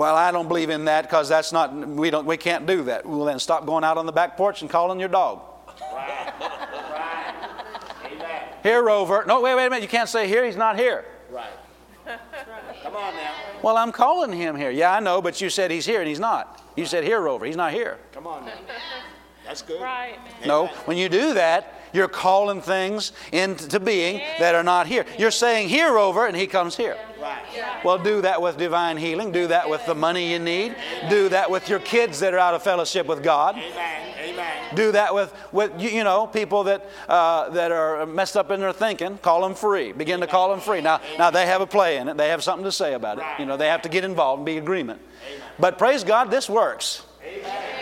Well, 0.00 0.16
I 0.16 0.32
don't 0.32 0.48
believe 0.48 0.70
in 0.70 0.86
that 0.86 1.02
because 1.02 1.28
that's 1.28 1.52
not 1.52 1.76
we 1.76 2.08
don't 2.08 2.24
we 2.24 2.38
can't 2.38 2.64
do 2.64 2.84
that. 2.84 3.04
Well, 3.04 3.26
then 3.26 3.38
stop 3.38 3.66
going 3.66 3.84
out 3.84 3.98
on 3.98 4.06
the 4.06 4.12
back 4.12 4.34
porch 4.34 4.62
and 4.62 4.70
calling 4.70 4.98
your 4.98 5.10
dog. 5.10 5.42
Right. 5.92 6.32
Right. 8.08 8.54
Here, 8.62 8.82
Rover. 8.82 9.24
No, 9.26 9.42
wait, 9.42 9.54
wait 9.56 9.66
a 9.66 9.68
minute. 9.68 9.82
You 9.82 9.88
can't 9.88 10.08
say 10.08 10.26
here. 10.26 10.42
He's 10.46 10.56
not 10.56 10.78
here. 10.78 11.04
Right. 11.30 11.50
Come 12.82 12.96
on 12.96 13.14
now. 13.14 13.34
Well, 13.60 13.76
I'm 13.76 13.92
calling 13.92 14.32
him 14.32 14.56
here. 14.56 14.70
Yeah, 14.70 14.94
I 14.94 15.00
know, 15.00 15.20
but 15.20 15.38
you 15.42 15.50
said 15.50 15.70
he's 15.70 15.84
here 15.84 16.00
and 16.00 16.08
he's 16.08 16.18
not. 16.18 16.62
You 16.76 16.86
said 16.86 17.04
here, 17.04 17.20
Rover. 17.20 17.44
He's 17.44 17.56
not 17.56 17.74
here. 17.74 17.98
Come 18.12 18.26
on 18.26 18.46
now. 18.46 18.54
That's 19.44 19.60
good. 19.60 19.82
Right. 19.82 20.18
No, 20.46 20.68
when 20.86 20.96
you 20.96 21.10
do 21.10 21.34
that, 21.34 21.79
you're 21.92 22.08
calling 22.08 22.60
things 22.60 23.12
into 23.32 23.80
being 23.80 24.20
that 24.38 24.54
are 24.54 24.62
not 24.62 24.86
here. 24.86 25.04
You're 25.18 25.30
saying 25.30 25.68
here, 25.68 25.92
Rover, 25.92 26.26
and 26.26 26.36
he 26.36 26.46
comes 26.46 26.76
here. 26.76 26.96
Right. 27.20 27.84
Well, 27.84 27.98
do 27.98 28.22
that 28.22 28.40
with 28.40 28.56
divine 28.56 28.96
healing. 28.96 29.32
Do 29.32 29.46
that 29.48 29.68
with 29.68 29.84
the 29.86 29.94
money 29.94 30.32
you 30.32 30.38
need. 30.38 30.74
Do 31.08 31.28
that 31.30 31.50
with 31.50 31.68
your 31.68 31.78
kids 31.78 32.20
that 32.20 32.34
are 32.34 32.38
out 32.38 32.54
of 32.54 32.62
fellowship 32.62 33.06
with 33.06 33.22
God. 33.22 33.56
Amen. 33.56 34.14
Amen. 34.18 34.74
Do 34.74 34.92
that 34.92 35.14
with, 35.14 35.34
with 35.52 35.72
you, 35.80 35.90
you 35.90 36.04
know, 36.04 36.26
people 36.26 36.64
that, 36.64 36.88
uh, 37.08 37.50
that 37.50 37.72
are 37.72 38.06
messed 38.06 38.36
up 38.36 38.50
in 38.50 38.60
their 38.60 38.72
thinking. 38.72 39.18
Call 39.18 39.42
them 39.42 39.54
free. 39.54 39.92
Begin 39.92 40.20
to 40.20 40.26
call 40.26 40.50
them 40.50 40.60
free. 40.60 40.80
Now, 40.80 41.00
now, 41.18 41.30
they 41.30 41.46
have 41.46 41.60
a 41.60 41.66
play 41.66 41.96
in 41.96 42.08
it. 42.08 42.16
They 42.16 42.28
have 42.28 42.42
something 42.42 42.64
to 42.64 42.72
say 42.72 42.94
about 42.94 43.18
it. 43.18 43.24
You 43.38 43.46
know, 43.46 43.56
they 43.56 43.68
have 43.68 43.82
to 43.82 43.88
get 43.88 44.04
involved 44.04 44.40
and 44.40 44.46
be 44.46 44.58
agreement. 44.58 45.00
But 45.58 45.78
praise 45.78 46.04
God, 46.04 46.30
this 46.30 46.48
works. 46.48 47.02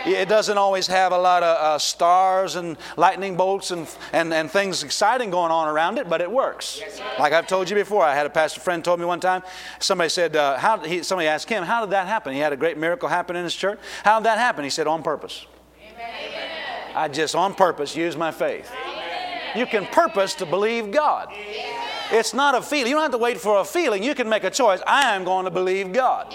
It 0.05 0.29
doesn't 0.29 0.57
always 0.57 0.87
have 0.87 1.11
a 1.11 1.17
lot 1.17 1.43
of 1.43 1.57
uh, 1.57 1.77
stars 1.77 2.55
and 2.55 2.77
lightning 2.95 3.35
bolts 3.35 3.71
and, 3.71 3.87
and, 4.13 4.33
and 4.33 4.49
things 4.49 4.81
exciting 4.81 5.29
going 5.29 5.51
on 5.51 5.67
around 5.67 5.97
it, 5.97 6.09
but 6.09 6.21
it 6.21 6.31
works. 6.31 6.81
like 7.19 7.33
I've 7.33 7.47
told 7.47 7.69
you 7.69 7.75
before, 7.75 8.03
I 8.03 8.15
had 8.15 8.25
a 8.25 8.29
pastor 8.29 8.61
friend 8.61 8.83
told 8.83 8.99
me 8.99 9.05
one 9.05 9.19
time, 9.19 9.43
somebody 9.79 10.09
said, 10.09 10.35
uh, 10.35 10.57
how, 10.57 10.79
he, 10.79 11.03
somebody 11.03 11.27
asked 11.27 11.49
him, 11.49 11.63
how 11.63 11.81
did 11.81 11.91
that 11.91 12.07
happen? 12.07 12.33
He 12.33 12.39
had 12.39 12.53
a 12.53 12.57
great 12.57 12.77
miracle 12.77 13.09
happen 13.09 13.35
in 13.35 13.43
his 13.43 13.55
church. 13.55 13.79
How 14.03 14.19
did 14.19 14.25
that 14.25 14.37
happen? 14.37 14.63
He 14.63 14.69
said, 14.69 14.87
on 14.87 15.03
purpose. 15.03 15.45
I 16.95 17.07
just 17.07 17.35
on 17.35 17.53
purpose 17.53 17.95
use 17.95 18.15
my 18.15 18.31
faith. 18.31 18.71
You 19.55 19.65
can 19.65 19.85
purpose 19.85 20.33
to 20.35 20.45
believe 20.45 20.91
God. 20.91 21.29
It's 22.11 22.33
not 22.33 22.55
a 22.55 22.61
feeling. 22.61 22.87
You 22.87 22.95
don't 22.95 23.03
have 23.03 23.11
to 23.11 23.17
wait 23.17 23.39
for 23.39 23.59
a 23.59 23.65
feeling. 23.65 24.03
You 24.03 24.15
can 24.15 24.29
make 24.29 24.43
a 24.43 24.49
choice. 24.49 24.81
I 24.87 25.15
am 25.15 25.23
going 25.23 25.45
to 25.45 25.51
believe 25.51 25.91
God. 25.93 26.33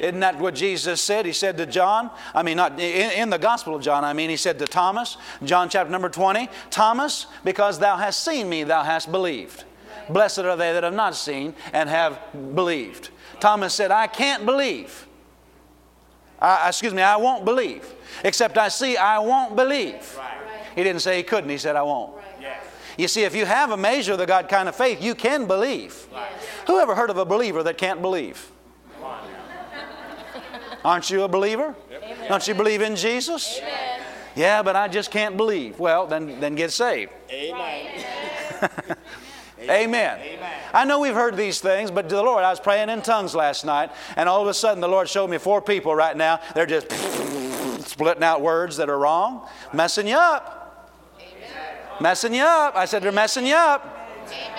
Isn't 0.00 0.20
that 0.20 0.38
what 0.38 0.54
Jesus 0.54 1.00
said? 1.00 1.26
He 1.26 1.32
said 1.32 1.56
to 1.58 1.66
John, 1.66 2.10
I 2.34 2.42
mean, 2.42 2.56
not 2.56 2.72
in, 2.72 3.10
in, 3.12 3.30
the 3.30 3.38
Gospel 3.38 3.74
of 3.74 3.82
John, 3.82 4.04
I 4.04 4.12
mean, 4.12 4.30
he 4.30 4.36
said 4.36 4.58
to 4.58 4.66
Thomas, 4.66 5.16
John 5.44 5.68
chapter 5.68 5.90
number 5.90 6.08
20, 6.08 6.48
Thomas, 6.70 7.26
because 7.44 7.78
thou 7.78 7.96
hast 7.96 8.24
seen 8.24 8.48
me, 8.48 8.64
thou 8.64 8.82
hast 8.82 9.10
believed. 9.10 9.64
Blessed 10.08 10.40
are 10.40 10.56
they 10.56 10.72
that 10.72 10.82
have 10.82 10.94
not 10.94 11.14
seen 11.14 11.54
and 11.72 11.88
have 11.88 12.18
believed. 12.54 13.10
Thomas 13.40 13.74
said, 13.74 13.90
I 13.90 14.06
can't 14.06 14.46
believe. 14.46 15.06
I, 16.40 16.68
excuse 16.68 16.94
me, 16.94 17.02
I 17.02 17.16
won't 17.16 17.44
believe. 17.44 17.86
Except 18.22 18.58
I 18.58 18.68
see, 18.68 18.96
I 18.96 19.18
won't 19.18 19.56
believe. 19.56 20.18
He 20.74 20.82
didn't 20.82 21.00
say 21.00 21.16
he 21.16 21.22
couldn't, 21.22 21.50
he 21.50 21.58
said, 21.58 21.76
I 21.76 21.82
won't. 21.82 22.16
You 22.98 23.08
see, 23.08 23.24
if 23.24 23.34
you 23.34 23.44
have 23.44 23.72
a 23.72 23.76
measure 23.76 24.12
of 24.12 24.18
the 24.18 24.26
God 24.26 24.48
kind 24.48 24.68
of 24.68 24.76
faith, 24.76 25.02
you 25.02 25.14
can 25.14 25.46
believe. 25.46 26.06
Who 26.66 26.78
ever 26.80 26.94
heard 26.94 27.10
of 27.10 27.18
a 27.18 27.24
believer 27.24 27.62
that 27.62 27.76
can't 27.76 28.00
believe? 28.00 28.50
Aren't 30.86 31.10
you 31.10 31.24
a 31.24 31.28
believer? 31.28 31.74
Yep. 31.90 32.28
Don't 32.28 32.46
you 32.46 32.54
believe 32.54 32.80
in 32.80 32.94
Jesus? 32.94 33.58
Amen. 33.58 34.00
Yeah, 34.36 34.62
but 34.62 34.76
I 34.76 34.86
just 34.86 35.10
can't 35.10 35.36
believe. 35.36 35.80
Well, 35.80 36.06
then, 36.06 36.38
then 36.38 36.54
get 36.54 36.70
saved. 36.70 37.10
Amen. 37.28 38.04
Amen. 38.62 38.96
Amen. 39.68 40.38
I 40.72 40.84
know 40.84 41.00
we've 41.00 41.12
heard 41.12 41.36
these 41.36 41.58
things, 41.58 41.90
but 41.90 42.08
to 42.08 42.14
the 42.14 42.22
Lord, 42.22 42.44
I 42.44 42.50
was 42.50 42.60
praying 42.60 42.88
in 42.88 43.02
tongues 43.02 43.34
last 43.34 43.64
night, 43.64 43.90
and 44.14 44.28
all 44.28 44.40
of 44.40 44.46
a 44.46 44.54
sudden 44.54 44.80
the 44.80 44.86
Lord 44.86 45.08
showed 45.08 45.28
me 45.28 45.38
four 45.38 45.60
people 45.60 45.92
right 45.92 46.16
now. 46.16 46.38
They're 46.54 46.66
just 46.66 46.88
splitting 47.88 48.22
out 48.22 48.40
words 48.40 48.76
that 48.76 48.88
are 48.88 48.98
wrong, 48.98 49.48
messing 49.72 50.06
you 50.06 50.16
up. 50.16 50.92
Amen. 51.18 52.00
Messing 52.00 52.32
you 52.32 52.44
up. 52.44 52.76
I 52.76 52.84
said, 52.84 53.02
they're 53.02 53.10
messing 53.10 53.44
you 53.44 53.56
up. 53.56 54.08
Amen. 54.28 54.52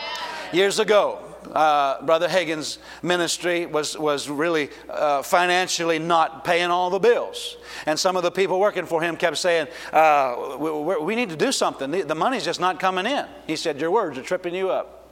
Years 0.51 0.79
ago, 0.79 1.26
uh, 1.53 2.01
Brother 2.03 2.27
Hagin's 2.27 2.79
ministry 3.01 3.65
was, 3.65 3.97
was 3.97 4.29
really 4.29 4.69
uh, 4.89 5.21
financially 5.21 5.99
not 5.99 6.43
paying 6.43 6.69
all 6.69 6.89
the 6.89 6.99
bills. 6.99 7.57
And 7.85 7.99
some 7.99 8.15
of 8.15 8.23
the 8.23 8.31
people 8.31 8.59
working 8.59 8.85
for 8.85 9.01
him 9.01 9.17
kept 9.17 9.37
saying, 9.37 9.67
uh, 9.91 10.57
we, 10.59 10.97
we, 10.97 11.15
need 11.15 11.29
to 11.29 11.35
do 11.35 11.51
something. 11.51 11.91
The, 11.91 12.01
the, 12.03 12.15
money's 12.15 12.45
just 12.45 12.59
not 12.59 12.79
coming 12.79 13.05
in. 13.05 13.25
He 13.45 13.55
said, 13.55 13.79
Your 13.79 13.91
words 13.91 14.17
are 14.17 14.23
tripping 14.23 14.55
you 14.55 14.69
up. 14.69 15.09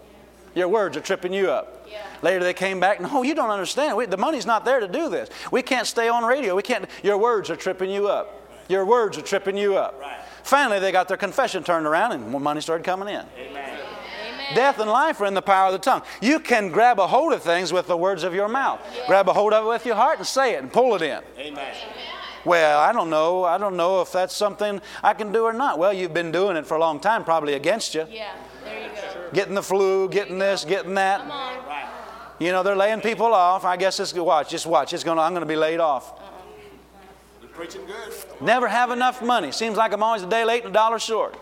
Your 0.54 0.68
words 0.68 0.96
are 0.96 1.02
tripping 1.02 1.34
you 1.34 1.52
up. 1.52 1.88
Yeah. 1.90 2.02
Later 2.22 2.44
they 2.44 2.54
came 2.54 2.80
back, 2.80 3.02
No, 3.02 3.24
you 3.24 3.36
don't 3.36 3.50
understand. 3.50 3.98
We, 3.98 4.06
the 4.06 4.18
money's 4.18 4.46
not 4.46 4.66
there 4.66 4.80
to 4.80 4.88
do 4.88 5.10
this. 5.10 5.30
We 5.52 5.62
can't 5.62 5.88
stay 5.88 6.10
on 6.10 6.24
radio. 6.24 6.56
We 6.56 6.64
can't. 6.64 6.90
Your 7.04 7.18
words 7.18 7.50
are 7.50 7.56
tripping 7.56 7.90
you 7.90 8.08
up. 8.08 8.42
Your 8.68 8.86
words 8.86 9.18
are 9.18 9.22
tripping 9.22 9.58
you 9.58 9.78
up. 9.78 10.00
Right. 10.00 10.20
Finally, 10.44 10.80
they 10.80 10.92
got 10.92 11.08
their 11.08 11.18
confession 11.18 11.64
turned 11.64 11.86
around 11.86 12.12
and 12.12 12.30
more 12.30 12.42
money 12.42 12.62
started 12.62 12.84
coming 12.84 13.08
in. 13.08 13.26
Amen. 13.38 13.75
Death 14.54 14.80
and 14.80 14.90
life 14.90 15.20
are 15.22 15.26
in 15.26 15.34
the 15.34 15.42
power 15.42 15.68
of 15.68 15.74
the 15.74 15.80
tongue. 15.80 16.04
You 16.22 16.40
can 16.40 16.70
grab 16.70 17.00
a 17.00 17.08
hold 17.08 17.34
of 17.34 17.42
things 17.42 17.74
with 17.74 17.88
the 17.88 17.98
words 17.98 18.24
of 18.24 18.34
your 18.34 18.48
mouth. 18.48 18.80
Grab 19.08 19.28
a 19.28 19.34
hold 19.34 19.54
of 19.54 19.66
it 19.66 19.68
with 19.68 19.86
your 19.86 19.96
heart 19.96 20.20
and 20.20 20.28
say 20.28 20.54
it 20.54 20.62
and 20.62 20.72
pull 20.72 20.96
it 20.96 21.02
in. 21.02 21.22
Amen. 21.38 21.74
Well, 22.46 22.80
I 22.80 22.92
don't 22.94 23.10
know. 23.10 23.44
I 23.44 23.58
don't 23.58 23.76
know 23.76 24.02
if 24.02 24.12
that's 24.12 24.36
something 24.36 24.80
I 25.02 25.16
can 25.16 25.32
do 25.32 25.46
or 25.46 25.54
not. 25.54 25.80
Well, 25.80 25.92
you've 25.92 26.14
been 26.14 26.32
doing 26.32 26.58
it 26.58 26.68
for 26.68 26.76
a 26.76 26.80
long 26.80 27.00
time, 27.00 27.24
probably 27.24 27.54
against 27.54 27.96
you. 27.96 28.06
Yeah, 28.10 28.36
there 28.64 28.84
you 28.84 28.90
go. 28.90 29.30
Getting 29.34 29.56
the 29.56 29.64
flu, 29.64 30.08
getting 30.10 30.38
this, 30.38 30.64
getting 30.64 30.94
that. 30.94 31.22
Come 31.22 31.32
on. 31.32 31.56
You 32.38 32.52
know, 32.52 32.64
they're 32.64 32.76
laying 32.76 33.02
people 33.02 33.34
off. 33.34 33.64
I 33.64 33.78
guess 33.78 34.00
it's 34.00 34.12
good. 34.12 34.24
watch, 34.24 34.50
just 34.50 34.68
watch. 34.68 34.94
It's 34.94 35.04
gonna 35.04 35.22
I'm 35.22 35.34
gonna 35.34 35.46
be 35.46 35.56
laid 35.56 35.80
off. 35.80 36.12
Uh-uh. 36.12 37.48
Preaching 37.54 37.86
good. 37.86 38.14
Never 38.42 38.68
have 38.68 38.92
enough 38.92 39.22
money. 39.22 39.54
Seems 39.54 39.78
like 39.78 39.94
I'm 39.94 40.04
always 40.04 40.24
a 40.24 40.30
day 40.30 40.44
late 40.44 40.66
and 40.66 40.72
a 40.72 40.74
dollar 40.74 41.00
short. 41.00 41.38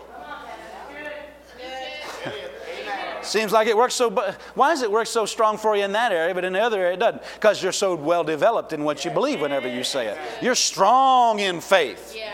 Seems 3.24 3.52
like 3.52 3.66
it 3.66 3.76
works 3.76 3.94
so. 3.94 4.10
Why 4.54 4.70
does 4.70 4.82
it 4.82 4.90
work 4.90 5.06
so 5.06 5.26
strong 5.26 5.56
for 5.58 5.76
you 5.76 5.84
in 5.84 5.92
that 5.92 6.12
area, 6.12 6.34
but 6.34 6.44
in 6.44 6.52
the 6.52 6.60
other 6.60 6.80
area 6.80 6.94
it 6.94 7.00
doesn't? 7.00 7.22
Because 7.34 7.62
you're 7.62 7.72
so 7.72 7.94
well 7.94 8.24
developed 8.24 8.72
in 8.72 8.84
what 8.84 9.04
you 9.04 9.10
believe 9.10 9.40
whenever 9.40 9.68
you 9.68 9.84
say 9.84 10.08
it. 10.08 10.18
You're 10.42 10.54
strong 10.54 11.38
in 11.40 11.60
faith, 11.60 12.14
Yeah. 12.16 12.30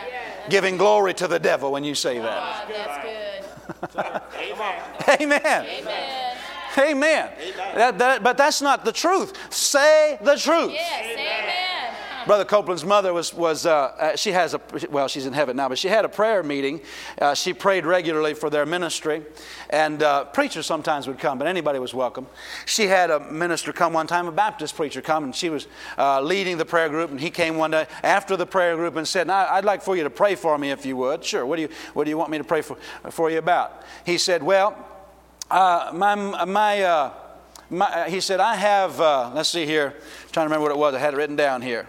giving 0.49 0.77
glory 0.77 1.15
to 1.15 1.29
the 1.29 1.39
devil 1.39 1.73
when 1.73 1.85
you 1.85 1.95
say 1.95 2.19
that. 2.19 2.39
Ah, 2.43 2.65
that's 2.69 3.05
good. 3.05 3.21
Amen. 5.21 5.21
Amen. 5.21 5.67
Amen. 5.87 6.37
Amen. 6.79 7.31
That, 7.75 7.99
that, 7.99 8.23
but 8.23 8.37
that's 8.37 8.63
not 8.63 8.85
the 8.85 8.93
truth. 8.93 9.33
Say 9.53 10.19
the 10.23 10.37
truth. 10.37 10.73
Yes, 10.73 11.05
amen. 11.05 11.80
Brother 12.27 12.45
Copeland's 12.45 12.85
mother 12.85 13.15
was, 13.15 13.33
was 13.33 13.65
uh, 13.65 13.73
uh, 13.73 14.17
she 14.17 14.33
has 14.33 14.53
a, 14.53 14.61
well, 14.91 15.09
she's 15.09 15.25
in 15.25 15.33
heaven 15.33 15.57
now, 15.57 15.71
but 15.71 15.79
she 15.79 15.89
had 15.89 16.05
a 16.05 16.09
prayer 16.09 16.43
meeting. 16.43 16.83
Uh, 17.19 17.35
she 17.35 17.55
prayed 17.55 17.87
regularly 17.87 18.35
for 18.35 18.51
their 18.51 18.67
ministry, 18.67 19.23
and 19.71 20.03
uh, 20.03 20.25
preachers 20.27 20.67
sometimes 20.67 21.07
would 21.07 21.19
come, 21.19 21.39
but 21.39 21.47
anybody 21.47 21.79
was 21.79 21.95
welcome. 21.95 22.27
She 22.67 22.89
had 22.89 23.11
a 23.11 23.21
minister 23.21 23.73
come 23.73 23.95
one 23.95 24.07
time, 24.07 24.27
a 24.27 24.33
Baptist 24.33 24.77
preacher 24.77 25.01
come, 25.01 25.25
and 25.25 25.35
she 25.35 25.49
was 25.49 25.67
uh, 25.97 26.21
leading 26.21 26.59
the 26.59 26.67
prayer 26.67 26.91
group, 26.91 27.11
and 27.11 27.19
he 27.19 27.31
came 27.31 27.57
one 27.57 27.71
day 27.71 27.87
after 28.03 28.37
the 28.37 28.47
prayer 28.47 28.77
group 28.77 28.97
and 28.97 29.09
said, 29.09 29.31
I'd 29.31 29.65
like 29.65 29.81
for 29.81 29.97
you 29.97 30.03
to 30.03 30.11
pray 30.11 30.35
for 30.35 30.59
me 30.59 30.71
if 30.71 30.85
you 30.85 30.99
would. 30.99 31.25
Sure, 31.25 31.47
what 31.47 31.57
do 31.57 31.63
you, 31.63 31.69
what 31.95 32.05
do 32.05 32.11
you 32.11 32.19
want 32.19 32.31
me 32.31 32.37
to 32.37 32.45
pray 32.45 32.61
for, 32.61 32.77
for 33.11 33.31
you 33.31 33.39
about? 33.39 33.83
He 34.05 34.19
said, 34.19 34.43
Well, 34.43 34.77
uh, 35.51 35.91
my, 35.95 36.15
my, 36.15 37.13
my, 37.71 38.09
he 38.11 38.21
said, 38.21 38.41
I 38.41 38.57
have, 38.57 38.99
let's 39.35 39.49
see 39.49 39.65
here, 39.65 39.95
I'm 39.97 40.31
trying 40.33 40.45
to 40.45 40.51
remember 40.55 40.65
what 40.65 40.73
it 40.73 40.79
was, 40.79 40.95
I 40.95 40.99
had 40.99 41.15
it 41.15 41.17
written 41.17 41.37
down 41.37 41.63
here. 41.63 41.87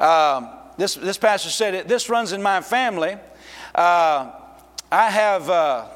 Um, 0.00 0.50
this, 0.76 0.94
this 0.94 1.18
pastor 1.18 1.50
said, 1.50 1.74
it, 1.74 1.88
This 1.88 2.08
runs 2.08 2.32
in 2.32 2.42
my 2.42 2.60
family. 2.60 3.16
Uh, 3.74 4.32
I 4.90 5.10
have, 5.10 5.50
uh, 5.50 5.86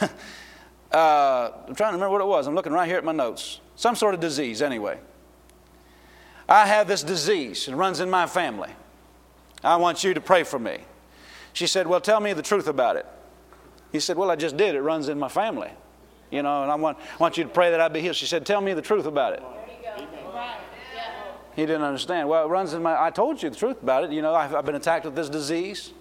uh, 0.92 1.50
I'm 1.66 1.74
trying 1.74 1.90
to 1.90 1.96
remember 1.96 2.10
what 2.10 2.20
it 2.20 2.26
was. 2.26 2.46
I'm 2.46 2.54
looking 2.54 2.72
right 2.72 2.88
here 2.88 2.98
at 2.98 3.04
my 3.04 3.12
notes. 3.12 3.60
Some 3.76 3.94
sort 3.94 4.14
of 4.14 4.20
disease, 4.20 4.62
anyway. 4.62 4.98
I 6.48 6.66
have 6.66 6.88
this 6.88 7.02
disease. 7.02 7.68
It 7.68 7.74
runs 7.74 8.00
in 8.00 8.10
my 8.10 8.26
family. 8.26 8.70
I 9.64 9.76
want 9.76 10.02
you 10.02 10.12
to 10.14 10.20
pray 10.20 10.42
for 10.42 10.58
me. 10.58 10.78
She 11.52 11.66
said, 11.66 11.86
Well, 11.86 12.00
tell 12.00 12.20
me 12.20 12.32
the 12.32 12.42
truth 12.42 12.66
about 12.66 12.96
it. 12.96 13.06
He 13.92 14.00
said, 14.00 14.16
Well, 14.16 14.30
I 14.30 14.36
just 14.36 14.56
did. 14.56 14.74
It 14.74 14.80
runs 14.80 15.08
in 15.08 15.18
my 15.18 15.28
family. 15.28 15.70
You 16.30 16.42
know, 16.42 16.62
and 16.62 16.72
I 16.72 16.74
want, 16.76 16.98
want 17.18 17.36
you 17.36 17.44
to 17.44 17.50
pray 17.50 17.70
that 17.70 17.80
I 17.80 17.88
be 17.88 18.00
healed. 18.00 18.16
She 18.16 18.26
said, 18.26 18.44
Tell 18.44 18.60
me 18.60 18.72
the 18.72 18.82
truth 18.82 19.06
about 19.06 19.34
it. 19.34 19.42
He 21.54 21.62
didn't 21.66 21.82
understand. 21.82 22.28
Well, 22.28 22.44
it 22.44 22.48
runs 22.48 22.72
in 22.72 22.82
my. 22.82 23.00
I 23.00 23.10
told 23.10 23.42
you 23.42 23.50
the 23.50 23.56
truth 23.56 23.82
about 23.82 24.04
it. 24.04 24.10
You 24.10 24.22
know, 24.22 24.34
I've, 24.34 24.54
I've 24.54 24.64
been 24.64 24.74
attacked 24.74 25.04
with 25.04 25.14
this 25.14 25.28
disease, 25.28 25.92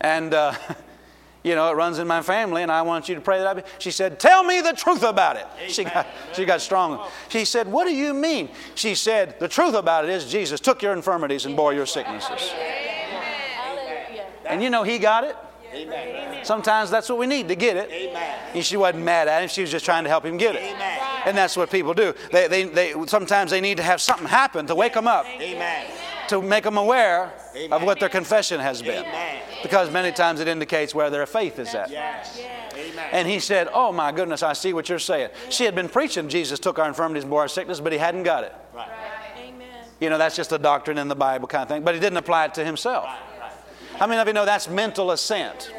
and 0.00 0.34
uh, 0.34 0.54
you 1.42 1.54
know 1.54 1.70
it 1.70 1.74
runs 1.74 1.98
in 1.98 2.06
my 2.06 2.22
family. 2.22 2.62
And 2.62 2.70
I 2.70 2.82
want 2.82 3.08
you 3.08 3.14
to 3.14 3.20
pray 3.20 3.38
that 3.38 3.46
I 3.46 3.54
be. 3.54 3.62
She 3.78 3.90
said, 3.90 4.20
"Tell 4.20 4.44
me 4.44 4.60
the 4.60 4.72
truth 4.72 5.02
about 5.02 5.36
it." 5.36 5.46
She 5.68 5.84
got 5.84 6.06
she 6.34 6.44
got 6.44 6.60
strong. 6.60 7.08
She 7.30 7.44
said, 7.46 7.66
"What 7.66 7.86
do 7.86 7.94
you 7.94 8.12
mean?" 8.12 8.50
She 8.74 8.94
said, 8.94 9.40
"The 9.40 9.48
truth 9.48 9.74
about 9.74 10.04
it 10.04 10.10
is 10.10 10.30
Jesus 10.30 10.60
took 10.60 10.82
your 10.82 10.92
infirmities 10.92 11.46
and 11.46 11.56
bore 11.56 11.72
your 11.72 11.86
sicknesses." 11.86 12.50
Hallelujah. 12.50 14.26
And 14.44 14.62
you 14.62 14.68
know 14.68 14.82
he 14.82 14.98
got 14.98 15.24
it. 15.24 15.36
Amen. 15.74 16.44
Sometimes 16.44 16.90
that's 16.90 17.08
what 17.08 17.18
we 17.18 17.26
need 17.26 17.48
to 17.48 17.54
get 17.54 17.76
it. 17.76 17.90
And 18.54 18.64
she 18.64 18.76
wasn't 18.76 19.04
mad 19.04 19.28
at 19.28 19.42
him. 19.42 19.48
She 19.48 19.62
was 19.62 19.70
just 19.70 19.84
trying 19.84 20.04
to 20.04 20.10
help 20.10 20.26
him 20.26 20.36
get 20.36 20.56
it. 20.56 20.62
And 21.26 21.36
that's 21.36 21.56
what 21.56 21.70
people 21.70 21.94
do. 21.94 22.14
They, 22.30 22.48
they, 22.48 22.64
they, 22.64 23.06
sometimes 23.06 23.50
they 23.50 23.60
need 23.60 23.76
to 23.76 23.82
have 23.82 24.00
something 24.00 24.26
happen 24.26 24.66
to 24.66 24.74
wake 24.74 24.94
them 24.94 25.06
up, 25.06 25.26
Amen. 25.26 25.86
to 26.28 26.42
make 26.42 26.64
them 26.64 26.76
aware 26.76 27.32
of 27.70 27.82
what 27.82 28.00
their 28.00 28.08
confession 28.08 28.60
has 28.60 28.82
been. 28.82 29.04
Because 29.62 29.90
many 29.90 30.12
times 30.12 30.40
it 30.40 30.48
indicates 30.48 30.94
where 30.94 31.10
their 31.10 31.26
faith 31.26 31.58
is 31.58 31.74
at. 31.74 31.90
Yes. 31.90 32.40
And 33.12 33.28
he 33.28 33.38
said, 33.38 33.68
Oh 33.72 33.92
my 33.92 34.12
goodness, 34.12 34.42
I 34.42 34.52
see 34.54 34.72
what 34.72 34.88
you're 34.88 34.98
saying. 34.98 35.30
She 35.50 35.64
had 35.64 35.74
been 35.74 35.88
preaching 35.88 36.28
Jesus 36.28 36.58
took 36.58 36.78
our 36.78 36.88
infirmities 36.88 37.24
and 37.24 37.30
bore 37.30 37.42
our 37.42 37.48
sickness, 37.48 37.80
but 37.80 37.92
he 37.92 37.98
hadn't 37.98 38.22
got 38.22 38.44
it. 38.44 38.54
Amen. 38.74 39.68
You 40.00 40.10
know, 40.10 40.18
that's 40.18 40.34
just 40.34 40.52
a 40.52 40.58
doctrine 40.58 40.98
in 40.98 41.08
the 41.08 41.14
Bible 41.14 41.46
kind 41.46 41.62
of 41.62 41.68
thing. 41.68 41.82
But 41.82 41.94
he 41.94 42.00
didn't 42.00 42.18
apply 42.18 42.46
it 42.46 42.54
to 42.54 42.64
himself. 42.64 43.08
How 43.96 44.06
many 44.06 44.20
of 44.20 44.26
you 44.26 44.32
know 44.32 44.44
that's 44.44 44.68
mental 44.68 45.10
assent? 45.10 45.72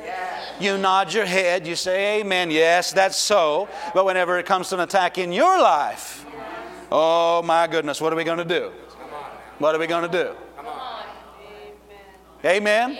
You 0.60 0.78
nod 0.78 1.14
your 1.14 1.26
head, 1.26 1.68
you 1.68 1.76
say, 1.76 2.22
Amen, 2.22 2.52
yes, 2.52 2.94
that's 2.94 3.18
so. 3.18 3.68
But 3.94 4.06
whenever 4.06 4.38
it 4.38 4.46
comes 4.46 4.70
to 4.70 4.76
an 4.76 4.82
attack 4.82 5.18
in 5.18 5.32
your 5.32 5.60
life, 5.60 6.26
oh 6.92 7.42
my 7.42 7.68
goodness, 7.68 8.00
what 8.00 8.14
are 8.14 8.16
we 8.16 8.24
going 8.24 8.38
to 8.38 8.46
do? 8.46 8.72
What 9.58 9.76
are 9.76 9.80
we 9.80 9.88
going 9.88 10.10
to 10.10 10.24
do? 10.24 10.36
Amen? 12.46 12.98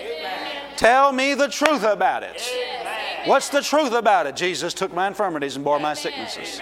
Tell 0.78 1.12
me 1.12 1.34
the 1.34 1.48
truth 1.48 1.84
about 1.84 2.24
it. 2.24 2.42
What's 3.26 3.50
the 3.50 3.62
truth 3.62 3.94
about 3.94 4.28
it? 4.28 4.36
Jesus 4.36 4.74
took 4.74 4.94
my 4.94 5.08
infirmities 5.08 5.56
and 5.56 5.64
bore 5.64 5.80
my 5.80 5.94
sicknesses. 5.94 6.62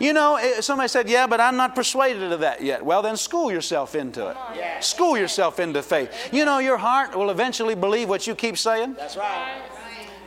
You 0.00 0.12
know, 0.12 0.36
eh, 0.36 0.60
somebody 0.60 0.88
said, 0.88 1.08
Yeah, 1.08 1.26
but 1.26 1.40
I'm 1.40 1.56
not 1.56 1.74
persuaded 1.74 2.32
of 2.32 2.40
that 2.40 2.62
yet. 2.62 2.84
Well, 2.84 3.02
then 3.02 3.16
school 3.16 3.50
yourself 3.50 3.94
into 3.94 4.28
it. 4.28 4.36
School 4.82 5.16
yourself 5.16 5.58
into 5.58 5.82
faith. 5.82 6.32
You 6.32 6.44
know, 6.44 6.58
your 6.58 6.76
heart 6.76 7.16
will 7.16 7.30
eventually 7.30 7.74
believe 7.74 8.08
what 8.08 8.26
you 8.26 8.34
keep 8.34 8.56
saying. 8.56 8.94
That's 8.94 9.16
right. 9.16 9.62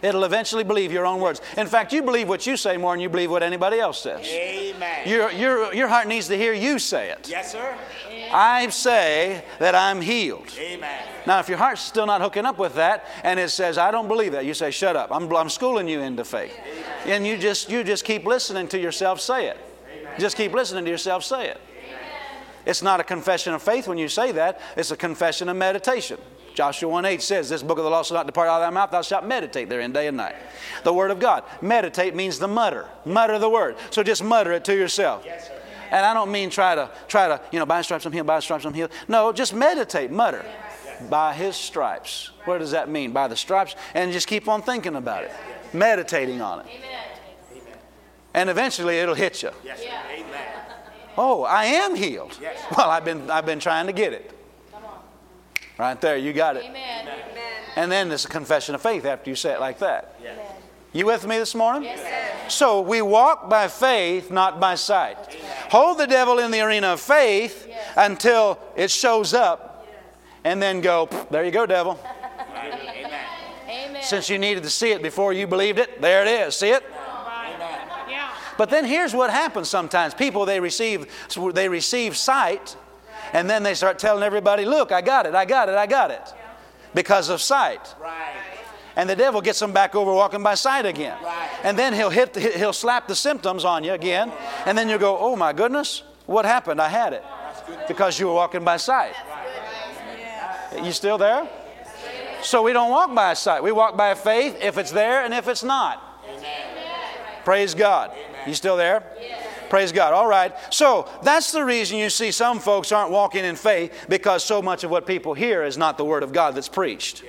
It'll 0.01 0.23
eventually 0.23 0.63
believe 0.63 0.91
your 0.91 1.05
own 1.05 1.21
words. 1.21 1.41
In 1.57 1.67
fact, 1.67 1.93
you 1.93 2.01
believe 2.01 2.27
what 2.27 2.47
you 2.47 2.57
say 2.57 2.75
more 2.77 2.93
than 2.93 3.01
you 3.01 3.09
believe 3.09 3.29
what 3.29 3.43
anybody 3.43 3.79
else 3.79 4.01
says. 4.01 4.25
Amen. 4.25 5.07
Your, 5.07 5.31
your, 5.31 5.73
your 5.73 5.87
heart 5.87 6.07
needs 6.07 6.27
to 6.29 6.37
hear 6.37 6.53
you 6.53 6.79
say 6.79 7.11
it. 7.11 7.29
Yes, 7.29 7.51
sir. 7.51 7.77
I 8.33 8.67
say 8.69 9.43
that 9.59 9.75
I'm 9.75 10.01
healed. 10.01 10.47
Amen. 10.57 11.03
Now, 11.27 11.39
if 11.39 11.49
your 11.49 11.57
heart's 11.57 11.81
still 11.81 12.05
not 12.05 12.21
hooking 12.21 12.45
up 12.45 12.57
with 12.57 12.75
that, 12.75 13.05
and 13.23 13.39
it 13.39 13.49
says, 13.49 13.77
"I 13.77 13.91
don't 13.91 14.07
believe 14.07 14.31
that," 14.31 14.45
you 14.45 14.53
say, 14.53 14.71
"Shut 14.71 14.95
up! 14.95 15.11
I'm, 15.11 15.31
I'm 15.35 15.49
schooling 15.49 15.87
you 15.87 15.99
into 15.99 16.23
faith," 16.23 16.57
and 17.05 17.25
you 17.25 17.37
just 17.37 17.69
you 17.69 17.83
just 17.83 18.05
keep 18.05 18.25
listening 18.25 18.67
to 18.69 18.79
yourself 18.79 19.19
say 19.19 19.47
it. 19.47 19.57
Just 20.19 20.37
keep 20.37 20.53
listening 20.53 20.85
to 20.85 20.91
yourself 20.91 21.23
say 21.23 21.47
it. 21.47 21.61
It's 22.65 22.81
not 22.81 22.99
a 22.99 23.03
confession 23.03 23.53
of 23.53 23.61
faith 23.61 23.87
when 23.87 23.97
you 23.97 24.07
say 24.07 24.31
that; 24.33 24.61
it's 24.75 24.91
a 24.91 24.97
confession 24.97 25.49
of 25.49 25.57
meditation. 25.57 26.17
Joshua 26.53 26.89
1 26.89 27.05
8 27.05 27.21
says, 27.21 27.49
This 27.49 27.63
book 27.63 27.77
of 27.77 27.83
the 27.83 27.89
law 27.89 28.03
shall 28.03 28.17
not 28.17 28.25
depart 28.25 28.49
out 28.49 28.61
of 28.61 28.61
thy 28.61 28.69
mouth, 28.69 28.91
thou 28.91 29.01
shalt 29.01 29.25
meditate 29.25 29.69
therein 29.69 29.91
day 29.91 30.07
and 30.07 30.17
night. 30.17 30.35
The 30.83 30.93
word 30.93 31.11
of 31.11 31.19
God. 31.19 31.43
Meditate 31.61 32.15
means 32.15 32.39
the 32.39 32.47
mutter. 32.47 32.87
Mutter 33.05 33.39
the 33.39 33.49
word. 33.49 33.77
So 33.89 34.03
just 34.03 34.23
mutter 34.23 34.51
it 34.51 34.65
to 34.65 34.75
yourself. 34.75 35.25
And 35.91 36.05
I 36.05 36.13
don't 36.13 36.31
mean 36.31 36.49
try 36.49 36.75
to 36.75 36.89
try 37.07 37.27
to, 37.27 37.41
you 37.51 37.59
know, 37.59 37.65
by 37.65 37.77
his 37.77 37.85
stripes 37.85 38.05
I'm 38.05 38.13
healed, 38.13 38.27
by 38.27 38.35
his 38.35 38.43
stripes 38.45 38.65
I'm 38.65 38.73
healed. 38.73 38.91
No, 39.07 39.31
just 39.33 39.53
meditate, 39.53 40.11
mutter. 40.11 40.45
By 41.09 41.33
his 41.33 41.55
stripes. 41.55 42.31
What 42.45 42.59
does 42.59 42.71
that 42.71 42.89
mean? 42.89 43.11
By 43.11 43.27
the 43.27 43.35
stripes. 43.35 43.75
And 43.93 44.11
just 44.11 44.27
keep 44.27 44.47
on 44.47 44.61
thinking 44.61 44.95
about 44.95 45.23
it. 45.23 45.31
Meditating 45.73 46.41
on 46.41 46.61
it. 46.61 46.67
And 48.33 48.49
eventually 48.49 48.99
it'll 48.99 49.15
hit 49.15 49.43
you. 49.43 49.51
Yes, 49.63 49.79
sir. 49.79 49.89
Amen. 50.09 50.47
Oh, 51.17 51.43
I 51.43 51.65
am 51.65 51.95
healed. 51.95 52.37
Well, 52.77 52.89
I've 52.89 53.03
been 53.03 53.29
I've 53.29 53.45
been 53.45 53.59
trying 53.59 53.87
to 53.87 53.93
get 53.93 54.13
it. 54.13 54.31
Right 55.77 55.99
there, 55.99 56.17
you 56.17 56.31
got 56.31 56.57
it. 56.57 56.63
Amen. 56.63 57.07
And 57.75 57.91
then 57.91 58.09
there's 58.09 58.25
a 58.25 58.29
confession 58.29 58.75
of 58.75 58.81
faith 58.81 59.05
after 59.05 59.29
you 59.29 59.35
say 59.35 59.53
it 59.53 59.59
like 59.59 59.79
that. 59.79 60.19
You 60.93 61.05
with 61.05 61.25
me 61.25 61.37
this 61.37 61.55
morning? 61.55 61.89
So 62.49 62.81
we 62.81 63.01
walk 63.01 63.49
by 63.49 63.67
faith, 63.69 64.29
not 64.29 64.59
by 64.59 64.75
sight. 64.75 65.17
Hold 65.69 65.97
the 65.97 66.07
devil 66.07 66.39
in 66.39 66.51
the 66.51 66.59
arena 66.61 66.87
of 66.87 66.99
faith 66.99 67.67
until 67.95 68.59
it 68.75 68.91
shows 68.91 69.33
up, 69.33 69.87
and 70.43 70.61
then 70.61 70.81
go, 70.81 71.07
there 71.29 71.45
you 71.45 71.51
go, 71.51 71.65
devil. 71.65 71.99
Amen. 74.01 74.09
Since 74.09 74.29
you 74.29 74.39
needed 74.39 74.63
to 74.63 74.69
see 74.69 74.91
it 74.91 75.03
before 75.03 75.31
you 75.31 75.45
believed 75.45 75.77
it, 75.77 76.01
there 76.01 76.23
it 76.23 76.27
is. 76.27 76.55
See 76.55 76.69
it? 76.69 76.83
But 78.57 78.69
then 78.69 78.85
here's 78.85 79.13
what 79.13 79.29
happens 79.29 79.69
sometimes. 79.69 80.13
People 80.13 80.45
they 80.45 80.59
receive 80.59 81.07
they 81.53 81.69
receive 81.69 82.17
sight 82.17 82.75
and 83.33 83.49
then 83.49 83.63
they 83.63 83.73
start 83.73 83.97
telling 83.97 84.23
everybody, 84.23 84.65
"Look, 84.65 84.91
I 84.91 85.01
got 85.01 85.25
it. 85.25 85.35
I 85.35 85.45
got 85.45 85.69
it. 85.69 85.75
I 85.75 85.87
got 85.87 86.11
it." 86.11 86.21
Because 86.93 87.29
of 87.29 87.41
sight. 87.41 87.95
Right. 87.99 88.35
And 88.95 89.09
the 89.09 89.15
devil 89.15 89.39
gets 89.39 89.59
them 89.59 89.71
back 89.71 89.95
over 89.95 90.13
walking 90.13 90.43
by 90.43 90.55
sight 90.55 90.85
again. 90.85 91.17
And 91.63 91.79
then 91.79 91.93
he'll 91.93 92.09
hit 92.09 92.33
the, 92.33 92.41
he'll 92.41 92.73
slap 92.73 93.07
the 93.07 93.15
symptoms 93.15 93.63
on 93.63 93.83
you 93.83 93.93
again 93.93 94.31
and 94.65 94.77
then 94.77 94.89
you 94.89 94.97
go, 94.97 95.17
"Oh 95.17 95.35
my 95.35 95.53
goodness, 95.53 96.03
what 96.25 96.45
happened? 96.45 96.81
I 96.81 96.89
had 96.89 97.13
it." 97.13 97.23
Because 97.87 98.19
you 98.19 98.27
were 98.27 98.33
walking 98.33 98.63
by 98.63 98.77
sight. 98.77 99.15
You 100.83 100.91
still 100.91 101.17
there? 101.17 101.47
So 102.43 102.63
we 102.63 102.73
don't 102.73 102.91
walk 102.91 103.13
by 103.13 103.33
sight. 103.33 103.63
We 103.63 103.71
walk 103.71 103.97
by 103.97 104.13
faith 104.15 104.57
if 104.61 104.77
it's 104.77 104.91
there 104.91 105.23
and 105.23 105.33
if 105.33 105.47
it's 105.47 105.63
not. 105.63 106.01
Praise 107.43 107.73
God. 107.73 108.11
You 108.47 108.53
still 108.53 108.77
there? 108.77 109.03
Praise 109.69 109.91
God. 109.91 110.13
All 110.13 110.27
right. 110.27 110.53
So 110.69 111.07
that's 111.23 111.51
the 111.51 111.63
reason 111.63 111.97
you 111.97 112.09
see 112.09 112.31
some 112.31 112.59
folks 112.59 112.91
aren't 112.91 113.11
walking 113.11 113.45
in 113.45 113.55
faith 113.55 114.05
because 114.09 114.43
so 114.43 114.61
much 114.61 114.83
of 114.83 114.91
what 114.91 115.07
people 115.07 115.33
hear 115.33 115.63
is 115.63 115.77
not 115.77 115.97
the 115.97 116.05
Word 116.05 116.23
of 116.23 116.33
God 116.33 116.55
that's 116.55 116.67
preached. 116.67 117.23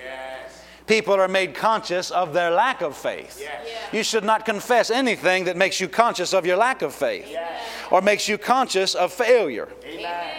People 0.89 1.15
are 1.15 1.29
made 1.29 1.55
conscious 1.55 2.11
of 2.11 2.33
their 2.33 2.51
lack 2.51 2.81
of 2.83 2.97
faith. 2.97 3.41
You 3.93 4.03
should 4.03 4.25
not 4.25 4.45
confess 4.45 4.91
anything 4.91 5.45
that 5.45 5.57
makes 5.57 5.81
you 5.81 5.89
conscious 5.89 6.35
of 6.35 6.45
your 6.45 6.57
lack 6.57 6.83
of 6.83 6.93
faith 6.93 7.33
or 7.91 8.03
makes 8.03 8.29
you 8.29 8.37
conscious 8.39 8.95
of 8.95 9.13
failure 9.13 9.69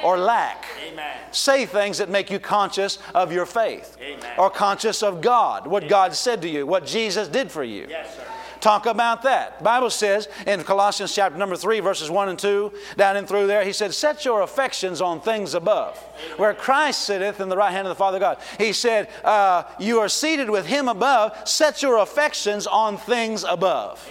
or 0.04 0.18
lack. 0.18 0.66
Amen. 0.86 1.13
Say 1.34 1.66
things 1.66 1.98
that 1.98 2.10
make 2.10 2.30
you 2.30 2.40
conscious 2.40 3.00
of 3.14 3.32
your 3.32 3.46
faith 3.46 3.98
Amen. 4.02 4.34
or 4.38 4.50
conscious 4.50 5.04
of 5.04 5.22
God, 5.22 5.68
what 5.68 5.88
God 5.88 6.14
said 6.16 6.42
to 6.44 6.50
you, 6.50 6.66
what 6.66 6.86
Jesus 6.86 7.28
did 7.28 7.52
for 7.52 7.64
you. 7.64 7.88
Yes, 7.90 8.16
sir. 8.16 8.24
Talk 8.64 8.86
about 8.86 9.24
that. 9.24 9.58
The 9.58 9.64
Bible 9.66 9.90
says 9.90 10.30
in 10.48 10.64
Colossians 10.64 11.14
chapter 11.14 11.38
number 11.38 11.58
3, 11.58 11.82
verses 11.82 12.10
1 12.10 12.30
and 12.30 12.40
2, 12.40 12.72
down 12.96 13.18
and 13.18 13.28
through 13.28 13.46
there, 13.48 13.66
he 13.66 13.74
said, 13.74 13.94
Set 13.94 14.24
your 14.24 14.40
affections 14.40 15.02
on 15.02 15.20
things 15.20 15.54
above, 15.54 15.98
where 16.38 16.54
Christ 16.54 17.02
sitteth 17.02 17.42
in 17.42 17.50
the 17.50 17.58
right 17.58 17.72
hand 17.72 17.86
of 17.86 17.90
the 17.90 17.96
Father 17.96 18.20
God. 18.20 18.38
He 18.58 18.72
said, 18.72 19.10
uh, 19.26 19.64
You 19.80 20.00
are 20.00 20.08
seated 20.08 20.50
with 20.50 20.66
him 20.66 20.88
above, 20.88 21.46
set 21.46 21.82
your 21.82 21.98
affections 21.98 22.66
on 22.66 22.96
things 22.96 23.44
above. 23.44 24.10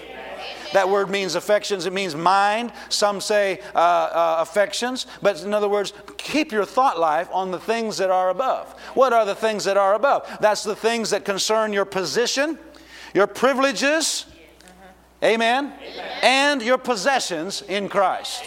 That 0.72 0.88
word 0.88 1.10
means 1.10 1.34
affections, 1.34 1.86
it 1.86 1.92
means 1.92 2.14
mind. 2.14 2.72
Some 2.88 3.20
say 3.20 3.60
uh, 3.74 3.78
uh, 3.78 4.36
affections, 4.40 5.06
but 5.20 5.42
in 5.42 5.52
other 5.52 5.68
words, 5.68 5.92
keep 6.16 6.52
your 6.52 6.64
thought 6.64 6.98
life 6.98 7.28
on 7.32 7.50
the 7.50 7.58
things 7.58 7.98
that 7.98 8.10
are 8.10 8.30
above. 8.30 8.72
What 8.94 9.12
are 9.12 9.24
the 9.24 9.34
things 9.34 9.64
that 9.64 9.76
are 9.76 9.94
above? 9.94 10.28
That's 10.40 10.64
the 10.64 10.76
things 10.76 11.10
that 11.10 11.24
concern 11.24 11.72
your 11.72 11.84
position, 11.84 12.58
your 13.14 13.26
privileges, 13.26 14.26
amen, 15.22 15.72
and 16.22 16.62
your 16.62 16.78
possessions 16.78 17.62
in 17.62 17.88
Christ. 17.88 18.44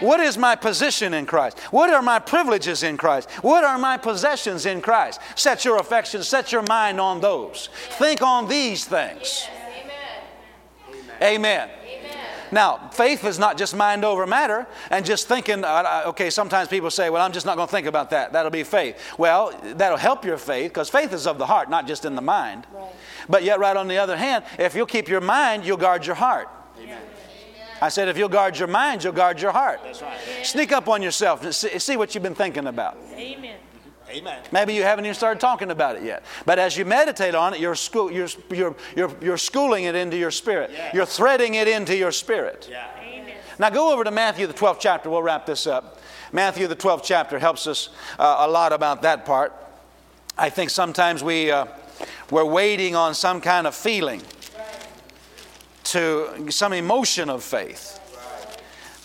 What 0.00 0.20
is 0.20 0.36
my 0.36 0.56
position 0.56 1.14
in 1.14 1.24
Christ? 1.24 1.58
What 1.70 1.90
are 1.90 2.02
my 2.02 2.18
privileges 2.18 2.82
in 2.82 2.96
Christ? 2.96 3.30
What 3.42 3.64
are 3.64 3.78
my 3.78 3.96
possessions 3.96 4.66
in 4.66 4.80
Christ? 4.80 5.20
Set 5.36 5.64
your 5.64 5.78
affections, 5.78 6.28
set 6.28 6.52
your 6.52 6.62
mind 6.62 7.00
on 7.00 7.20
those. 7.20 7.68
Think 7.90 8.20
on 8.20 8.48
these 8.48 8.84
things. 8.84 9.46
Amen. 11.22 11.70
Now, 12.52 12.88
faith 12.92 13.24
is 13.24 13.38
not 13.38 13.58
just 13.58 13.74
mind 13.74 14.04
over 14.04 14.26
matter 14.26 14.66
and 14.90 15.04
just 15.04 15.26
thinking, 15.26 15.64
okay, 15.64 16.30
sometimes 16.30 16.68
people 16.68 16.88
say, 16.90 17.10
well, 17.10 17.20
I'm 17.24 17.32
just 17.32 17.46
not 17.46 17.56
going 17.56 17.66
to 17.66 17.72
think 17.72 17.88
about 17.88 18.10
that. 18.10 18.32
That'll 18.32 18.50
be 18.50 18.62
faith. 18.62 18.96
Well, 19.18 19.58
that'll 19.74 19.98
help 19.98 20.24
your 20.24 20.36
faith 20.38 20.70
because 20.70 20.88
faith 20.88 21.12
is 21.12 21.26
of 21.26 21.38
the 21.38 21.46
heart, 21.46 21.68
not 21.68 21.88
just 21.88 22.04
in 22.04 22.14
the 22.14 22.22
mind. 22.22 22.66
But 23.28 23.42
yet, 23.42 23.58
right 23.58 23.76
on 23.76 23.88
the 23.88 23.98
other 23.98 24.16
hand, 24.16 24.44
if 24.58 24.76
you'll 24.76 24.86
keep 24.86 25.08
your 25.08 25.20
mind, 25.20 25.64
you'll 25.64 25.78
guard 25.78 26.06
your 26.06 26.14
heart. 26.14 26.48
I 27.82 27.88
said, 27.88 28.08
if 28.08 28.16
you'll 28.16 28.28
guard 28.28 28.56
your 28.56 28.68
mind, 28.68 29.02
you'll 29.02 29.12
guard 29.14 29.40
your 29.40 29.50
heart. 29.50 29.80
Sneak 30.44 30.70
up 30.70 30.88
on 30.88 31.02
yourself 31.02 31.42
and 31.42 31.52
see, 31.52 31.76
see 31.80 31.96
what 31.96 32.14
you've 32.14 32.22
been 32.22 32.36
thinking 32.36 32.68
about. 32.68 32.96
Amen. 33.14 33.56
Amen. 34.14 34.42
Maybe 34.52 34.74
you 34.74 34.82
haven't 34.82 35.04
even 35.04 35.14
started 35.14 35.40
talking 35.40 35.70
about 35.70 35.96
it 35.96 36.02
yet. 36.02 36.24
But 36.46 36.58
as 36.58 36.76
you 36.76 36.84
meditate 36.84 37.34
on 37.34 37.54
it, 37.54 37.60
you're, 37.60 37.74
school, 37.74 38.10
you're, 38.10 38.28
you're, 38.50 38.76
you're, 38.96 39.12
you're 39.20 39.38
schooling 39.38 39.84
it 39.84 39.94
into 39.94 40.16
your 40.16 40.30
spirit. 40.30 40.70
Yes. 40.72 40.94
You're 40.94 41.06
threading 41.06 41.54
it 41.54 41.68
into 41.68 41.96
your 41.96 42.12
spirit. 42.12 42.68
Yeah. 42.70 42.88
Now 43.58 43.70
go 43.70 43.92
over 43.92 44.04
to 44.04 44.10
Matthew, 44.10 44.46
the 44.46 44.54
12th 44.54 44.78
chapter. 44.80 45.08
We'll 45.10 45.22
wrap 45.22 45.46
this 45.46 45.66
up. 45.66 46.00
Matthew, 46.32 46.66
the 46.66 46.76
12th 46.76 47.02
chapter, 47.04 47.38
helps 47.38 47.66
us 47.66 47.90
uh, 48.18 48.36
a 48.40 48.48
lot 48.48 48.72
about 48.72 49.02
that 49.02 49.24
part. 49.24 49.52
I 50.36 50.50
think 50.50 50.70
sometimes 50.70 51.22
we, 51.22 51.50
uh, 51.50 51.66
we're 52.30 52.44
waiting 52.44 52.96
on 52.96 53.14
some 53.14 53.40
kind 53.40 53.66
of 53.66 53.74
feeling, 53.74 54.22
to 55.84 56.50
some 56.50 56.72
emotion 56.72 57.30
of 57.30 57.44
faith. 57.44 58.00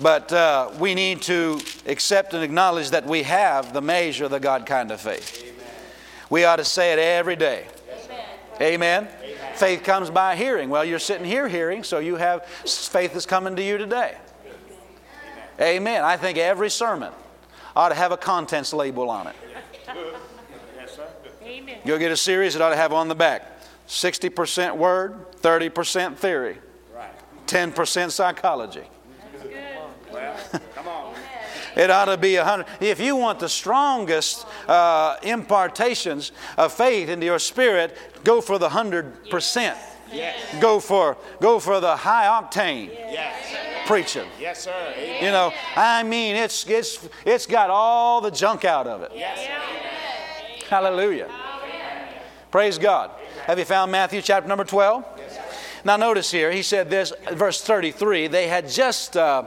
But 0.02 0.32
uh, 0.32 0.72
we 0.80 0.96
need 0.96 1.22
to 1.24 1.60
accept 1.86 2.34
and 2.34 2.44
acknowledge 2.44 2.92
that 2.92 3.06
we 3.06 3.24
have 3.24 3.74
the 3.74 3.82
measure 3.82 4.26
of 4.26 4.32
the 4.32 4.40
God 4.40 4.66
kind 4.66 4.92
of 4.92 5.02
faith. 5.02 5.46
We 6.30 6.46
ought 6.46 6.58
to 6.58 6.66
say 6.66 6.94
it 6.94 7.00
every 7.00 7.36
day. 7.36 7.68
Amen. 8.62 9.08
Faith 9.56 9.84
comes 9.84 10.10
by 10.10 10.36
hearing. 10.36 10.70
Well, 10.70 10.86
you're 10.86 11.00
sitting 11.00 11.26
here 11.26 11.48
hearing, 11.48 11.84
so 11.84 12.00
you 12.00 12.16
have 12.16 12.46
faith 12.46 13.16
is 13.16 13.26
coming 13.26 13.56
to 13.56 13.64
you 13.64 13.78
today. 13.78 14.18
Amen. 15.60 16.04
I 16.04 16.16
think 16.16 16.38
every 16.38 16.70
sermon 16.70 17.12
ought 17.76 17.90
to 17.90 17.96
have 17.96 18.12
a 18.12 18.18
contents 18.18 18.74
label 18.74 19.10
on 19.10 19.28
it. 19.28 19.36
Yes, 20.78 20.96
sir. 20.96 21.08
Amen. 21.44 21.80
You'll 21.84 21.98
get 21.98 22.12
a 22.12 22.18
series 22.18 22.54
that 22.54 22.62
ought 22.62 22.70
to 22.70 22.76
have 22.76 22.94
on 22.94 23.08
the 23.10 23.16
back 23.16 23.62
60% 23.88 24.78
word, 24.78 25.32
30% 25.42 26.16
theory, 26.16 26.58
Right. 26.94 27.12
10% 27.48 28.12
psychology. 28.12 28.84
Well, 30.12 30.36
come 30.76 30.88
on. 30.88 31.14
It 31.76 31.92
ought 31.92 32.06
to 32.06 32.18
be 32.18 32.36
a 32.36 32.44
hundred. 32.44 32.66
If 32.82 33.00
you 33.00 33.16
want 33.16 33.40
the 33.40 33.48
strongest 33.48 34.46
uh, 34.68 35.18
impartations 35.22 36.32
of 36.58 36.74
faith 36.74 37.10
into 37.10 37.26
your 37.28 37.38
spirit, 37.40 37.96
go 38.24 38.42
for 38.42 38.58
the 38.58 38.70
hundred 38.70 39.30
percent. 39.30 39.78
Yes. 40.12 40.36
Go 40.60 40.80
for 40.80 41.16
go 41.40 41.60
for 41.60 41.80
the 41.80 41.96
high 41.96 42.26
octane 42.26 42.90
Yes. 42.90 43.86
preaching. 43.86 44.28
Yes, 44.40 44.64
sir. 44.64 44.94
Amen. 44.98 45.24
You 45.24 45.32
know, 45.32 45.54
I 45.76 46.02
mean, 46.04 46.36
it's 46.36 46.66
it's 46.68 47.08
it's 47.24 47.46
got 47.46 47.70
all 47.70 48.20
the 48.20 48.32
junk 48.32 48.66
out 48.66 48.88
of 48.88 49.04
it. 49.04 49.12
Yes. 49.16 49.38
Hallelujah. 50.70 51.26
Amen. 51.26 52.08
Praise 52.52 52.78
God. 52.80 53.12
Have 53.46 53.60
you 53.60 53.66
found 53.66 53.92
Matthew 53.92 54.22
chapter 54.22 54.48
number 54.48 54.64
12? 54.66 55.04
Yes, 55.18 55.38
Now 55.86 55.98
notice 55.98 56.30
here, 56.32 56.52
he 56.52 56.62
said 56.64 56.90
this, 56.90 57.14
verse 57.32 57.62
33, 57.62 58.28
they 58.28 58.48
had 58.48 58.68
just 58.70 59.16
uh, 59.16 59.44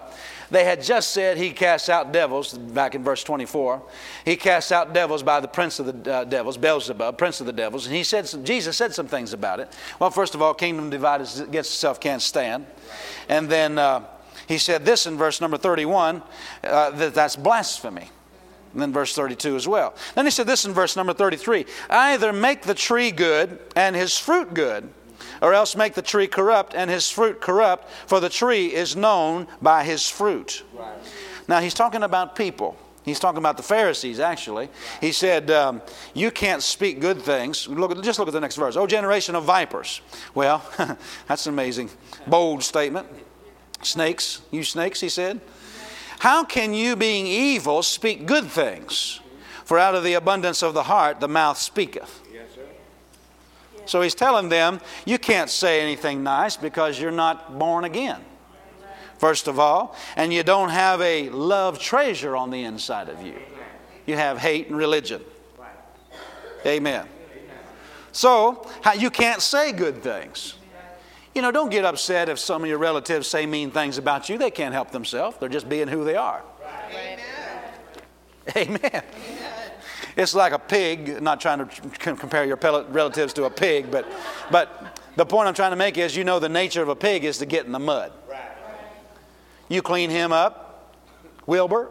they 0.52 0.64
had 0.64 0.82
just 0.82 1.12
said 1.12 1.38
he 1.38 1.50
casts 1.50 1.88
out 1.88 2.12
devils, 2.12 2.52
back 2.52 2.94
in 2.94 3.02
verse 3.02 3.24
24. 3.24 3.82
He 4.26 4.36
casts 4.36 4.70
out 4.70 4.92
devils 4.92 5.22
by 5.22 5.40
the 5.40 5.48
prince 5.48 5.78
of 5.78 6.04
the 6.04 6.12
uh, 6.12 6.24
devils, 6.24 6.58
Beelzebub, 6.58 7.16
prince 7.16 7.40
of 7.40 7.46
the 7.46 7.54
devils. 7.54 7.86
And 7.86 7.94
he 7.96 8.04
said, 8.04 8.28
some, 8.28 8.44
Jesus 8.44 8.76
said 8.76 8.92
some 8.92 9.06
things 9.06 9.32
about 9.32 9.60
it. 9.60 9.74
Well, 9.98 10.10
first 10.10 10.34
of 10.34 10.42
all, 10.42 10.52
kingdom 10.52 10.90
divided 10.90 11.26
against 11.40 11.72
itself 11.72 12.00
can't 12.00 12.20
stand. 12.20 12.66
And 13.30 13.48
then 13.48 13.78
uh, 13.78 14.04
he 14.46 14.58
said 14.58 14.84
this 14.84 15.06
in 15.06 15.16
verse 15.16 15.40
number 15.40 15.56
31, 15.56 16.22
uh, 16.62 16.90
that 16.90 17.14
that's 17.14 17.34
blasphemy. 17.34 18.10
And 18.74 18.82
then 18.82 18.92
verse 18.92 19.14
32 19.14 19.56
as 19.56 19.66
well. 19.66 19.94
Then 20.14 20.26
he 20.26 20.30
said 20.30 20.46
this 20.46 20.66
in 20.66 20.72
verse 20.72 20.96
number 20.96 21.14
33 21.14 21.64
Either 21.88 22.32
make 22.32 22.62
the 22.62 22.74
tree 22.74 23.10
good 23.10 23.58
and 23.74 23.96
his 23.96 24.18
fruit 24.18 24.52
good, 24.52 24.88
or 25.40 25.54
else 25.54 25.76
make 25.76 25.94
the 25.94 26.02
tree 26.02 26.26
corrupt 26.26 26.74
and 26.74 26.90
his 26.90 27.10
fruit 27.10 27.40
corrupt, 27.40 27.88
for 28.06 28.20
the 28.20 28.28
tree 28.28 28.74
is 28.74 28.96
known 28.96 29.46
by 29.60 29.84
his 29.84 30.08
fruit. 30.08 30.62
Now 31.48 31.60
he's 31.60 31.74
talking 31.74 32.02
about 32.02 32.36
people. 32.36 32.76
He's 33.04 33.18
talking 33.18 33.38
about 33.38 33.56
the 33.56 33.64
Pharisees, 33.64 34.20
actually. 34.20 34.68
He 35.00 35.10
said, 35.10 35.50
um, 35.50 35.82
You 36.14 36.30
can't 36.30 36.62
speak 36.62 37.00
good 37.00 37.20
things. 37.20 37.66
Look, 37.66 38.00
just 38.02 38.18
look 38.18 38.28
at 38.28 38.34
the 38.34 38.40
next 38.40 38.56
verse. 38.56 38.76
Oh, 38.76 38.86
generation 38.86 39.34
of 39.34 39.44
vipers. 39.44 40.00
Well, 40.34 40.64
that's 41.26 41.46
an 41.46 41.52
amazing, 41.52 41.90
bold 42.28 42.62
statement. 42.62 43.08
Snakes, 43.82 44.42
you 44.52 44.62
snakes, 44.62 45.00
he 45.00 45.08
said. 45.08 45.40
How 46.20 46.44
can 46.44 46.72
you, 46.72 46.94
being 46.94 47.26
evil, 47.26 47.82
speak 47.82 48.26
good 48.26 48.46
things? 48.46 49.18
For 49.64 49.78
out 49.78 49.96
of 49.96 50.04
the 50.04 50.14
abundance 50.14 50.62
of 50.62 50.72
the 50.72 50.84
heart, 50.84 51.18
the 51.18 51.26
mouth 51.26 51.58
speaketh. 51.58 52.21
So 53.84 54.00
he's 54.00 54.14
telling 54.14 54.48
them, 54.48 54.80
you 55.04 55.18
can't 55.18 55.50
say 55.50 55.80
anything 55.80 56.22
nice 56.22 56.56
because 56.56 57.00
you're 57.00 57.10
not 57.10 57.58
born 57.58 57.84
again. 57.84 58.20
First 59.18 59.46
of 59.46 59.58
all, 59.58 59.96
and 60.16 60.32
you 60.32 60.42
don't 60.42 60.70
have 60.70 61.00
a 61.00 61.28
love 61.30 61.78
treasure 61.78 62.36
on 62.36 62.50
the 62.50 62.64
inside 62.64 63.08
of 63.08 63.22
you. 63.22 63.34
You 64.06 64.16
have 64.16 64.38
hate 64.38 64.68
and 64.68 64.76
religion. 64.76 65.22
Amen. 66.66 67.06
So, 68.12 68.68
you 68.98 69.10
can't 69.10 69.40
say 69.40 69.72
good 69.72 70.02
things. 70.02 70.54
You 71.34 71.40
know, 71.40 71.50
don't 71.50 71.70
get 71.70 71.84
upset 71.84 72.28
if 72.28 72.38
some 72.38 72.62
of 72.62 72.68
your 72.68 72.78
relatives 72.78 73.26
say 73.26 73.46
mean 73.46 73.70
things 73.70 73.96
about 73.96 74.28
you. 74.28 74.36
They 74.36 74.50
can't 74.50 74.74
help 74.74 74.90
themselves. 74.90 75.38
They're 75.40 75.48
just 75.48 75.68
being 75.68 75.88
who 75.88 76.04
they 76.04 76.16
are. 76.16 76.42
Amen. 76.90 77.18
Amen. 78.56 79.02
It's 80.16 80.34
like 80.34 80.52
a 80.52 80.58
pig, 80.58 81.22
not 81.22 81.40
trying 81.40 81.66
to 81.66 81.90
compare 81.98 82.44
your 82.44 82.56
relatives 82.56 83.32
to 83.34 83.44
a 83.44 83.50
pig, 83.50 83.90
but, 83.90 84.06
but 84.50 85.00
the 85.16 85.24
point 85.24 85.48
I'm 85.48 85.54
trying 85.54 85.72
to 85.72 85.76
make 85.76 85.96
is 85.96 86.16
you 86.16 86.24
know 86.24 86.38
the 86.38 86.48
nature 86.48 86.82
of 86.82 86.88
a 86.88 86.96
pig 86.96 87.24
is 87.24 87.38
to 87.38 87.46
get 87.46 87.66
in 87.66 87.72
the 87.72 87.78
mud. 87.78 88.12
You 89.68 89.80
clean 89.80 90.10
him 90.10 90.32
up, 90.32 90.94
Wilbur, 91.46 91.88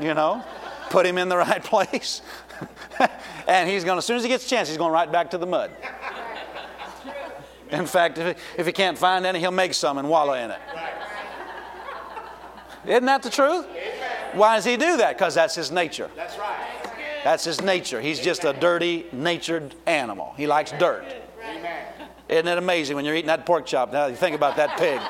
you 0.00 0.14
know, 0.14 0.44
put 0.90 1.06
him 1.06 1.16
in 1.16 1.28
the 1.28 1.36
right 1.48 1.62
place, 1.62 2.22
and 3.48 3.68
he's 3.68 3.84
going 3.84 3.98
as 3.98 4.04
soon 4.04 4.16
as 4.16 4.22
he 4.24 4.28
gets 4.28 4.46
a 4.46 4.48
chance, 4.48 4.68
he's 4.68 4.78
going 4.78 4.92
right 4.92 5.10
back 5.10 5.30
to 5.30 5.38
the 5.38 5.46
mud. 5.46 5.70
In 7.70 7.86
fact, 7.86 8.18
if 8.18 8.36
he, 8.36 8.42
if 8.60 8.66
he 8.66 8.72
can't 8.72 8.96
find 8.96 9.26
any, 9.26 9.38
he'll 9.38 9.50
make 9.50 9.74
some 9.74 9.98
and 9.98 10.08
wallow 10.08 10.32
in 10.32 10.50
it. 10.50 10.60
Isn't 12.86 13.04
that 13.04 13.22
the 13.22 13.30
truth? 13.30 13.66
Why 14.32 14.56
does 14.56 14.64
he 14.64 14.76
do 14.76 14.96
that? 14.96 15.16
Because 15.16 15.34
that's 15.34 15.54
his 15.54 15.70
nature. 15.70 16.10
That's 16.16 16.38
right. 16.38 16.87
That's 17.24 17.44
his 17.44 17.60
nature. 17.60 18.00
He's 18.00 18.20
just 18.20 18.44
a 18.44 18.52
dirty 18.52 19.06
natured 19.12 19.74
animal. 19.86 20.34
He 20.36 20.46
likes 20.46 20.72
dirt. 20.72 21.04
Isn't 22.28 22.48
it 22.48 22.58
amazing 22.58 22.96
when 22.96 23.04
you're 23.04 23.14
eating 23.14 23.28
that 23.28 23.46
pork 23.46 23.66
chop? 23.66 23.92
Now 23.92 24.06
you 24.06 24.16
think 24.16 24.36
about 24.36 24.56
that 24.56 24.78
pig. 24.78 25.00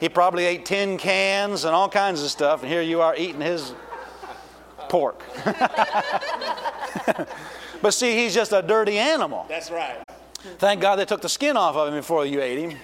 He 0.00 0.08
probably 0.10 0.44
ate 0.44 0.66
tin 0.66 0.98
cans 0.98 1.64
and 1.64 1.74
all 1.74 1.88
kinds 1.88 2.22
of 2.22 2.30
stuff, 2.30 2.62
and 2.62 2.70
here 2.70 2.82
you 2.82 3.00
are 3.00 3.16
eating 3.16 3.40
his 3.40 3.72
pork. 4.90 5.22
but 7.80 7.92
see, 7.92 8.14
he's 8.14 8.34
just 8.34 8.52
a 8.52 8.60
dirty 8.60 8.98
animal. 8.98 9.46
That's 9.48 9.70
right. 9.70 10.02
Thank 10.58 10.82
God 10.82 10.96
they 10.96 11.06
took 11.06 11.22
the 11.22 11.28
skin 11.28 11.56
off 11.56 11.76
of 11.76 11.88
him 11.88 11.94
before 11.94 12.26
you 12.26 12.42
ate 12.42 12.58
him. 12.58 12.78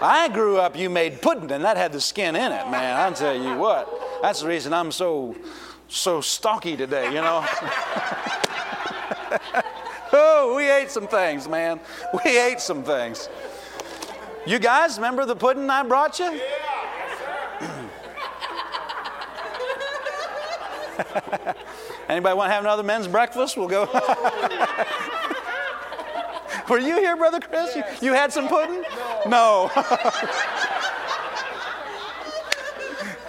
I 0.00 0.28
grew 0.28 0.58
up, 0.58 0.76
you 0.76 0.90
made 0.90 1.22
pudding, 1.22 1.50
and 1.50 1.64
that 1.64 1.76
had 1.76 1.92
the 1.92 2.00
skin 2.00 2.34
in 2.36 2.52
it, 2.52 2.68
man. 2.68 3.00
I'll 3.00 3.14
tell 3.14 3.34
you 3.34 3.56
what. 3.56 3.93
That's 4.24 4.40
the 4.40 4.48
reason 4.48 4.72
I'm 4.72 4.90
so, 4.90 5.36
so 5.86 6.22
stocky 6.22 6.78
today, 6.78 7.08
you 7.08 7.20
know. 7.20 7.44
oh, 10.14 10.54
we 10.56 10.70
ate 10.70 10.90
some 10.90 11.06
things, 11.06 11.46
man. 11.46 11.78
We 12.24 12.38
ate 12.38 12.58
some 12.58 12.82
things. 12.82 13.28
You 14.46 14.58
guys 14.58 14.96
remember 14.96 15.26
the 15.26 15.36
pudding 15.36 15.68
I 15.68 15.82
brought 15.82 16.18
you? 16.18 16.40
Anybody 22.08 22.34
want 22.34 22.48
to 22.48 22.54
have 22.54 22.64
another 22.64 22.82
men's 22.82 23.06
breakfast? 23.06 23.58
We'll 23.58 23.68
go. 23.68 23.84
Were 26.70 26.78
you 26.78 26.96
here, 26.96 27.18
Brother 27.18 27.40
Chris? 27.40 27.76
You, 27.76 27.84
you 28.00 28.14
had 28.14 28.32
some 28.32 28.48
pudding? 28.48 28.84
No. 29.26 29.70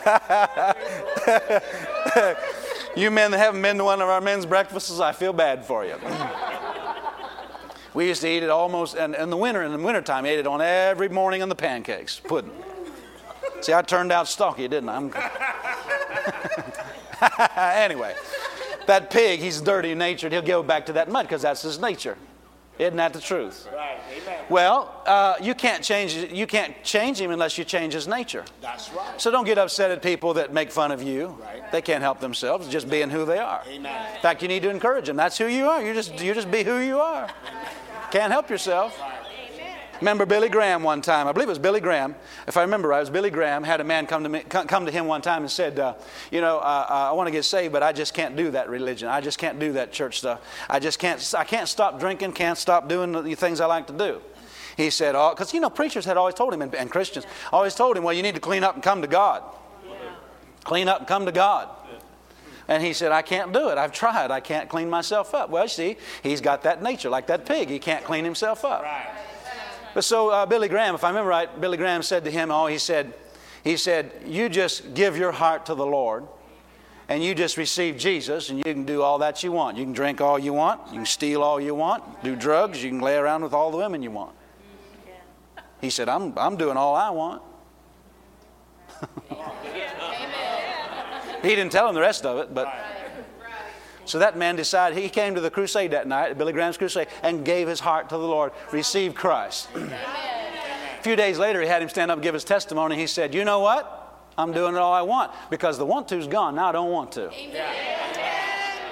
you 2.96 3.10
men 3.10 3.32
that 3.32 3.38
haven't 3.38 3.62
been 3.62 3.78
to 3.78 3.84
one 3.84 4.02
of 4.02 4.10
our 4.10 4.22
men's 4.22 4.46
breakfasts, 4.46 5.00
I 5.00 5.12
feel 5.12 5.34
bad 5.34 5.66
for 5.66 5.84
you. 5.84 5.96
we 7.94 8.08
used 8.08 8.22
to 8.22 8.30
eat 8.30 8.44
it 8.44 8.50
almost, 8.50 8.96
and 8.96 9.16
in 9.16 9.30
the 9.30 9.38
winter, 9.38 9.64
in 9.64 9.72
the 9.72 9.80
wintertime, 9.80 10.26
ate 10.26 10.40
it 10.40 10.48
on 10.48 10.62
every 10.62 11.10
morning 11.10 11.42
on 11.42 11.50
the 11.50 11.56
pancakes, 11.56 12.20
pudding. 12.20 12.52
See, 13.62 13.74
I 13.74 13.82
turned 13.82 14.12
out 14.12 14.28
stocky, 14.28 14.68
didn't 14.68 14.90
I? 14.90 15.32
Anyway, 17.56 18.14
that 18.88 19.10
pig, 19.10 19.40
he's 19.40 19.62
dirty 19.62 19.96
natured. 19.96 20.32
He'll 20.32 20.42
go 20.42 20.62
back 20.62 20.86
to 20.88 20.94
that 20.94 21.10
mud 21.10 21.26
because 21.26 21.42
that's 21.42 21.62
his 21.62 21.80
nature. 21.80 22.18
Isn't 22.78 22.98
that 22.98 23.14
the 23.14 23.22
truth? 23.22 23.68
Right. 23.74 23.98
Amen. 24.22 24.46
Well, 24.50 25.02
uh, 25.06 25.36
you 25.42 25.56
can't 25.56 25.82
change 25.84 26.16
you 26.16 26.46
can't 26.46 26.74
change 26.84 27.20
him 27.22 27.32
unless 27.32 27.58
you 27.58 27.64
change 27.64 27.94
his 27.94 28.08
nature. 28.08 28.44
That's 28.62 28.92
right. 28.92 29.20
So 29.20 29.32
don't 29.32 29.46
get 29.46 29.58
upset 29.58 29.92
at 29.92 30.02
people 30.02 30.34
that 30.34 30.52
make 30.52 30.72
fun 30.72 30.92
of 30.92 31.02
you. 31.02 31.38
Right. 31.42 31.72
They 31.72 31.82
can't 31.82 32.02
help 32.02 32.20
themselves, 32.20 32.68
just 32.68 32.90
being 32.90 33.10
who 33.10 33.24
they 33.24 33.40
are. 33.40 33.64
Amen. 33.68 34.16
In 34.16 34.22
fact, 34.22 34.42
you 34.42 34.50
need 34.50 34.64
to 34.64 34.70
encourage 34.70 35.06
them. 35.06 35.16
That's 35.16 35.38
who 35.38 35.48
you 35.48 35.70
are. 35.70 35.82
You 35.82 35.94
just 35.94 36.20
you 36.22 36.34
just 36.34 36.52
be 36.52 36.64
who 36.64 36.80
you 36.80 37.00
are. 37.00 37.30
Can't 38.12 38.32
help 38.32 38.50
yourself. 38.50 39.00
Remember 40.02 40.26
Billy 40.26 40.50
Graham 40.50 40.84
one 40.84 41.02
time? 41.02 41.28
I 41.28 41.32
believe 41.32 41.48
it 41.48 41.52
was 41.52 41.60
Billy 41.60 41.80
Graham. 41.80 42.16
If 42.48 42.58
I 42.58 42.62
remember 42.62 42.90
right, 42.90 42.98
it 42.98 43.02
was 43.02 43.10
Billy 43.10 43.30
Graham 43.30 43.64
had 43.64 43.80
a 43.82 43.84
man 43.84 44.08
come 44.08 44.24
to 44.24 44.30
me, 44.30 44.42
come 44.42 44.86
to 44.86 44.92
him 44.92 45.08
one 45.08 45.22
time 45.22 45.42
and 45.44 45.52
said, 45.52 45.80
uh, 45.80 45.94
"You 46.32 46.42
know, 46.42 46.58
uh, 46.58 46.86
uh, 46.90 46.94
I 47.10 47.12
want 47.14 47.28
to 47.28 47.32
get 47.32 47.46
saved, 47.46 47.72
but 47.72 47.82
I 47.82 47.94
just 47.94 48.14
can't 48.14 48.36
do 48.36 48.52
that 48.52 48.70
religion. 48.70 49.08
I 49.08 49.22
just 49.22 49.38
can't 49.38 49.60
do 49.60 49.74
that 49.74 49.92
church 49.92 50.20
stuff. 50.20 50.42
I 50.70 50.80
just 50.80 51.00
can't. 51.00 51.34
I 51.38 51.44
can't 51.44 51.68
stop 51.68 52.00
drinking. 52.00 52.34
Can't 52.34 52.58
stop 52.58 52.90
doing 52.90 53.12
the 53.12 53.36
things 53.36 53.62
I 53.62 53.66
like 53.66 53.88
to 53.88 53.94
do." 53.94 54.22
He 54.76 54.90
said, 54.90 55.16
"Oh, 55.16 55.30
because 55.30 55.54
you 55.54 55.62
know, 55.62 55.70
preachers 55.70 56.06
had 56.06 56.18
always 56.18 56.36
told 56.36 56.54
him, 56.54 56.62
and, 56.62 56.74
and 56.76 56.92
Christians 56.92 57.26
always 57.52 57.76
told 57.76 57.96
him, 57.96 58.04
well, 58.04 58.14
you 58.14 58.24
need 58.24 58.36
to 58.36 58.42
clean 58.42 58.64
up 58.64 58.76
and 58.76 58.84
come 58.84 59.02
to 59.02 59.08
God. 59.08 59.44
Clean 60.64 60.88
up 60.88 61.00
and 61.00 61.08
come 61.08 61.26
to 61.26 61.32
God." 61.32 61.70
And 62.68 62.82
he 62.82 62.94
said, 62.94 63.12
I 63.12 63.22
can't 63.22 63.54
do 63.54 63.70
it. 63.70 63.78
I've 63.78 63.92
tried. 63.92 64.32
I 64.32 64.40
can't 64.40 64.68
clean 64.70 64.90
myself 64.90 65.36
up. 65.36 65.52
Well, 65.52 65.68
see, 65.68 65.98
he's 66.24 66.42
got 66.42 66.64
that 66.64 66.82
nature, 66.82 67.10
like 67.10 67.28
that 67.28 67.46
pig. 67.46 67.70
He 67.70 67.78
can't 67.78 68.04
clean 68.04 68.26
himself 68.26 68.66
up. 68.66 68.82
Right. 68.82 69.25
But 69.96 70.04
so 70.04 70.30
uh, 70.30 70.46
Billy 70.46 70.68
Graham, 70.68 70.94
if 70.94 71.06
I 71.06 71.08
remember 71.08 71.30
right, 71.30 71.62
Billy 71.62 71.78
Graham 71.78 72.04
said 72.04 72.26
to 72.26 72.32
him, 72.32 72.52
oh, 72.52 72.68
he 72.68 72.78
said, 72.78 73.14
he 73.64 73.78
said, 73.78 74.12
you 74.26 74.50
just 74.50 74.94
give 74.94 75.18
your 75.18 75.32
heart 75.32 75.66
to 75.68 75.74
the 75.74 75.86
Lord 75.86 76.28
and 77.08 77.24
you 77.24 77.34
just 77.34 77.56
receive 77.56 77.96
Jesus 77.96 78.50
and 78.50 78.58
you 78.58 78.66
can 78.66 78.84
do 78.84 79.02
all 79.02 79.20
that 79.20 79.42
you 79.42 79.54
want. 79.54 79.78
You 79.78 79.86
can 79.86 79.94
drink 79.94 80.20
all 80.20 80.38
you 80.38 80.52
want, 80.52 80.82
you 80.88 80.96
can 80.96 81.06
steal 81.06 81.42
all 81.42 81.62
you 81.62 81.74
want, 81.74 82.26
do 82.26 82.36
drugs, 82.36 82.84
you 82.84 82.90
can 82.90 83.00
lay 83.00 83.16
around 83.16 83.42
with 83.42 83.54
all 83.54 83.72
the 83.72 83.78
women 83.78 84.04
you 84.04 84.12
want. 84.12 84.36
He 85.80 85.90
said, 85.90 86.10
I'm, 86.10 86.38
I'm 86.38 86.58
doing 86.58 86.76
all 86.76 86.94
I 86.94 87.10
want. 87.12 87.42
he 91.42 91.56
didn't 91.56 91.72
tell 91.72 91.88
him 91.88 91.96
the 91.96 92.02
rest 92.02 92.26
of 92.26 92.38
it, 92.40 92.54
but. 92.54 92.68
So 94.06 94.20
that 94.20 94.38
man 94.38 94.56
decided, 94.56 94.98
he 94.98 95.10
came 95.10 95.36
to 95.36 95.42
the 95.42 95.50
crusade 95.50 95.92
that 95.92 96.08
night, 96.08 96.38
Billy 96.38 96.54
Graham's 96.54 96.78
crusade, 96.78 97.08
and 97.24 97.44
gave 97.44 97.68
his 97.68 97.80
heart 97.80 98.10
to 98.10 98.18
the 98.18 98.28
Lord, 98.28 98.52
received 98.72 99.16
Christ. 99.16 99.70
A 99.76 101.04
few 101.04 101.16
days 101.16 101.38
later, 101.38 101.62
he 101.62 101.68
had 101.68 101.84
him 101.84 101.90
stand 101.90 102.10
up 102.10 102.18
and 102.18 102.24
give 102.24 102.34
his 102.34 102.44
testimony. 102.44 102.96
He 102.96 103.06
said, 103.06 103.34
You 103.36 103.46
know 103.46 103.60
what? 103.60 104.02
I'm 104.38 104.52
doing 104.52 104.76
it 104.76 104.80
all 104.80 104.94
I 104.94 105.04
want 105.04 105.32
because 105.50 105.78
the 105.78 105.86
want 105.86 106.08
to's 106.08 106.28
gone. 106.28 106.56
Now 106.56 106.70
I 106.70 106.72
don't 106.72 106.92
want 106.92 107.12
to. 107.14 107.32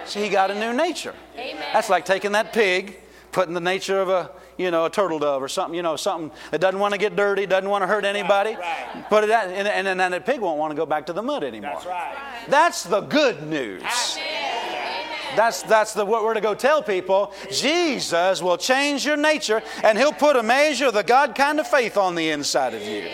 See, 0.05 0.21
he 0.21 0.29
got 0.29 0.51
a 0.51 0.55
new 0.55 0.73
nature. 0.73 1.15
That's 1.73 1.89
like 1.89 2.05
taking 2.05 2.33
that 2.33 2.53
pig, 2.53 2.99
putting 3.31 3.53
the 3.53 3.59
nature 3.59 3.99
of 3.99 4.09
a 4.09 4.29
you 4.57 4.71
know, 4.71 4.85
a 4.85 4.89
turtle 4.89 5.19
dove 5.19 5.41
or 5.41 5.47
something, 5.47 5.75
you 5.75 5.81
know, 5.81 5.95
something 5.95 6.31
that 6.51 6.61
doesn't 6.61 6.79
want 6.79 6.93
to 6.93 6.99
get 6.99 7.15
dirty, 7.15 7.45
doesn't 7.45 7.69
want 7.69 7.81
to 7.81 7.87
hurt 7.87 8.05
anybody. 8.05 8.55
right. 8.55 9.05
Put 9.09 9.23
it 9.23 9.31
out, 9.31 9.47
and, 9.47 9.67
and, 9.67 9.87
and 9.87 9.99
then 9.99 10.11
the 10.11 10.21
pig 10.21 10.39
won't 10.39 10.59
want 10.59 10.71
to 10.71 10.75
go 10.75 10.85
back 10.85 11.05
to 11.07 11.13
the 11.13 11.21
mud 11.21 11.43
anymore. 11.43 11.71
That's 11.73 11.85
right. 11.85 12.15
That's 12.49 12.83
the 12.83 13.01
good 13.01 13.47
news. 13.47 13.81
That's, 15.35 15.63
that's 15.63 15.93
the, 15.93 16.05
what 16.05 16.23
we're 16.23 16.33
to 16.33 16.41
go 16.41 16.55
tell 16.55 16.83
people. 16.83 17.33
Jesus 17.51 18.41
will 18.41 18.57
change 18.57 19.05
your 19.05 19.17
nature 19.17 19.61
and 19.83 19.97
He'll 19.97 20.13
put 20.13 20.35
a 20.35 20.43
measure 20.43 20.87
of 20.87 20.93
the 20.93 21.03
God 21.03 21.35
kind 21.35 21.59
of 21.59 21.67
faith 21.67 21.97
on 21.97 22.15
the 22.15 22.29
inside 22.29 22.73
of 22.73 22.81
you. 22.81 23.09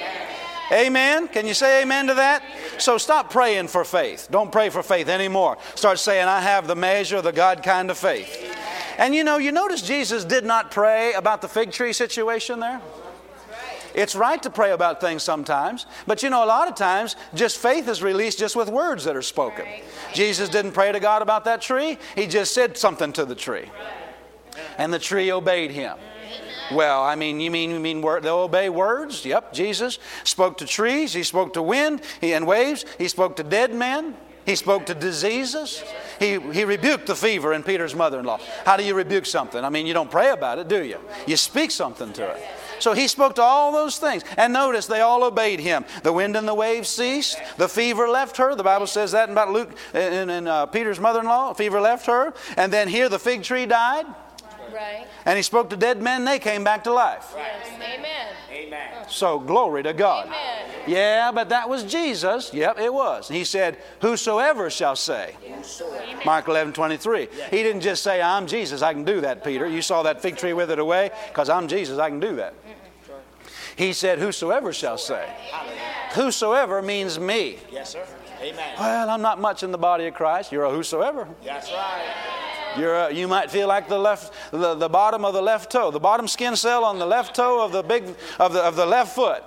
Amen? 0.72 1.28
Can 1.28 1.48
you 1.48 1.54
say 1.56 1.82
amen 1.82 2.08
to 2.08 2.14
that? 2.16 2.44
So 2.78 2.98
stop 2.98 3.32
praying 3.32 3.70
for 3.70 3.84
faith. 3.84 4.28
Don't 4.30 4.52
pray 4.52 4.70
for 4.70 4.84
faith 4.84 5.10
anymore. 5.10 5.58
Start 5.74 5.98
saying, 5.98 6.28
I 6.28 6.42
have 6.42 6.68
the 6.68 6.76
measure 6.76 7.18
of 7.18 7.24
the 7.24 7.32
God 7.32 7.64
kind 7.64 7.90
of 7.90 7.98
faith. 7.98 8.56
And 9.00 9.16
you 9.16 9.24
know, 9.24 9.38
you 9.38 9.52
notice 9.52 9.82
Jesus 9.82 10.26
did 10.26 10.46
not 10.46 10.72
pray 10.72 11.14
about 11.14 11.42
the 11.42 11.48
fig 11.48 11.72
tree 11.72 11.94
situation 11.94 12.60
there? 12.60 12.82
It's 13.94 14.16
right 14.16 14.42
to 14.44 14.50
pray 14.50 14.72
about 14.72 15.02
things 15.02 15.24
sometimes, 15.24 15.86
but 16.08 16.24
you 16.24 16.30
know, 16.30 16.44
a 16.44 16.48
lot 16.48 16.68
of 16.68 16.76
times, 16.76 17.16
just 17.34 17.58
faith 17.58 17.88
is 17.88 18.04
released 18.04 18.40
just 18.40 18.56
with 18.56 18.70
words 18.70 19.04
that 19.06 19.16
are 19.16 19.22
spoken. 19.22 19.66
Jesus 20.14 20.50
didn't 20.50 20.72
pray 20.72 20.92
to 20.92 21.00
God 21.00 21.22
about 21.22 21.46
that 21.46 21.62
tree, 21.62 21.98
He 22.16 22.28
just 22.28 22.54
said 22.54 22.78
something 22.78 23.14
to 23.14 23.26
the 23.26 23.36
tree. 23.36 23.70
And 24.78 24.94
the 24.94 25.00
tree 25.00 25.32
obeyed 25.32 25.72
Him. 25.72 25.98
Well, 26.72 27.04
I 27.04 27.16
mean, 27.16 27.40
you 27.40 27.50
mean 27.50 27.72
you 27.72 27.80
mean 27.80 28.02
word, 28.02 28.24
they'll 28.24 28.38
obey 28.38 28.70
words? 28.70 29.26
Yep, 29.26 29.54
Jesus 29.54 29.98
spoke 30.24 30.58
to 30.60 30.66
trees, 30.66 31.14
He 31.14 31.24
spoke 31.24 31.54
to 31.54 31.62
wind 31.62 32.02
he, 32.22 32.34
and 32.34 32.46
waves, 32.46 32.86
He 32.98 33.08
spoke 33.08 33.36
to 33.38 33.44
dead 33.44 33.74
men. 33.74 34.16
He 34.46 34.56
spoke 34.56 34.88
to 34.88 34.96
diseases. 34.96 35.84
He, 36.18 36.40
he 36.40 36.64
rebuked 36.64 37.06
the 37.06 37.16
fever 37.16 37.54
in 37.54 37.62
Peter's 37.62 37.94
mother 37.94 38.20
in 38.20 38.26
law. 38.26 38.40
How 38.66 38.78
do 38.78 38.84
you 38.84 38.96
rebuke 38.96 39.28
something? 39.28 39.64
I 39.64 39.70
mean, 39.70 39.86
you 39.86 39.94
don't 39.94 40.10
pray 40.10 40.32
about 40.32 40.58
it, 40.58 40.68
do 40.68 40.84
you? 40.84 40.98
You 41.28 41.38
speak 41.38 41.70
something 41.70 42.12
to 42.14 42.32
it. 42.32 42.42
So 42.80 42.94
he 42.94 43.08
spoke 43.08 43.36
to 43.36 43.42
all 43.42 43.72
those 43.72 43.98
things. 43.98 44.24
And 44.38 44.54
notice 44.54 44.88
they 44.88 45.02
all 45.02 45.24
obeyed 45.24 45.60
him. 45.60 45.86
The 46.04 46.14
wind 46.14 46.36
and 46.36 46.48
the 46.48 46.54
waves 46.54 46.90
ceased. 46.90 47.38
The 47.58 47.70
fever 47.70 48.08
left 48.08 48.38
her. 48.38 48.56
The 48.56 48.64
Bible 48.64 48.88
says 48.88 49.12
that 49.12 49.30
about 49.30 49.52
Luke 49.52 49.72
and, 49.94 50.32
in 50.32 50.48
uh, 50.48 50.66
Peter's 50.68 51.00
mother 51.00 51.20
in 51.20 51.26
law. 51.26 51.54
Fever 51.54 51.82
left 51.82 52.06
her. 52.08 52.34
And 52.58 52.72
then 52.72 52.88
here 52.88 53.10
the 53.10 53.20
fig 53.20 53.44
tree 53.44 53.66
died. 53.66 54.06
Right. 54.74 55.08
And 55.26 55.36
he 55.36 55.44
spoke 55.44 55.70
to 55.72 55.78
dead 55.78 56.02
men. 56.02 56.26
They 56.26 56.40
came 56.40 56.64
back 56.64 56.84
to 56.84 56.94
life. 56.94 57.34
Yes. 57.36 57.68
Amen. 57.76 58.28
Amen. 58.52 59.06
So 59.08 59.40
glory 59.40 59.84
to 59.84 59.94
God. 59.94 60.28
Amen. 60.28 60.70
Yeah, 60.88 61.32
but 61.32 61.50
that 61.50 61.70
was 61.70 61.84
Jesus. 61.84 62.54
Yep, 62.54 62.80
it 62.80 62.94
was. 62.94 63.28
He 63.28 63.44
said, 63.44 63.78
Whosoever 64.02 64.70
shall 64.70 64.96
say. 64.96 65.36
Mark 66.26 66.48
11, 66.48 66.74
23. 66.74 67.28
He 67.52 67.64
didn't 67.64 67.82
just 67.82 68.04
say, 68.04 68.22
I'm 68.22 68.48
Jesus. 68.48 68.82
I 68.82 68.94
can 68.94 69.04
do 69.04 69.22
that, 69.22 69.44
Peter. 69.44 69.68
You 69.68 69.82
saw 69.82 70.04
that 70.04 70.22
fig 70.22 70.38
tree 70.38 70.54
withered 70.54 70.80
away 70.80 71.12
because 71.28 71.50
I'm 71.50 71.68
Jesus. 71.68 72.00
I 72.00 72.10
can 72.10 72.20
do 72.20 72.36
that. 72.38 72.54
He 73.80 73.94
said, 73.94 74.20
Whosoever 74.20 74.74
shall 74.74 74.98
say. 74.98 75.26
Whosoever 76.12 76.82
means 76.82 77.18
me. 77.18 77.60
Yes, 77.72 77.92
sir. 77.92 78.06
Amen. 78.42 78.76
Well, 78.78 79.10
I'm 79.10 79.22
not 79.22 79.40
much 79.40 79.64
in 79.64 79.72
the 79.72 79.78
body 79.78 80.06
of 80.06 80.14
Christ. 80.14 80.52
You're 80.52 80.66
a 80.66 80.70
whosoever. 80.70 81.30
That's 81.46 81.72
right. 81.72 82.04
You're 82.78 82.96
a, 82.96 83.14
you 83.14 83.30
might 83.30 83.50
feel 83.50 83.70
like 83.70 83.88
the 83.88 83.98
left, 83.98 84.34
the, 84.52 84.76
the 84.76 84.90
bottom 84.90 85.24
of 85.24 85.34
the 85.34 85.42
left 85.42 85.72
toe, 85.72 85.92
the 85.92 86.00
bottom 86.00 86.28
skin 86.28 86.58
cell 86.58 86.84
on 86.84 87.00
the 87.00 87.06
left 87.06 87.38
toe 87.38 87.64
of 87.64 87.72
the 87.72 87.82
big 87.82 88.04
of 88.38 88.52
the 88.52 88.62
of 88.62 88.76
the 88.76 88.86
left 88.86 89.16
foot. 89.16 89.46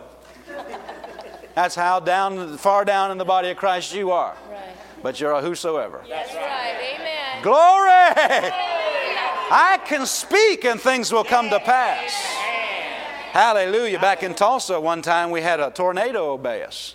That's 1.54 1.74
how 1.74 2.00
down, 2.00 2.56
far 2.56 2.86
down 2.86 3.10
in 3.10 3.18
the 3.18 3.26
body 3.26 3.50
of 3.50 3.58
Christ 3.58 3.94
you 3.94 4.12
are. 4.12 4.34
Right. 4.50 4.62
But 5.02 5.20
you're 5.20 5.32
a 5.32 5.42
whosoever. 5.42 6.00
That's 6.08 6.34
right. 6.34 6.94
Amen. 6.94 7.42
Glory! 7.42 8.50
I 9.54 9.78
can 9.84 10.06
speak 10.06 10.64
and 10.64 10.80
things 10.80 11.12
will 11.12 11.24
come 11.24 11.50
to 11.50 11.60
pass. 11.60 12.51
Hallelujah. 13.32 13.98
Back 13.98 14.22
in 14.22 14.34
Tulsa, 14.34 14.78
one 14.78 15.00
time 15.00 15.30
we 15.30 15.40
had 15.40 15.58
a 15.58 15.70
tornado 15.70 16.32
obey 16.32 16.64
us. 16.64 16.94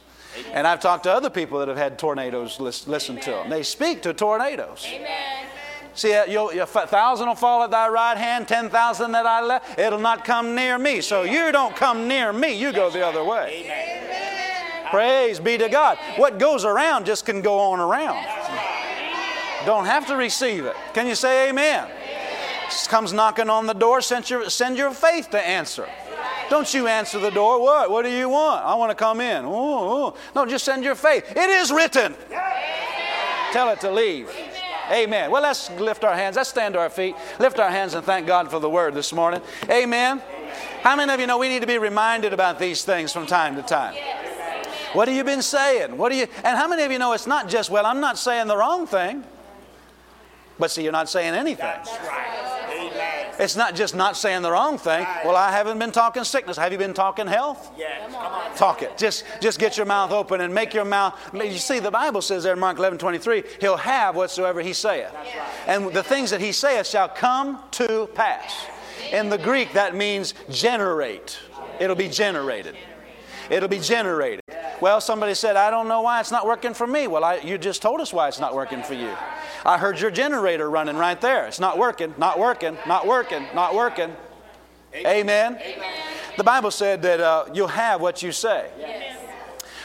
And 0.53 0.67
I've 0.67 0.79
talked 0.79 1.03
to 1.03 1.11
other 1.11 1.31
people 1.31 1.57
that 1.57 1.67
have 1.67 1.77
had 1.77 1.97
tornadoes 1.97 2.59
lis- 2.59 2.87
listen 2.87 3.19
to 3.21 3.31
them. 3.31 3.49
They 3.49 3.63
speak 3.63 4.03
to 4.03 4.13
tornadoes. 4.13 4.85
Amen. 4.87 5.47
See, 5.95 6.13
uh, 6.13 6.25
you'll, 6.25 6.51
a 6.51 6.65
thousand 6.67 7.27
will 7.27 7.33
fall 7.33 7.63
at 7.63 7.71
thy 7.71 7.89
right 7.89 8.15
hand, 8.15 8.47
ten 8.47 8.69
thousand 8.69 9.15
at 9.15 9.23
thy 9.23 9.41
left. 9.41 9.79
It'll 9.79 9.97
not 9.97 10.23
come 10.23 10.53
near 10.53 10.77
me. 10.77 11.01
So 11.01 11.23
you 11.23 11.51
don't 11.51 11.75
come 11.75 12.07
near 12.07 12.31
me. 12.31 12.53
You 12.53 12.71
go 12.71 12.91
the 12.91 13.03
other 13.03 13.23
way. 13.23 13.63
Amen. 13.65 14.91
Praise 14.91 15.39
be 15.39 15.57
to 15.57 15.69
God. 15.69 15.97
What 16.17 16.37
goes 16.37 16.65
around 16.65 17.07
just 17.07 17.25
can 17.25 17.41
go 17.41 17.57
on 17.57 17.79
around. 17.79 18.23
Don't 19.65 19.85
have 19.85 20.05
to 20.05 20.15
receive 20.15 20.65
it. 20.65 20.75
Can 20.93 21.07
you 21.07 21.15
say 21.15 21.49
amen? 21.49 21.89
Just 22.65 22.89
comes 22.89 23.11
knocking 23.11 23.49
on 23.49 23.65
the 23.65 23.73
door, 23.73 24.01
send 24.01 24.29
your, 24.29 24.49
send 24.51 24.77
your 24.77 24.91
faith 24.91 25.31
to 25.31 25.41
answer. 25.41 25.89
Don't 26.49 26.73
you 26.73 26.87
answer 26.87 27.19
the 27.19 27.31
door. 27.31 27.61
What? 27.61 27.89
What 27.89 28.03
do 28.03 28.09
you 28.09 28.29
want? 28.29 28.65
I 28.65 28.75
want 28.75 28.91
to 28.91 28.95
come 28.95 29.21
in. 29.21 29.45
Ooh, 29.45 30.07
ooh. 30.07 30.13
No, 30.35 30.45
just 30.45 30.65
send 30.65 30.83
your 30.83 30.95
faith. 30.95 31.29
It 31.31 31.49
is 31.49 31.71
written. 31.71 32.15
Tell 33.51 33.69
it 33.69 33.79
to 33.81 33.91
leave. 33.91 34.29
Amen. 34.91 35.29
Well, 35.31 35.41
let's 35.41 35.69
lift 35.71 36.03
our 36.03 36.15
hands. 36.15 36.37
Let's 36.37 36.49
stand 36.49 36.73
to 36.75 36.79
our 36.79 36.89
feet. 36.89 37.15
Lift 37.39 37.59
our 37.59 37.69
hands 37.69 37.93
and 37.93 38.05
thank 38.05 38.25
God 38.25 38.49
for 38.49 38.59
the 38.59 38.69
word 38.69 38.93
this 38.93 39.11
morning. 39.11 39.41
Amen. 39.69 40.21
How 40.81 40.95
many 40.95 41.11
of 41.13 41.19
you 41.19 41.27
know 41.27 41.37
we 41.37 41.49
need 41.49 41.59
to 41.59 41.67
be 41.67 41.77
reminded 41.77 42.31
about 42.31 42.59
these 42.59 42.83
things 42.85 43.11
from 43.11 43.25
time 43.25 43.55
to 43.57 43.61
time? 43.61 43.95
What 44.93 45.09
have 45.09 45.17
you 45.17 45.23
been 45.25 45.41
saying? 45.41 45.97
What 45.97 46.11
do 46.11 46.17
you 46.17 46.27
and 46.43 46.57
how 46.57 46.67
many 46.67 46.83
of 46.83 46.91
you 46.91 46.99
know 46.99 47.11
it's 47.11 47.27
not 47.27 47.49
just, 47.49 47.69
well, 47.69 47.85
I'm 47.85 47.99
not 47.99 48.17
saying 48.17 48.47
the 48.47 48.55
wrong 48.55 48.87
thing. 48.87 49.23
But 50.57 50.71
see, 50.71 50.83
you're 50.83 50.91
not 50.91 51.09
saying 51.09 51.33
anything. 51.33 51.65
That's 51.65 51.91
right. 52.07 52.36
Amen. 53.37 53.45
It's 53.45 53.55
not 53.55 53.75
just 53.75 53.95
not 53.95 54.17
saying 54.17 54.41
the 54.41 54.51
wrong 54.51 54.77
thing. 54.77 55.05
Well, 55.23 55.35
I 55.35 55.51
haven't 55.51 55.79
been 55.79 55.91
talking 55.91 56.23
sickness. 56.23 56.57
Have 56.57 56.71
you 56.71 56.77
been 56.77 56.93
talking 56.93 57.27
health? 57.27 57.71
Yes. 57.77 58.11
Come 58.11 58.15
on. 58.15 58.55
Talk 58.55 58.81
it. 58.81 58.97
Just, 58.97 59.23
just 59.41 59.59
get 59.59 59.77
your 59.77 59.85
mouth 59.85 60.11
open 60.11 60.41
and 60.41 60.53
make 60.53 60.73
your 60.73 60.85
mouth. 60.85 61.19
You 61.33 61.57
see, 61.57 61.79
the 61.79 61.91
Bible 61.91 62.21
says 62.21 62.43
there 62.43 62.53
in 62.53 62.59
Mark 62.59 62.77
11 62.77 62.97
23, 62.97 63.43
He'll 63.61 63.77
have 63.77 64.15
whatsoever 64.15 64.61
He 64.61 64.73
saith. 64.73 65.13
And 65.67 65.93
the 65.93 66.03
things 66.03 66.31
that 66.31 66.41
He 66.41 66.51
saith 66.51 66.87
shall 66.87 67.09
come 67.09 67.59
to 67.71 68.09
pass. 68.15 68.65
In 69.11 69.29
the 69.29 69.37
Greek, 69.37 69.73
that 69.73 69.95
means 69.95 70.33
generate. 70.49 71.37
It'll 71.79 71.95
be 71.95 72.09
generated. 72.09 72.75
It'll 73.49 73.69
be 73.69 73.79
generated. 73.79 74.41
Well, 74.79 75.01
somebody 75.01 75.33
said, 75.33 75.55
I 75.55 75.71
don't 75.71 75.87
know 75.87 76.01
why 76.01 76.19
it's 76.19 76.31
not 76.31 76.45
working 76.45 76.73
for 76.73 76.85
me. 76.85 77.07
Well, 77.07 77.23
I, 77.23 77.35
you 77.37 77.57
just 77.57 77.81
told 77.81 77.99
us 77.99 78.13
why 78.13 78.27
it's 78.27 78.39
not 78.39 78.53
working 78.53 78.83
for 78.83 78.93
you. 78.93 79.11
I 79.65 79.77
heard 79.77 79.99
your 79.99 80.11
generator 80.11 80.69
running 80.69 80.97
right 80.97 81.19
there. 81.19 81.47
It's 81.47 81.59
not 81.59 81.77
working, 81.77 82.13
not 82.17 82.37
working, 82.37 82.77
not 82.85 83.07
working, 83.07 83.43
not 83.55 83.73
working. 83.73 84.15
Amen. 84.95 85.59
The 86.37 86.43
Bible 86.43 86.71
said 86.71 87.01
that 87.01 87.19
uh, 87.19 87.45
you'll 87.53 87.67
have 87.67 88.01
what 88.01 88.21
you 88.21 88.31
say. 88.31 88.69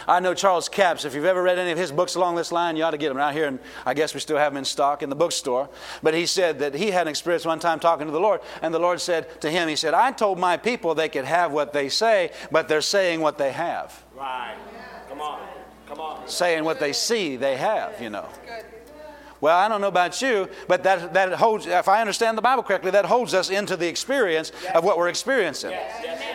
I 0.06 0.20
know 0.20 0.34
Charles 0.34 0.68
Capps. 0.68 1.04
If 1.04 1.14
you've 1.14 1.24
ever 1.24 1.42
read 1.42 1.58
any 1.58 1.70
of 1.70 1.78
his 1.78 1.92
books 1.92 2.14
along 2.14 2.36
this 2.36 2.52
line, 2.52 2.76
you 2.76 2.84
ought 2.84 2.90
to 2.90 2.98
get 2.98 3.08
them 3.08 3.18
out 3.18 3.32
here. 3.32 3.46
And 3.46 3.58
I 3.86 3.94
guess 3.94 4.14
we 4.14 4.20
still 4.20 4.36
have 4.36 4.52
them 4.52 4.58
in 4.58 4.64
stock 4.64 5.02
in 5.02 5.10
the 5.10 5.16
bookstore. 5.16 5.68
But 6.02 6.14
he 6.14 6.26
said 6.26 6.58
that 6.60 6.74
he 6.74 6.90
had 6.90 7.02
an 7.02 7.08
experience 7.08 7.44
one 7.44 7.58
time 7.58 7.80
talking 7.80 8.06
to 8.06 8.12
the 8.12 8.20
Lord, 8.20 8.40
and 8.62 8.72
the 8.72 8.78
Lord 8.78 9.00
said 9.00 9.40
to 9.40 9.50
him, 9.50 9.68
He 9.68 9.76
said, 9.76 9.94
I 9.94 10.12
told 10.12 10.38
my 10.38 10.56
people 10.56 10.94
they 10.94 11.08
could 11.08 11.24
have 11.24 11.52
what 11.52 11.72
they 11.72 11.88
say, 11.88 12.30
but 12.50 12.68
they're 12.68 12.80
saying 12.80 13.20
what 13.20 13.38
they 13.38 13.52
have. 13.52 14.04
Right. 14.16 14.56
Come 15.08 15.20
on. 15.20 15.40
Come 15.88 16.00
on. 16.00 16.26
Saying 16.28 16.64
what 16.64 16.80
they 16.80 16.92
see 16.92 17.36
they 17.36 17.56
have, 17.56 18.00
you 18.00 18.10
know. 18.10 18.26
Well, 19.42 19.58
I 19.58 19.66
don't 19.66 19.80
know 19.80 19.88
about 19.88 20.22
you, 20.22 20.48
but 20.68 20.84
that, 20.84 21.14
that 21.14 21.32
holds, 21.32 21.66
if 21.66 21.88
I 21.88 22.00
understand 22.00 22.38
the 22.38 22.42
Bible 22.42 22.62
correctly, 22.62 22.92
that 22.92 23.04
holds 23.04 23.34
us 23.34 23.50
into 23.50 23.76
the 23.76 23.88
experience 23.88 24.52
of 24.72 24.84
what 24.84 24.96
we're 24.96 25.08
experiencing. 25.08 25.72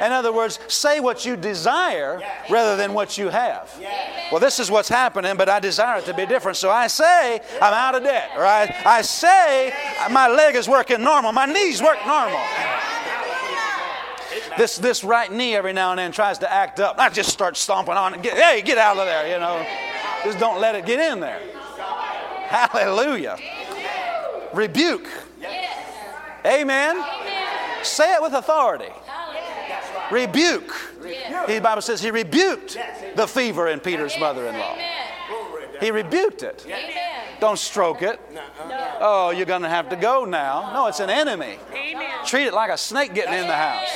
In 0.02 0.12
other 0.12 0.34
words, 0.34 0.60
say 0.68 1.00
what 1.00 1.26
you 1.26 1.38
desire 1.38 2.22
rather 2.50 2.76
than 2.76 2.94
what 2.94 3.18
you 3.18 3.30
have. 3.30 3.74
Well, 4.30 4.42
this 4.42 4.60
is 4.60 4.70
what's 4.70 4.90
happening, 4.90 5.38
but 5.38 5.48
I 5.48 5.62
desire 5.62 6.00
it 6.00 6.06
to 6.06 6.14
be 6.14 6.26
different. 6.26 6.58
So 6.58 6.70
I 6.70 6.88
say 6.88 7.40
I'm 7.62 7.74
out 7.74 7.96
of 7.96 8.04
debt, 8.04 8.32
or 8.36 8.46
I, 8.46 8.76
I 8.86 9.02
say 9.04 9.74
my 10.12 10.28
leg 10.28 10.56
is 10.56 10.68
working 10.68 11.02
normal, 11.02 11.32
my 11.32 11.46
knees 11.46 11.82
work 11.82 12.06
normal. 12.06 12.42
This, 14.58 14.78
this 14.78 15.06
right 15.06 15.32
knee 15.32 15.56
every 15.56 15.72
now 15.72 15.92
and 15.92 16.00
then 16.00 16.12
tries 16.12 16.40
to 16.40 16.52
act 16.52 16.82
up. 16.82 17.00
I 17.00 17.08
just 17.08 17.30
start 17.30 17.56
stomping 17.56 17.94
on 17.94 18.16
it. 18.16 18.22
Get, 18.22 18.38
hey, 18.38 18.62
get 18.62 18.78
out 18.78 18.98
of 18.98 19.06
there, 19.06 19.32
you 19.32 19.40
know. 19.40 19.66
Just 20.26 20.40
don't 20.40 20.60
let 20.60 20.76
it 20.76 20.86
get 20.86 21.00
in 21.00 21.22
there. 21.22 21.40
Hallelujah. 22.48 23.38
Rebuke. 24.54 25.08
Amen. 26.46 27.04
Say 27.84 28.14
it 28.14 28.22
with 28.22 28.34
authority. 28.34 28.92
Rebuke. 30.12 30.74
The 31.48 31.60
Bible 31.62 31.82
says 31.82 32.02
he 32.02 32.12
rebuked 32.12 32.78
the 33.16 33.28
fever 33.28 33.68
in 33.68 33.80
Peter's 33.80 34.18
mother 34.20 34.48
in 34.48 34.58
law. 34.58 34.78
He 35.80 35.92
rebuked 35.92 36.44
it. 36.44 36.66
Don't 37.40 37.60
stroke 37.60 38.02
it. 38.02 38.20
Oh, 39.00 39.32
you're 39.36 39.46
going 39.46 39.62
to 39.62 39.70
have 39.70 39.90
to 39.90 39.96
go 39.96 40.26
now. 40.26 40.72
No, 40.74 40.88
it's 40.88 41.00
an 41.00 41.10
enemy. 41.10 41.60
Treat 42.26 42.48
it 42.48 42.54
like 42.54 42.72
a 42.72 42.78
snake 42.78 43.14
getting 43.14 43.34
in 43.34 43.48
the 43.48 43.54
house. 43.54 43.90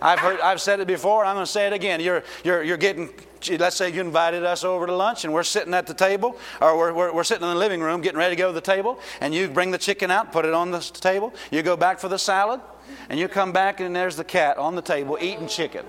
I've 0.00 0.18
heard, 0.18 0.40
I've 0.40 0.60
said 0.60 0.80
it 0.80 0.88
before, 0.88 1.22
and 1.22 1.28
I'm 1.28 1.36
going 1.36 1.46
to 1.46 1.52
say 1.52 1.68
it 1.68 1.72
again. 1.72 2.00
You're, 2.00 2.24
you're, 2.42 2.64
you're 2.64 2.76
getting, 2.76 3.10
let's 3.50 3.76
say 3.76 3.90
you 3.90 4.00
invited 4.00 4.44
us 4.44 4.64
over 4.64 4.86
to 4.86 4.94
lunch, 4.94 5.24
and 5.24 5.32
we're 5.32 5.42
sitting 5.42 5.74
at 5.74 5.86
the 5.86 5.94
table, 5.94 6.36
or 6.60 6.76
we're, 6.76 6.92
we're, 6.92 7.12
we're 7.12 7.24
sitting 7.24 7.42
in 7.42 7.50
the 7.50 7.58
living 7.58 7.80
room 7.80 8.00
getting 8.00 8.18
ready 8.18 8.34
to 8.34 8.38
go 8.38 8.48
to 8.48 8.54
the 8.54 8.60
table, 8.60 8.98
and 9.20 9.34
you 9.34 9.48
bring 9.48 9.70
the 9.70 9.78
chicken 9.78 10.10
out, 10.10 10.32
put 10.32 10.44
it 10.44 10.54
on 10.54 10.70
the 10.70 10.80
table. 10.80 11.32
You 11.50 11.62
go 11.62 11.76
back 11.76 11.98
for 11.98 12.08
the 12.08 12.18
salad, 12.18 12.60
and 13.08 13.18
you 13.18 13.28
come 13.28 13.52
back, 13.52 13.80
and 13.80 13.94
there's 13.94 14.16
the 14.16 14.24
cat 14.24 14.58
on 14.58 14.74
the 14.74 14.82
table 14.82 15.18
eating 15.20 15.48
chicken. 15.48 15.84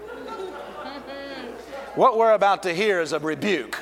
What 1.95 2.17
we're 2.17 2.33
about 2.33 2.63
to 2.63 2.73
hear 2.73 3.01
is 3.01 3.13
a 3.13 3.19
rebuke. 3.19 3.77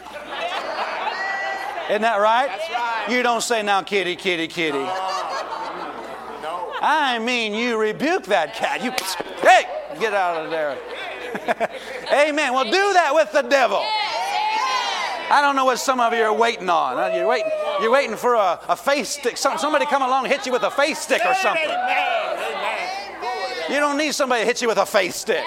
Isn't 1.89 2.01
that 2.03 2.19
right? 2.19 2.47
That's 2.47 2.69
right. 2.69 3.05
You 3.09 3.23
don't 3.23 3.41
say, 3.41 3.63
now, 3.63 3.81
kitty, 3.83 4.15
kitty, 4.15 4.47
kitty. 4.47 4.77
No. 4.77 6.73
I 6.81 7.19
mean, 7.19 7.53
you 7.53 7.77
rebuke 7.77 8.25
that 8.25 8.53
cat. 8.53 8.83
You, 8.83 8.91
hey, 9.41 9.63
get 9.99 10.13
out 10.13 10.43
of 10.43 10.51
there. 10.51 10.77
Amen. 12.13 12.53
Well, 12.53 12.65
do 12.65 12.93
that 12.93 13.11
with 13.13 13.31
the 13.31 13.41
devil. 13.41 13.81
I 15.31 15.39
don't 15.41 15.55
know 15.55 15.63
what 15.63 15.79
some 15.79 16.01
of 16.01 16.13
you 16.13 16.23
are 16.23 16.33
waiting 16.33 16.69
on. 16.69 17.15
You're 17.15 17.27
waiting, 17.27 17.49
you're 17.81 17.91
waiting 17.91 18.17
for 18.17 18.35
a, 18.35 18.59
a 18.67 18.75
faith 18.75 19.07
stick. 19.07 19.37
Some, 19.37 19.57
somebody 19.57 19.85
come 19.85 20.01
along 20.01 20.25
and 20.25 20.33
hit 20.33 20.45
you 20.45 20.51
with 20.51 20.63
a 20.63 20.71
face 20.71 20.99
stick 20.99 21.21
or 21.25 21.33
something. 21.35 21.69
You 23.69 23.79
don't 23.79 23.97
need 23.97 24.13
somebody 24.13 24.41
to 24.41 24.45
hit 24.45 24.61
you 24.61 24.67
with 24.67 24.77
a 24.77 24.85
faith 24.85 25.15
stick. 25.15 25.45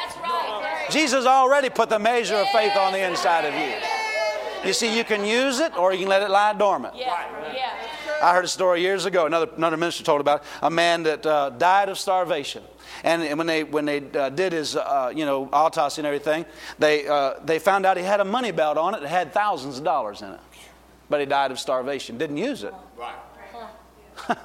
Jesus 0.90 1.26
already 1.26 1.68
put 1.68 1.90
the 1.90 1.98
measure 1.98 2.36
of 2.36 2.48
faith 2.48 2.76
on 2.76 2.92
the 2.92 3.00
inside 3.00 3.44
of 3.44 3.54
you. 3.54 3.74
You 4.66 4.72
see, 4.72 4.96
you 4.96 5.04
can 5.04 5.24
use 5.26 5.60
it 5.60 5.76
or 5.76 5.92
you 5.92 6.00
can 6.00 6.08
let 6.08 6.22
it 6.22 6.30
lie 6.30 6.54
dormant. 6.54 6.94
Yeah. 6.96 7.26
Yeah. 7.52 7.70
I 8.24 8.32
heard 8.32 8.46
a 8.46 8.48
story 8.48 8.80
years 8.80 9.04
ago. 9.04 9.26
Another, 9.26 9.50
another 9.54 9.76
minister 9.76 10.02
told 10.02 10.22
about 10.22 10.44
a 10.62 10.70
man 10.70 11.02
that 11.02 11.26
uh, 11.26 11.50
died 11.50 11.90
of 11.90 11.98
starvation. 11.98 12.62
And, 13.02 13.22
and 13.22 13.36
when 13.36 13.46
they 13.46 13.64
when 13.64 13.84
they 13.84 14.02
uh, 14.12 14.30
did 14.30 14.54
his 14.54 14.76
uh, 14.76 15.12
you 15.14 15.26
know 15.26 15.50
autopsy 15.52 16.00
and 16.00 16.06
everything, 16.06 16.46
they 16.78 17.06
uh, 17.06 17.34
they 17.44 17.58
found 17.58 17.84
out 17.84 17.98
he 17.98 18.02
had 18.02 18.20
a 18.20 18.24
money 18.24 18.50
belt 18.50 18.78
on 18.78 18.94
it 18.94 19.02
that 19.02 19.08
had 19.08 19.34
thousands 19.34 19.76
of 19.76 19.84
dollars 19.84 20.22
in 20.22 20.30
it, 20.30 20.40
but 21.10 21.20
he 21.20 21.26
died 21.26 21.50
of 21.50 21.60
starvation. 21.60 22.16
Didn't 22.16 22.38
use 22.38 22.64
it. 22.64 22.72
Right. 22.96 23.14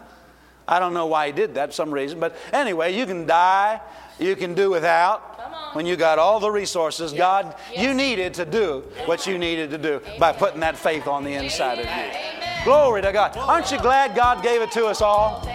I 0.67 0.79
don't 0.79 0.93
know 0.93 1.05
why 1.05 1.27
he 1.27 1.31
did 1.33 1.55
that, 1.55 1.69
for 1.69 1.73
some 1.73 1.91
reason. 1.91 2.19
But 2.19 2.35
anyway, 2.51 2.93
you 2.93 3.05
can 3.05 3.25
die, 3.25 3.79
you 4.19 4.35
can 4.35 4.55
do 4.55 4.69
without. 4.69 5.37
Come 5.37 5.53
on. 5.53 5.75
When 5.75 5.85
you 5.85 5.95
got 5.95 6.19
all 6.19 6.41
the 6.41 6.51
resources 6.51 7.13
God 7.13 7.55
you 7.75 7.93
needed 7.93 8.33
to 8.35 8.45
do 8.45 8.83
what 9.05 9.25
you 9.25 9.37
needed 9.37 9.69
to 9.69 9.77
do 9.77 10.01
by 10.19 10.33
putting 10.33 10.59
that 10.59 10.77
faith 10.77 11.07
on 11.07 11.23
the 11.23 11.33
inside 11.33 11.79
of 11.79 11.85
you. 11.85 12.38
Glory 12.63 13.01
to 13.01 13.11
God. 13.11 13.35
Aren't 13.37 13.71
you 13.71 13.79
glad 13.79 14.15
God 14.15 14.43
gave 14.43 14.61
it 14.61 14.71
to 14.71 14.85
us 14.85 15.01
all? 15.01 15.45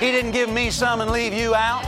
He 0.00 0.10
didn't 0.10 0.32
give 0.32 0.50
me 0.50 0.70
some 0.70 1.00
and 1.00 1.10
leave 1.10 1.32
you 1.32 1.54
out. 1.54 1.84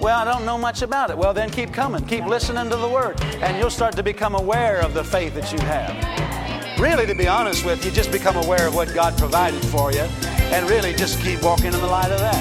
Well, 0.00 0.18
I 0.18 0.24
don't 0.24 0.44
know 0.46 0.56
much 0.56 0.82
about 0.82 1.10
it. 1.10 1.18
Well, 1.18 1.34
then 1.34 1.50
keep 1.50 1.72
coming. 1.72 2.04
Keep 2.06 2.26
listening 2.26 2.70
to 2.70 2.76
the 2.76 2.88
Word. 2.88 3.20
And 3.42 3.58
you'll 3.58 3.70
start 3.70 3.96
to 3.96 4.02
become 4.02 4.34
aware 4.34 4.80
of 4.80 4.94
the 4.94 5.02
faith 5.02 5.34
that 5.34 5.52
you 5.52 5.58
have. 5.60 6.78
Really, 6.78 7.06
to 7.06 7.14
be 7.14 7.26
honest 7.26 7.66
with 7.66 7.84
you, 7.84 7.90
just 7.90 8.12
become 8.12 8.36
aware 8.36 8.68
of 8.68 8.74
what 8.74 8.94
God 8.94 9.18
provided 9.18 9.60
for 9.66 9.92
you. 9.92 10.06
And 10.52 10.68
really 10.70 10.94
just 10.94 11.20
keep 11.20 11.42
walking 11.42 11.66
in 11.66 11.72
the 11.72 11.86
light 11.86 12.12
of 12.12 12.20
that. 12.20 12.36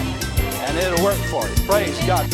And 0.70 0.78
it'll 0.78 1.04
work 1.04 1.18
for 1.32 1.48
you. 1.48 1.68
Praise 1.68 1.98
God. 2.06 2.28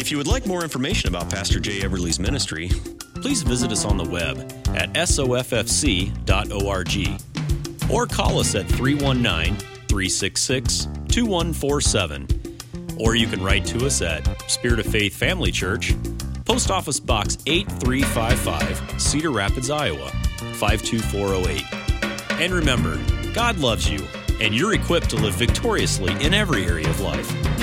If 0.00 0.10
you 0.10 0.16
would 0.18 0.26
like 0.26 0.46
more 0.46 0.62
information 0.62 1.08
about 1.08 1.30
Pastor 1.30 1.60
Jay 1.60 1.82
Everly's 1.82 2.18
ministry, 2.18 2.70
please 3.20 3.42
visit 3.42 3.72
us 3.72 3.84
on 3.84 3.96
the 3.96 4.04
web 4.04 4.38
at 4.76 4.92
soffc.org 4.92 6.20
or 7.90 8.06
call 8.06 8.38
us 8.40 8.54
at 8.54 8.66
319 8.66 9.56
366 9.56 10.88
2147. 11.08 12.28
Or 12.98 13.14
you 13.14 13.26
can 13.26 13.42
write 13.42 13.66
to 13.66 13.86
us 13.86 14.00
at 14.02 14.26
Spirit 14.50 14.80
of 14.80 14.86
Faith 14.86 15.14
Family 15.14 15.50
Church, 15.50 15.94
Post 16.44 16.70
Office 16.70 17.00
Box 17.00 17.38
8355, 17.46 19.00
Cedar 19.00 19.30
Rapids, 19.30 19.70
Iowa 19.70 20.10
52408. 20.54 22.40
And 22.40 22.52
remember, 22.52 22.98
God 23.32 23.58
loves 23.58 23.88
you, 23.90 24.02
and 24.40 24.54
you're 24.54 24.74
equipped 24.74 25.10
to 25.10 25.16
live 25.16 25.34
victoriously 25.34 26.12
in 26.24 26.32
every 26.32 26.64
area 26.64 26.88
of 26.88 27.00
life. 27.00 27.55